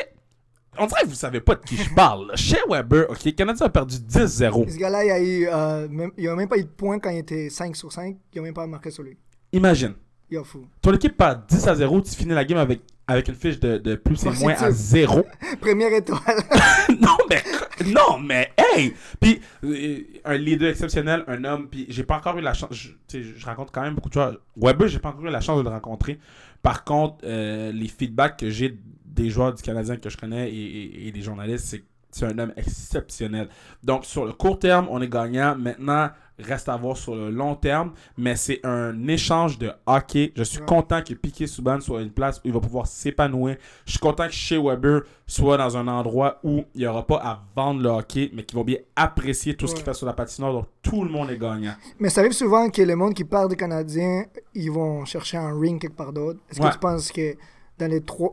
on 0.79 0.87
dirait 0.87 1.03
que 1.03 1.09
vous 1.09 1.15
savez 1.15 1.41
pas 1.41 1.55
de 1.57 1.61
qui 1.63 1.77
je 1.77 1.93
parle. 1.95 2.31
Chez 2.37 2.59
Weber, 2.69 3.07
OK, 3.11 3.25
le 3.25 3.31
Canadien 3.33 3.67
a 3.67 3.69
perdu 3.69 3.97
10-0. 3.97 4.71
Ce 4.71 4.77
gars-là, 4.79 5.05
il 5.05 5.11
a 5.11 5.21
eu, 5.21 5.49
euh, 5.51 5.89
même, 5.89 6.13
il 6.17 6.29
a 6.29 6.37
même 6.37 6.49
pas 6.49 6.57
eu 6.59 6.63
de 6.65 6.69
points 6.69 6.99
quand 7.01 7.11
il 7.11 7.19
était 7.19 7.51
5 7.51 7.75
sur 7.75 7.91
5. 7.93 8.17
Il 8.33 8.39
a 8.39 8.43
même 8.43 8.55
pas 8.55 8.67
marqué 8.67 8.91
sur 8.91 9.03
lui. 9.03 9.17
Imagine. 9.53 9.95
Il 10.31 10.37
est 10.39 10.45
fou. 10.45 10.67
Ton 10.83 10.93
équipe 10.93 11.17
perd 11.17 11.47
10 11.49 11.67
à 11.69 11.75
0, 11.75 12.01
tu 12.03 12.11
finis 12.15 12.35
la 12.35 12.45
game 12.45 12.59
avec, 12.59 12.83
avec 13.07 13.27
une 13.29 13.35
fiche 13.35 13.59
de, 13.59 13.79
de 13.79 13.95
plus 13.97 14.23
et 14.27 14.31
moins 14.31 14.53
à 14.55 14.71
0. 14.71 15.25
Première 15.61 15.93
étoile. 15.95 16.21
non, 17.01 17.17
mais, 17.31 17.43
non, 17.87 18.19
mais, 18.19 18.53
hey! 18.59 18.95
Puis, 19.19 19.41
euh, 19.65 20.01
un 20.27 20.37
leader 20.37 20.69
exceptionnel, 20.69 21.25
un 21.29 21.43
homme, 21.45 21.69
puis 21.69 21.87
j'ai 21.89 22.05
pas 22.05 22.19
encore 22.19 22.37
eu 22.37 22.43
la 22.43 22.53
chance, 22.53 22.69
je, 22.73 22.89
tu 23.09 23.23
sais, 23.25 23.33
je 23.37 23.47
rencontre 23.47 23.73
quand 23.73 23.81
même 23.81 23.95
beaucoup 23.95 24.11
de 24.11 24.15
joueurs. 24.15 24.37
Weber, 24.57 24.87
j'ai 24.89 24.99
pas 24.99 25.09
encore 25.09 25.25
eu 25.25 25.31
la 25.31 25.41
chance 25.41 25.59
de 25.59 25.63
le 25.65 25.71
rencontrer. 25.71 26.19
Par 26.63 26.85
contre, 26.85 27.19
euh, 27.25 27.73
les 27.73 27.89
feedbacks 27.89 28.39
que 28.39 28.51
j'ai 28.51 28.79
des 29.05 29.31
joueurs 29.31 29.55
du 29.55 29.63
Canadien 29.63 29.97
que 29.97 30.11
je 30.11 30.17
connais 30.17 30.53
et, 30.53 31.11
des 31.13 31.23
journalistes, 31.23 31.67
c'est 31.67 31.85
c'est 32.11 32.25
un 32.25 32.39
homme 32.39 32.55
exceptionnel. 32.57 33.49
Donc, 33.85 34.07
sur 34.07 34.25
le 34.25 34.33
court 34.33 34.59
terme, 34.59 34.89
on 34.91 35.03
est 35.03 35.09
gagnant. 35.09 35.55
Maintenant, 35.57 36.09
reste 36.39 36.69
à 36.69 36.77
voir 36.77 36.97
sur 36.97 37.15
le 37.15 37.31
long 37.31 37.55
terme, 37.55 37.93
mais 38.17 38.37
c'est 38.37 38.61
un 38.65 39.07
échange 39.09 39.59
de 39.59 39.73
hockey. 39.87 40.33
Je 40.37 40.43
suis 40.43 40.61
Ouais. 40.61 40.67
content 40.67 41.03
que 41.03 41.15
Piqué 41.15 41.47
Souban 41.47 41.81
soit 41.81 42.01
à 42.01 42.03
une 42.03 42.11
place 42.11 42.39
où 42.39 42.43
il 42.45 42.53
va 42.53 42.61
pouvoir 42.61 42.87
s'épanouir. 42.87 43.57
Je 43.87 43.93
suis 43.93 43.99
content 44.01 44.27
que 44.27 44.33
chez 44.33 44.57
Weber 44.59 45.03
soit 45.27 45.57
dans 45.57 45.77
un 45.77 45.89
endroit 45.89 46.39
où 46.45 46.65
il 46.75 46.81
n'y 46.81 46.87
aura 46.87 47.07
pas 47.07 47.17
à 47.17 47.43
vendre 47.57 47.83
le 47.83 47.89
hockey, 47.89 48.31
mais 48.33 48.45
qu'ils 48.45 48.57
vont 48.59 48.65
bien 48.65 48.79
apprécier 48.97 49.55
tout 49.57 49.67
ce 49.67 49.75
qu'il 49.75 49.85
fait 49.85 49.95
sur 49.95 50.07
la 50.07 50.13
patinoire. 50.13 50.53
Donc, 50.53 50.67
tout 50.83 51.05
le 51.05 51.11
monde 51.11 51.31
est 51.31 51.39
gagnant. 51.39 51.75
Mais 51.99 52.09
ça 52.09 52.21
arrive 52.21 52.33
souvent 52.33 52.71
que 52.71 52.83
le 52.83 52.97
monde 52.97 53.15
qui 53.15 53.25
parle 53.25 53.49
des 53.49 53.57
Canadiens, 53.57 54.25
ils 54.55 54.71
vont 54.71 55.05
chercher 55.05 55.37
un 55.37 55.59
ring 55.59 55.81
quelque 55.81 55.97
part 55.97 56.13
d'autre? 56.13 56.41
Est-ce 56.51 56.61
Ouais. 56.61 56.69
que 56.69 56.75
tu 56.75 56.79
penses 56.81 57.13
que 57.13 57.37
dans 57.79 57.91
les 57.91 58.03
trois, 58.03 58.33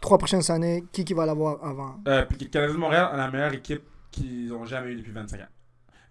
trois 0.00 0.18
prochaines 0.18 0.48
années, 0.50 0.84
qui, 0.92 1.04
qui 1.04 1.14
va 1.14 1.26
l'avoir 1.26 1.64
avant? 1.64 1.96
Euh, 2.06 2.24
puis 2.28 2.38
le 2.40 2.46
Canadien 2.46 2.74
de 2.74 2.80
Montréal 2.80 3.08
a 3.12 3.16
la 3.16 3.30
meilleure 3.30 3.52
équipe 3.54 3.82
qu'ils 4.10 4.52
ont 4.52 4.64
jamais 4.64 4.92
eu 4.92 4.96
depuis 4.96 5.12
25 5.12 5.40
ans. 5.40 5.44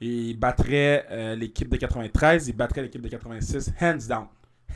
Ils 0.02 0.38
battraient 0.38 1.06
euh, 1.10 1.36
l'équipe 1.36 1.70
de 1.70 1.78
93, 1.78 2.48
ils 2.48 2.54
battraient 2.54 2.82
l'équipe 2.84 3.02
de 3.02 3.10
86, 3.10 3.72
hands 3.82 4.08
down. 4.08 4.26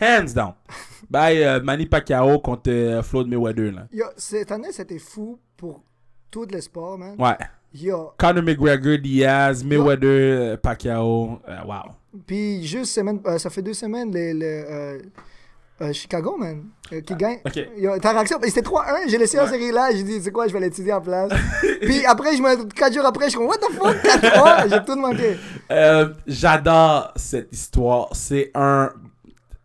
Hands 0.02 0.34
down. 0.34 0.54
By 1.10 1.44
euh, 1.44 1.62
Manny 1.62 1.86
Pacquiao 1.86 2.40
contre 2.40 2.72
euh, 2.72 3.02
Floyd 3.04 3.28
Mayweather. 3.28 3.72
Là. 3.72 3.88
Yo, 3.92 4.06
Cette 4.16 4.52
année, 4.52 4.72
c'était 4.72 5.00
fou 5.00 5.40
pour 5.58 5.84
tous 6.32 6.46
les 6.46 6.62
sports, 6.62 6.98
man. 6.98 7.16
Ouais. 7.20 7.36
Yo, 7.74 8.14
Conor 8.18 8.44
McGregor, 8.44 8.98
Diaz, 8.98 9.64
Mayweather, 9.64 10.08
euh, 10.08 10.58
Pacquiao. 10.58 11.40
euh, 11.48 11.64
wow. 11.68 11.92
puis 12.26 12.66
juste 12.66 12.94
semaine, 12.94 13.20
euh, 13.28 13.38
ça 13.38 13.50
fait 13.52 13.62
deux 13.62 13.74
semaines, 13.76 14.12
les, 14.12 14.34
les, 14.34 15.02
euh, 15.82 15.94
Chicago, 15.94 16.36
man, 16.38 16.64
euh, 16.94 17.02
qui 17.02 17.16
gagne. 17.16 17.40
Ok. 17.46 17.60
Yo, 17.78 17.98
ta 18.00 18.12
réaction, 18.12 18.38
c'était 18.44 18.62
3-1, 18.62 19.08
j'ai 19.08 19.18
laissé 19.18 19.38
la 19.38 19.44
Ouais. 19.46 19.50
série 19.50 19.72
là, 19.72 19.90
j'ai 19.92 20.04
dit, 20.04 20.22
c'est 20.22 20.32
quoi, 20.32 20.48
je 20.48 20.54
vais 20.54 20.60
l'étudier 20.60 20.94
en 20.94 21.02
place. 21.02 21.32
puis 21.82 22.06
après, 22.06 22.36
je 22.36 22.42
me, 22.42 22.66
4 22.66 22.94
jours 22.94 23.06
après, 23.06 23.26
je 23.26 23.30
suis 23.32 23.38
comme, 23.40 23.48
what 23.48 23.58
the 23.58 23.72
fuck, 23.74 23.96
4-3, 24.04 24.70
j'ai 24.70 24.84
tout 24.86 25.00
manqué. 25.00 25.38
Euh, 25.72 26.14
J'adore 26.28 27.12
cette 27.16 27.54
histoire. 27.54 28.10
C'est 28.14 28.52
un. 28.56 28.92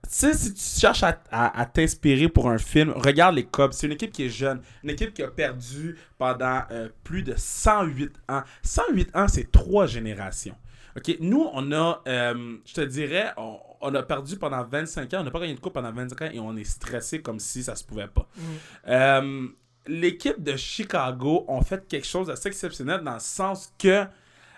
Tu 0.02 0.08
sais, 0.20 0.34
si 0.34 0.54
tu 0.54 0.62
cherches 0.80 1.02
à, 1.02 1.18
à- 1.32 1.60
à 1.60 1.66
t'inspirer 1.66 2.28
pour 2.28 2.48
un 2.48 2.58
film, 2.58 2.92
regarde 2.94 3.34
les 3.34 3.44
Cubs. 3.46 3.72
C'est 3.72 3.86
une 3.86 3.94
équipe 3.94 4.12
qui 4.12 4.26
est 4.26 4.28
jeune. 4.28 4.60
Une 4.84 4.90
équipe 4.90 5.12
qui 5.12 5.22
a 5.24 5.28
perdu 5.28 5.96
pendant 6.18 6.60
euh, 6.70 6.88
plus 7.02 7.22
de 7.24 7.34
108 7.36 8.12
ans. 8.28 8.42
108 8.62 9.16
ans, 9.16 9.26
c'est 9.26 9.50
trois 9.50 9.86
générations. 9.86 10.54
OK? 10.96 11.16
Nous, 11.20 11.48
on 11.52 11.72
a, 11.72 12.02
euh, 12.06 12.56
je 12.64 12.74
te 12.74 12.80
dirais, 12.82 13.32
on, 13.36 13.58
on 13.80 13.94
a 13.94 14.02
perdu 14.02 14.36
pendant 14.36 14.62
25 14.64 15.12
ans. 15.14 15.20
On 15.20 15.24
n'a 15.24 15.30
pas 15.30 15.40
gagné 15.40 15.54
de 15.54 15.60
coupe 15.60 15.74
pendant 15.74 15.92
25 15.92 16.22
ans 16.22 16.30
et 16.32 16.38
on 16.40 16.56
est 16.56 16.64
stressé 16.64 17.20
comme 17.20 17.38
si 17.40 17.62
ça 17.62 17.76
se 17.76 17.84
pouvait 17.84 18.08
pas. 18.08 18.28
Euh, 18.88 19.48
L'équipe 19.86 20.42
de 20.42 20.56
Chicago 20.56 21.44
ont 21.46 21.60
fait 21.60 21.86
quelque 21.86 22.06
chose 22.06 22.28
d'assez 22.28 22.48
exceptionnel 22.48 23.02
dans 23.02 23.14
le 23.14 23.20
sens 23.20 23.70
que 23.78 24.06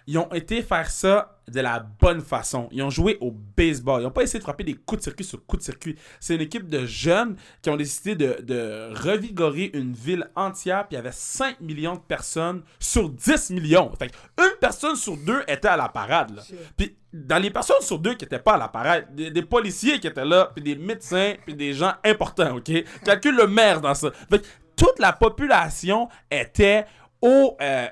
ils 0.07 0.18
ont 0.18 0.32
été 0.32 0.62
faire 0.62 0.88
ça 0.90 1.32
de 1.48 1.61
la 1.61 1.80
bonne 1.80 2.20
façon. 2.20 2.68
Ils 2.72 2.82
ont 2.82 2.90
joué 2.90 3.18
au 3.20 3.30
baseball. 3.30 4.00
Ils 4.00 4.04
n'ont 4.04 4.11
pas 4.11 4.22
essayé 4.22 4.38
de 4.38 4.44
frapper 4.44 4.64
des 4.64 4.74
coups 4.74 5.00
de 5.00 5.04
circuit 5.04 5.24
sur 5.24 5.44
coups 5.46 5.61
de 5.61 5.64
circuit. 5.64 5.96
C'est 6.20 6.34
une 6.34 6.40
équipe 6.40 6.68
de 6.68 6.86
jeunes 6.86 7.36
qui 7.62 7.70
ont 7.70 7.76
décidé 7.76 8.14
de, 8.14 8.40
de 8.42 8.92
revigorer 8.94 9.70
une 9.74 9.92
ville 9.92 10.28
entière. 10.34 10.86
Puis 10.86 10.94
il 10.94 10.96
y 10.96 10.98
avait 10.98 11.12
5 11.12 11.61
millions 11.61 11.94
de 11.94 12.00
personnes 12.00 12.62
sur 12.78 13.09
10 13.09 13.50
millions. 13.50 13.92
Fait 13.98 14.12
une 14.38 14.57
personne 14.61 14.96
sur 14.96 15.16
deux 15.16 15.42
était 15.48 15.68
à 15.68 15.76
la 15.76 15.88
parade. 15.88 16.34
là. 16.36 16.42
Puis 16.76 16.96
dans 17.12 17.38
les 17.38 17.50
personnes 17.50 17.80
sur 17.80 17.98
deux 17.98 18.14
qui 18.14 18.24
n'étaient 18.24 18.38
pas 18.38 18.54
à 18.54 18.59
la 18.59 18.68
parade, 18.68 19.14
des, 19.14 19.30
des 19.30 19.42
policiers 19.42 19.98
qui 20.00 20.07
étaient 20.07 20.24
là, 20.24 20.50
puis 20.54 20.62
des 20.62 20.76
médecins, 20.76 21.34
puis 21.44 21.54
des 21.54 21.72
gens 21.72 21.94
importants, 22.04 22.57
OK? 22.57 22.70
Calcule 23.04 23.36
le 23.36 23.46
maire 23.46 23.80
dans 23.80 23.94
ça. 23.94 24.11
Fait 24.30 24.42
toute 24.76 24.98
la 24.98 25.12
population 25.12 26.09
était 26.30 26.84
au... 27.22 27.57
euh, 27.61 27.86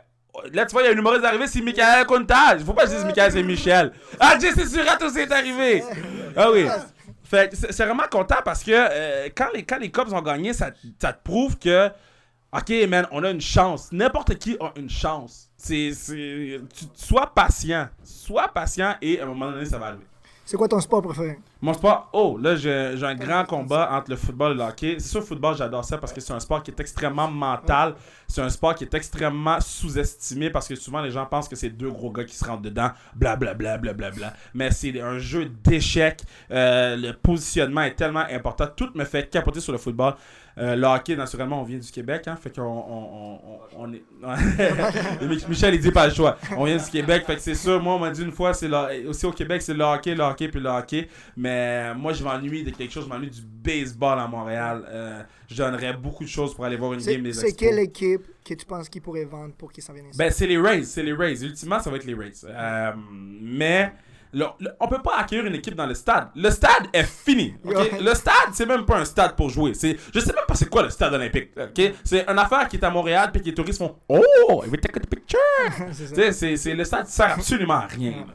Là, 0.53 0.66
tu 0.66 0.72
vois, 0.72 0.82
il 0.82 0.87
y 0.87 0.89
a 0.89 0.93
un 0.93 0.97
humoriste 0.97 1.24
arrivé, 1.24 1.47
c'est 1.47 1.61
Michael 1.61 2.07
Contage. 2.07 2.62
Faut 2.62 2.72
pas 2.72 2.85
que 2.85 2.91
je 2.91 2.97
dise 2.97 3.05
Michael, 3.05 3.32
c'est 3.32 3.43
Michel. 3.43 3.93
Ah, 4.18 4.37
Jesse 4.39 4.68
Surratt 4.68 5.01
aussi 5.03 5.20
est 5.20 5.32
arrivé. 5.32 5.82
Ah 6.37 6.51
oui. 6.51 6.66
Fait 7.22 7.55
c'est 7.55 7.85
vraiment 7.85 8.07
content 8.11 8.41
parce 8.45 8.62
que 8.62 8.72
euh, 8.72 9.28
quand, 9.35 9.49
les, 9.55 9.62
quand 9.62 9.78
les 9.78 9.91
Cubs 9.91 10.12
ont 10.12 10.20
gagné, 10.20 10.53
ça, 10.53 10.70
te 10.72 11.07
prouve 11.22 11.57
que, 11.59 11.89
OK, 12.53 12.70
man, 12.89 13.07
on 13.12 13.22
a 13.24 13.30
une 13.30 13.41
chance. 13.41 13.91
N'importe 13.93 14.37
qui 14.39 14.57
a 14.61 14.72
une 14.76 14.91
chance. 14.91 15.49
C'est, 15.57 15.93
sois 16.95 17.32
patient. 17.35 17.89
Sois 18.03 18.49
patient 18.49 18.97
et 19.01 19.20
à 19.20 19.22
un 19.22 19.26
moment 19.26 19.53
donné, 19.53 19.64
ça 19.64 19.78
va 19.78 19.87
arriver. 19.87 20.05
C'est 20.45 20.57
quoi 20.57 20.68
ton 20.68 20.80
sport 20.80 21.01
préféré? 21.01 21.39
Mon 21.64 21.72
sport, 21.72 22.10
oh, 22.12 22.36
là, 22.36 22.56
j'ai 22.56 23.02
un 23.02 23.14
grand 23.14 23.46
combat 23.46 23.88
entre 23.90 24.10
le 24.10 24.16
football 24.16 24.52
et 24.52 24.54
le 24.56 24.60
hockey. 24.64 24.96
C'est 24.98 25.08
sûr, 25.08 25.20
le 25.20 25.24
football, 25.24 25.56
j'adore 25.56 25.82
ça 25.82 25.96
parce 25.96 26.12
que 26.12 26.20
c'est 26.20 26.34
un 26.34 26.38
sport 26.38 26.62
qui 26.62 26.70
est 26.70 26.78
extrêmement 26.78 27.26
mental. 27.26 27.94
C'est 28.28 28.42
un 28.42 28.50
sport 28.50 28.74
qui 28.74 28.84
est 28.84 28.92
extrêmement 28.92 29.58
sous-estimé 29.62 30.50
parce 30.50 30.68
que 30.68 30.74
souvent, 30.74 31.00
les 31.00 31.10
gens 31.10 31.24
pensent 31.24 31.48
que 31.48 31.56
c'est 31.56 31.70
deux 31.70 31.90
gros 31.90 32.10
gars 32.10 32.24
qui 32.24 32.36
se 32.36 32.44
rentrent 32.44 32.60
dedans, 32.60 32.90
blablabla, 33.14 33.78
blablabla. 33.78 34.34
Mais 34.52 34.70
c'est 34.72 35.00
un 35.00 35.18
jeu 35.18 35.46
d'échecs. 35.64 36.20
Euh, 36.50 36.96
le 36.96 37.14
positionnement 37.14 37.80
est 37.80 37.94
tellement 37.94 38.26
important. 38.30 38.66
Tout 38.76 38.90
me 38.94 39.06
fait 39.06 39.30
capoter 39.30 39.60
sur 39.60 39.72
le 39.72 39.78
football. 39.78 40.16
Euh, 40.56 40.76
le 40.76 41.14
naturellement, 41.16 41.60
on 41.60 41.64
vient 41.64 41.78
du 41.78 41.90
Québec, 41.90 42.28
hein, 42.28 42.36
fait 42.36 42.54
qu'on 42.54 42.62
on, 42.62 43.40
on, 43.42 43.60
on 43.76 43.92
est... 43.92 44.04
Mich- 45.26 45.48
Michel, 45.48 45.74
il 45.74 45.80
dit 45.80 45.90
pas 45.90 46.06
le 46.06 46.14
choix. 46.14 46.36
On 46.56 46.64
vient 46.64 46.76
du 46.76 46.90
Québec, 46.90 47.24
fait 47.26 47.34
que 47.34 47.40
c'est 47.40 47.56
sûr, 47.56 47.82
moi, 47.82 47.94
on 47.94 47.98
m'a 47.98 48.10
dit 48.10 48.22
une 48.22 48.30
fois, 48.30 48.54
c'est 48.54 48.70
aussi 49.04 49.26
au 49.26 49.32
Québec, 49.32 49.62
c'est 49.62 49.74
le 49.74 49.82
hockey, 49.82 50.14
le 50.14 50.22
hockey, 50.22 50.46
puis 50.48 50.60
le 50.60 50.68
hockey. 50.68 51.08
Mais 51.36 51.53
moi, 51.94 52.12
je 52.12 52.22
m'ennuie 52.24 52.62
de 52.64 52.70
quelque 52.70 52.90
chose, 52.92 53.05
je 53.05 53.09
m'ennuie 53.09 53.30
du 53.30 53.40
baseball 53.42 54.18
à 54.18 54.26
Montréal. 54.26 54.84
Euh, 54.88 55.22
je 55.48 55.57
donnerais 55.57 55.92
beaucoup 55.94 56.24
de 56.24 56.28
choses 56.28 56.55
pour 56.55 56.64
aller 56.64 56.76
voir 56.76 56.92
une 56.94 57.00
game 57.00 57.22
des 57.22 57.32
c'est 57.32 57.52
quelle 57.52 57.78
équipe 57.78 58.22
que 58.44 58.55
tu 58.55 58.64
penses 58.66 58.88
qu'ils 58.88 59.02
pourraient 59.02 59.24
vendre 59.24 59.55
pour 59.55 59.72
qu'ils 59.72 59.82
s'en 59.82 59.92
viennent 59.92 60.09
ici? 60.09 60.18
Ben, 60.18 60.30
c'est 60.30 60.46
les 60.46 60.59
Rays, 60.59 60.84
c'est 60.84 61.02
les 61.02 61.12
Rays. 61.12 61.42
Ultimement, 61.42 61.80
ça 61.80 61.90
va 61.90 61.96
être 61.96 62.05
les 62.05 62.14
Rays. 62.14 62.32
Euh, 62.44 62.92
mais 63.40 63.92
le- 64.32 64.46
le- 64.61 64.70
on 64.80 64.88
peut 64.88 65.00
pas 65.02 65.18
accueillir 65.18 65.46
une 65.46 65.55
équipe 65.55 65.74
dans 65.74 65.86
le 65.86 65.94
stade. 65.94 66.28
Le 66.34 66.50
stade 66.50 66.88
est 66.92 67.05
fini. 67.05 67.55
Le 67.64 68.14
stade, 68.14 68.50
c'est 68.52 68.66
même 68.66 68.84
pas 68.84 68.98
un 68.98 69.05
stade 69.05 69.36
pour 69.36 69.48
jouer. 69.48 69.74
C'est, 69.74 69.96
je 70.12 70.18
sais 70.20 70.32
même 70.32 70.44
pas 70.46 70.55
c'est 70.57 70.68
quoi 70.68 70.82
le 70.82 70.90
stade 70.90 71.14
olympique. 71.14 71.50
ok? 71.57 71.92
C'est 72.02 72.28
une 72.28 72.38
affaire 72.38 72.66
qui 72.68 72.76
est 72.76 72.84
à 72.84 72.90
Montréal 72.90 73.30
puis 73.32 73.40
que 73.42 73.46
les 73.46 73.55
touristes 73.55 73.78
font 73.78 73.96
Oh, 74.09 74.64
we 74.68 74.80
take 74.80 74.96
a 74.98 75.00
picture. 75.00 75.38
c'est 76.32 76.74
le 76.74 76.84
stade 76.84 77.07
sert 77.07 77.32
absolument 77.32 77.74
à 77.74 77.86
rien. 77.86 78.11
là. 78.26 78.34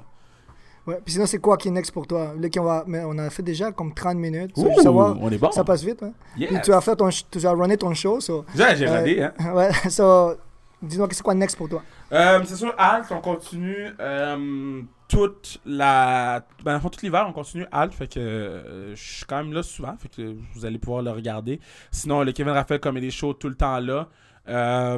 Ouais. 0.88 1.00
Puis 1.04 1.14
sinon, 1.14 1.26
c'est 1.26 1.40
quoi 1.40 1.58
qui 1.58 1.68
est 1.68 1.72
next 1.72 1.92
pour 1.92 2.08
toi? 2.08 2.34
Là, 2.40 2.50
qu'on 2.50 2.64
va... 2.64 2.84
Mais 2.88 3.02
on 3.06 3.18
a 3.18 3.30
fait 3.30 3.44
déjà 3.44 3.72
comme 3.72 3.94
30 3.94 4.18
minutes. 4.18 4.52
Ouh, 4.58 4.82
savoir, 4.82 5.16
on 5.22 5.30
est 5.30 5.38
bon. 5.38 5.52
Ça 5.52 5.64
passe 5.64 5.84
vite, 5.84 6.02
hein? 6.04 6.14
Yes. 6.38 6.50
Puis 6.52 6.62
tu 6.64 6.72
vas 6.72 6.82
faire 6.82 6.96
ton... 6.98 7.10
Tu 7.10 7.40
vas 7.40 7.52
runner 7.52 7.78
ton 7.78 7.94
show, 7.94 8.20
so... 8.20 8.46
J'ai, 8.56 8.76
j'ai 8.78 8.88
Euh, 8.88 8.94
radé, 8.94 9.22
hein. 9.22 9.34
ouais, 9.54 9.72
so... 9.90 10.34
Dis-moi, 10.82 11.08
c'est 11.12 11.22
quoi 11.22 11.34
next 11.36 11.58
pour 11.58 11.68
toi? 11.68 11.84
Euh, 12.14 12.40
c'est 12.46 12.56
sûr, 12.56 12.74
Alt, 12.78 13.08
on 13.12 13.20
continue 13.20 13.90
euh, 14.00 14.82
toute 15.10 15.60
la. 15.66 16.42
Ben, 16.64 16.78
en 16.78 16.80
fait, 16.80 16.90
tout 16.90 17.00
l'hiver, 17.04 17.26
on 17.28 17.34
continue 17.34 17.66
Alt. 17.70 17.94
Fait 17.94 18.08
que 18.08 18.18
euh, 18.18 18.96
je 18.96 19.02
suis 19.16 19.26
quand 19.26 19.44
même 19.44 19.52
là 19.52 19.62
souvent. 19.62 19.98
Fait 19.98 20.08
que 20.08 20.36
vous 20.56 20.66
allez 20.66 20.78
pouvoir 20.80 21.02
le 21.02 21.12
regarder. 21.12 21.60
Sinon, 21.92 22.24
le 22.24 22.32
Kevin 22.32 22.54
Raphaël 22.54 22.80
Comedy 22.80 23.12
Show, 23.12 23.34
tout 23.34 23.50
le 23.50 23.56
temps 23.56 23.78
là. 23.82 24.08
Euh, 24.48 24.98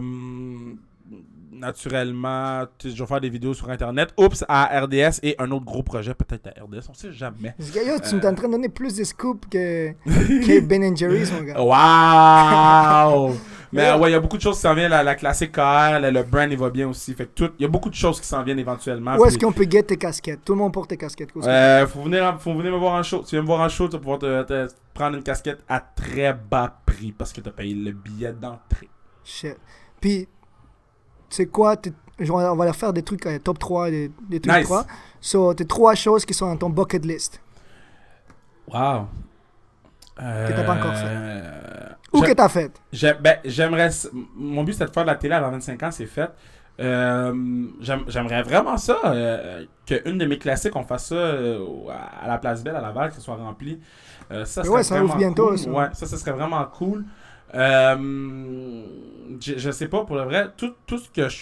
naturellement, 1.51 2.65
je 2.83 2.89
vais 2.89 3.05
faire 3.05 3.21
des 3.21 3.29
vidéos 3.29 3.53
sur 3.53 3.69
Internet. 3.69 4.13
Oups, 4.17 4.43
à 4.47 4.79
RDS 4.81 5.19
et 5.23 5.35
un 5.39 5.51
autre 5.51 5.65
gros 5.65 5.83
projet, 5.83 6.13
peut-être 6.13 6.47
à 6.47 6.63
RDS. 6.63 6.87
On 6.89 6.93
sait 6.93 7.11
jamais. 7.11 7.53
Yo, 7.59 7.99
tu 7.99 8.15
Euh. 8.15 8.19
es 8.19 8.25
en 8.27 8.33
train 8.35 8.47
de 8.47 8.51
donner 8.53 8.69
plus 8.69 8.95
de 8.95 9.03
scoops 9.03 9.47
que, 9.49 9.91
que 10.05 10.59
Ben 10.61 10.95
Jerry's, 10.95 11.31
mon 11.31 11.41
gars. 11.43 11.61
Waouh! 11.61 13.35
Mais 13.73 13.93
ouais, 13.93 14.09
il 14.09 14.11
y 14.11 14.15
a 14.15 14.19
beaucoup 14.19 14.35
de 14.35 14.41
choses 14.41 14.55
qui 14.57 14.61
s'en 14.63 14.73
viennent. 14.73 14.89
La, 14.91 15.01
la 15.01 15.15
classique 15.15 15.53
KR, 15.53 15.99
le, 16.01 16.09
le 16.11 16.23
brand, 16.23 16.51
il 16.51 16.57
va 16.57 16.69
bien 16.69 16.89
aussi. 16.89 17.13
Fait 17.13 17.25
que 17.25 17.31
tout, 17.33 17.51
il 17.57 17.61
y 17.61 17.65
a 17.65 17.69
beaucoup 17.69 17.89
de 17.89 17.95
choses 17.95 18.19
qui 18.19 18.27
s'en 18.27 18.43
viennent 18.43 18.59
éventuellement. 18.59 19.15
Où 19.15 19.23
est-ce 19.25 19.37
qu'on 19.37 19.53
peut 19.53 19.65
get 19.69 19.83
tes 19.83 19.95
casquettes? 19.97 20.43
Tout 20.43 20.53
le 20.53 20.59
monde 20.59 20.73
porte 20.73 20.89
tes 20.89 20.97
casquettes. 20.97 21.29
Euh, 21.37 21.87
faut, 21.87 22.01
venir, 22.03 22.37
faut 22.41 22.53
venir 22.53 22.73
me 22.73 22.77
voir 22.77 22.95
en 22.95 23.03
show. 23.03 23.23
Tu 23.25 23.35
viens 23.35 23.41
me 23.41 23.47
voir 23.47 23.61
en 23.61 23.69
show, 23.69 23.87
tu 23.87 23.93
vas 23.93 23.99
pouvoir 23.99 24.19
te, 24.19 24.43
te 24.43 24.67
prendre 24.93 25.15
une 25.15 25.23
casquette 25.23 25.59
à 25.69 25.79
très 25.79 26.33
bas 26.33 26.81
prix 26.85 27.13
parce 27.13 27.31
que 27.31 27.39
tu 27.39 27.47
as 27.47 27.51
payé 27.53 27.73
le 27.73 27.91
billet 27.93 28.33
d'entrée. 28.33 28.89
Shit. 29.23 29.55
Puis, 30.01 30.27
c'est 31.31 31.47
quoi? 31.47 31.75
genre, 32.19 32.37
on 32.53 32.55
va 32.55 32.65
leur 32.65 32.75
faire 32.75 32.93
des 32.93 33.01
trucs 33.01 33.25
euh, 33.25 33.39
top 33.39 33.57
3, 33.57 33.89
des, 33.89 34.11
des 34.29 34.39
trucs 34.39 34.55
Nice. 34.55 34.65
3. 34.65 34.85
So, 35.19 35.53
tes 35.55 35.65
trois 35.65 35.95
choses 35.95 36.23
qui 36.25 36.33
sont 36.35 36.45
dans 36.47 36.57
ton 36.57 36.69
bucket 36.69 37.03
list. 37.05 37.41
Wow. 38.67 39.07
Que 40.17 40.53
t'as 40.53 40.63
pas 40.63 40.75
encore 40.75 40.95
fait. 40.95 41.05
Euh, 41.07 41.89
Ou 42.13 42.21
que 42.21 42.31
t'as 42.33 42.49
fait. 42.49 42.71
ben, 43.21 43.37
j'aimerais. 43.43 43.87
s- 43.87 44.09
Mon 44.35 44.63
but, 44.63 44.73
c'était 44.73 44.85
de 44.85 44.91
faire 44.91 45.03
de 45.03 45.09
la 45.09 45.15
télé 45.15 45.33
avant 45.33 45.49
25 45.51 45.81
ans, 45.83 45.91
c'est 45.91 46.05
fait. 46.05 46.29
Euh, 46.79 47.33
j'aime- 47.79 48.03
J'aimerais 48.07 48.43
vraiment 48.43 48.77
ça, 48.77 48.97
euh, 49.05 49.65
qu'une 49.85 50.17
de 50.17 50.25
mes 50.25 50.37
classiques, 50.37 50.75
on 50.75 50.83
fasse 50.83 51.07
ça 51.07 51.15
euh, 51.15 51.65
à 52.21 52.27
la 52.27 52.37
place 52.37 52.63
Belle 52.63 52.75
à 52.75 52.81
Laval, 52.81 53.09
que 53.09 53.15
ce 53.15 53.21
soit 53.21 53.35
rempli. 53.35 53.79
Euh, 54.31 54.45
ça 54.45 54.63
serait 54.63 54.75
ouais, 54.75 54.83
ça 54.83 55.03
ouvre 55.03 55.17
bientôt, 55.17 55.49
cool. 55.49 55.57
ça. 55.59 55.69
Ouais, 55.69 55.87
ça, 55.93 56.05
ça 56.05 56.17
serait 56.17 56.31
vraiment 56.31 56.63
cool. 56.65 57.03
Euh, 57.53 58.83
je, 59.39 59.53
je 59.57 59.71
sais 59.71 59.87
pas, 59.87 60.03
pour 60.05 60.15
le 60.15 60.23
vrai, 60.23 60.47
tout, 60.57 60.73
tout 60.85 60.97
ce 60.97 61.09
que 61.09 61.27
je 61.29 61.37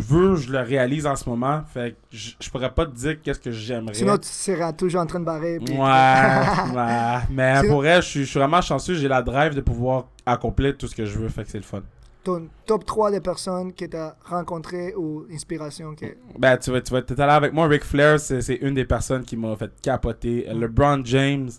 veux, 0.00 0.36
je 0.36 0.50
le 0.50 0.60
réalise 0.60 1.06
en 1.06 1.16
ce 1.16 1.28
moment. 1.28 1.62
Fait 1.72 1.92
que 1.92 1.96
je, 2.16 2.30
je 2.40 2.50
pourrais 2.50 2.70
pas 2.72 2.86
te 2.86 2.92
dire 2.94 3.20
qu'est-ce 3.22 3.40
que 3.40 3.50
j'aimerais. 3.50 3.94
Sinon, 3.94 4.16
tu 4.18 4.28
seras 4.28 4.72
toujours 4.72 5.00
en 5.02 5.06
train 5.06 5.20
de 5.20 5.24
barrer. 5.24 5.58
puis- 5.64 5.74
Ouais, 5.76 5.78
ouais. 6.76 7.18
Mais 7.30 7.60
pour 7.68 7.78
vrai, 7.78 8.00
je 8.02 8.20
je 8.20 8.24
suis 8.24 8.38
vraiment 8.38 8.60
chanceux. 8.62 8.94
J'ai 8.94 9.08
la 9.08 9.22
drive 9.22 9.54
de 9.54 9.60
pouvoir 9.60 10.06
accomplir 10.24 10.76
tout 10.76 10.86
ce 10.86 10.94
que 10.94 11.04
je 11.04 11.18
veux. 11.18 11.28
Fait 11.28 11.44
que 11.44 11.50
c'est 11.50 11.58
le 11.58 11.64
fun. 11.64 11.82
Ton 12.24 12.48
top 12.66 12.84
3 12.84 13.10
des 13.10 13.20
personnes 13.20 13.72
que 13.72 13.84
tu 13.84 13.96
as 13.96 14.16
rencontrées 14.24 14.94
ou 14.94 15.26
inspiration. 15.32 15.94
Que... 15.96 16.06
Ben, 16.38 16.56
tu 16.56 16.70
vas, 16.70 16.80
tu 16.80 16.92
vas 16.92 17.00
allé 17.00 17.32
avec 17.32 17.52
moi. 17.52 17.66
Ric 17.66 17.84
Flair, 17.84 18.20
c'est 18.20 18.54
une 18.56 18.74
des 18.74 18.84
personnes 18.84 19.24
qui 19.24 19.36
m'a 19.36 19.56
fait 19.56 19.72
capoter. 19.82 20.48
Euh, 20.48 20.54
LeBron 20.54 21.02
James, 21.04 21.50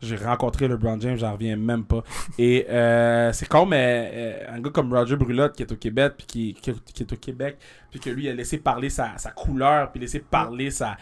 j'ai 0.00 0.16
rencontré 0.16 0.68
LeBron 0.68 1.00
James, 1.00 1.16
j'en 1.16 1.32
reviens 1.32 1.56
même 1.56 1.84
pas. 1.84 2.04
Et 2.38 2.66
euh, 2.68 3.32
c'est 3.32 3.48
con, 3.48 3.66
mais 3.66 4.10
euh, 4.14 4.54
un 4.56 4.60
gars 4.60 4.70
comme 4.70 4.92
Roger 4.92 5.16
Brulotte 5.16 5.56
qui 5.56 5.64
est 5.64 5.72
au 5.72 5.76
Québec, 5.76 6.14
puis 6.18 6.26
qui, 6.26 6.54
qui, 6.54 6.72
qui 6.92 7.02
est 7.02 7.12
au 7.12 7.16
Québec, 7.16 7.58
puis 7.90 7.98
que 7.98 8.10
lui 8.10 8.28
a 8.28 8.32
laissé 8.32 8.58
parler 8.58 8.90
sa, 8.90 9.18
sa 9.18 9.30
couleur, 9.32 9.90
puis 9.90 10.00
laissé 10.00 10.20
parler 10.20 10.70
sa. 10.70 10.96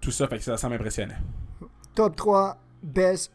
Tout 0.00 0.10
ça, 0.10 0.26
fait 0.26 0.38
que 0.38 0.44
ça, 0.44 0.56
ça 0.56 0.68
m'impressionnait. 0.68 1.18
Top 1.94 2.16
3 2.16 2.56
best 2.82 3.30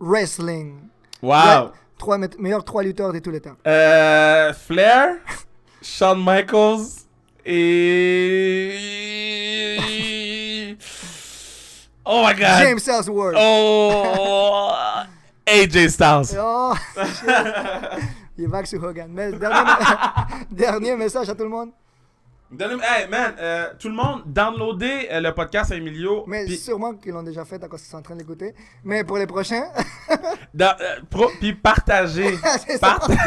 wrestling. 0.00 0.90
Wow! 1.22 1.72
Trois 1.98 2.16
me- 2.18 2.28
meilleurs 2.38 2.64
3 2.64 2.82
lutteurs 2.84 3.12
de 3.12 3.18
tous 3.18 3.30
les 3.30 3.40
temps. 3.40 3.56
Euh, 3.66 4.52
Flair, 4.54 5.16
Shawn 5.82 6.22
Michaels 6.24 6.86
et. 9.48 10.76
Oh 12.04 12.24
my 12.26 12.34
god! 12.34 12.62
James 12.62 12.78
Ellsworth. 12.86 13.36
Oh! 13.38 14.72
AJ 15.46 15.88
Styles. 15.88 16.38
Oh. 16.40 16.74
Il 18.38 18.44
est 18.44 18.48
back 18.48 18.66
sur 18.66 18.82
Hogan. 18.82 19.10
Mais 19.10 19.32
dernier, 19.32 19.70
dernier 20.50 20.96
message 20.96 21.28
à 21.28 21.34
tout 21.34 21.42
le 21.42 21.48
monde. 21.50 21.70
Donnez- 22.50 22.82
Hey 22.82 23.06
man, 23.10 23.34
euh, 23.38 23.66
tout 23.78 23.88
le 23.88 23.94
monde, 23.94 24.22
downloadez 24.24 25.06
euh, 25.12 25.20
le 25.20 25.34
podcast 25.34 25.70
à 25.70 25.76
Emilio. 25.76 26.24
Mais 26.26 26.46
puis- 26.46 26.56
sûrement 26.56 26.94
qu'ils 26.94 27.12
l'ont 27.12 27.22
déjà 27.22 27.44
fait 27.44 27.62
à 27.62 27.68
cause 27.68 27.80
qu'ils 27.82 27.90
sont 27.90 27.98
en 27.98 28.02
train 28.02 28.16
d'écouter. 28.16 28.54
Mais 28.84 29.04
pour 29.04 29.18
les 29.18 29.26
prochains, 29.26 29.64
Dans- 30.54 30.74
euh, 30.80 31.00
pro- 31.10 31.30
puis 31.40 31.52
partager. 31.52 32.38
C'est 32.66 32.78
ça. 32.78 32.96
Part- 32.98 33.08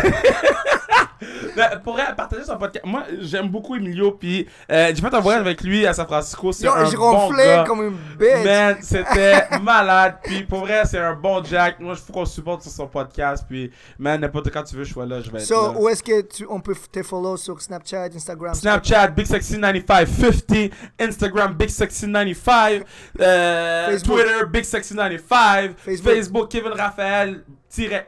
Ben, 1.55 1.79
pour 1.83 1.93
vrai, 1.93 2.03
partager 2.15 2.43
son 2.45 2.57
podcast. 2.57 2.83
Moi, 2.85 3.03
j'aime 3.19 3.49
beaucoup 3.49 3.75
Emilio. 3.75 4.11
Puis 4.13 4.47
euh, 4.71 4.87
j'ai 4.95 5.01
fait 5.01 5.13
un 5.13 5.19
voyage 5.19 5.41
avec 5.41 5.61
lui 5.61 5.85
à 5.85 5.93
San 5.93 6.07
Francisco. 6.07 6.51
C'est 6.51 6.65
yo, 6.65 6.71
un 6.71 6.85
je 6.85 6.95
bon 6.95 7.11
ronflais 7.11 7.45
gars. 7.57 7.63
comme 7.67 7.81
une 7.83 7.97
bête. 8.17 8.43
Man, 8.45 8.77
c'était 8.81 9.59
malade. 9.61 10.15
Puis 10.23 10.43
pour 10.45 10.59
vrai, 10.61 10.83
c'est 10.85 10.97
un 10.97 11.13
bon 11.13 11.43
Jack. 11.43 11.79
Moi, 11.79 11.93
il 11.95 11.99
faut 12.01 12.13
qu'on 12.13 12.25
supporte 12.25 12.63
sur 12.63 12.71
son 12.71 12.87
podcast. 12.87 13.43
Puis, 13.47 13.69
man, 13.99 14.19
n'importe 14.21 14.49
quand 14.49 14.63
tu 14.63 14.75
veux, 14.75 14.83
je 14.83 14.93
sois 14.93 15.05
là. 15.05 15.19
Je 15.21 15.29
vais 15.29 15.39
être 15.39 15.45
So, 15.45 15.73
là. 15.73 15.79
où 15.79 15.89
est-ce 15.89 16.01
que 16.01 16.21
tu, 16.21 16.45
on 16.49 16.59
peut 16.59 16.75
te 16.91 17.03
follow 17.03 17.37
sur 17.37 17.61
Snapchat, 17.61 18.05
Instagram? 18.15 18.53
Snapchat, 18.55 19.07
at 19.11 19.15
Big 19.15 19.27
Sexy 19.27 19.57
9550, 19.57 20.71
Instagram 20.99 21.57
Big 21.57 21.69
Sexy 21.69 22.07
95, 22.07 22.83
uh, 23.19 23.99
Twitter 23.99 24.45
Big 24.45 24.65
Sexy 24.65 24.95
95, 24.95 25.75
Facebook, 25.77 26.13
Facebook 26.13 26.49
Kevin 26.49 26.73
Raphaël 26.73 27.43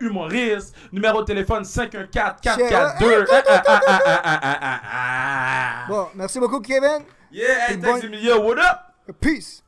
humoriste, 0.02 0.76
numéro 0.92 1.22
de 1.22 1.26
téléphone 1.26 1.64
514 1.64 2.42
442 2.44 3.26
Bon, 5.88 6.08
merci 6.16 6.40
beaucoup 6.40 6.60
Kevin. 6.60 7.04
Yeah, 7.32 7.68
hey, 7.70 7.78
thanks 7.80 8.02
bon... 8.02 8.08
Emilia, 8.08 8.38
what 8.38 8.58
up? 8.60 8.94
Peace. 9.20 9.64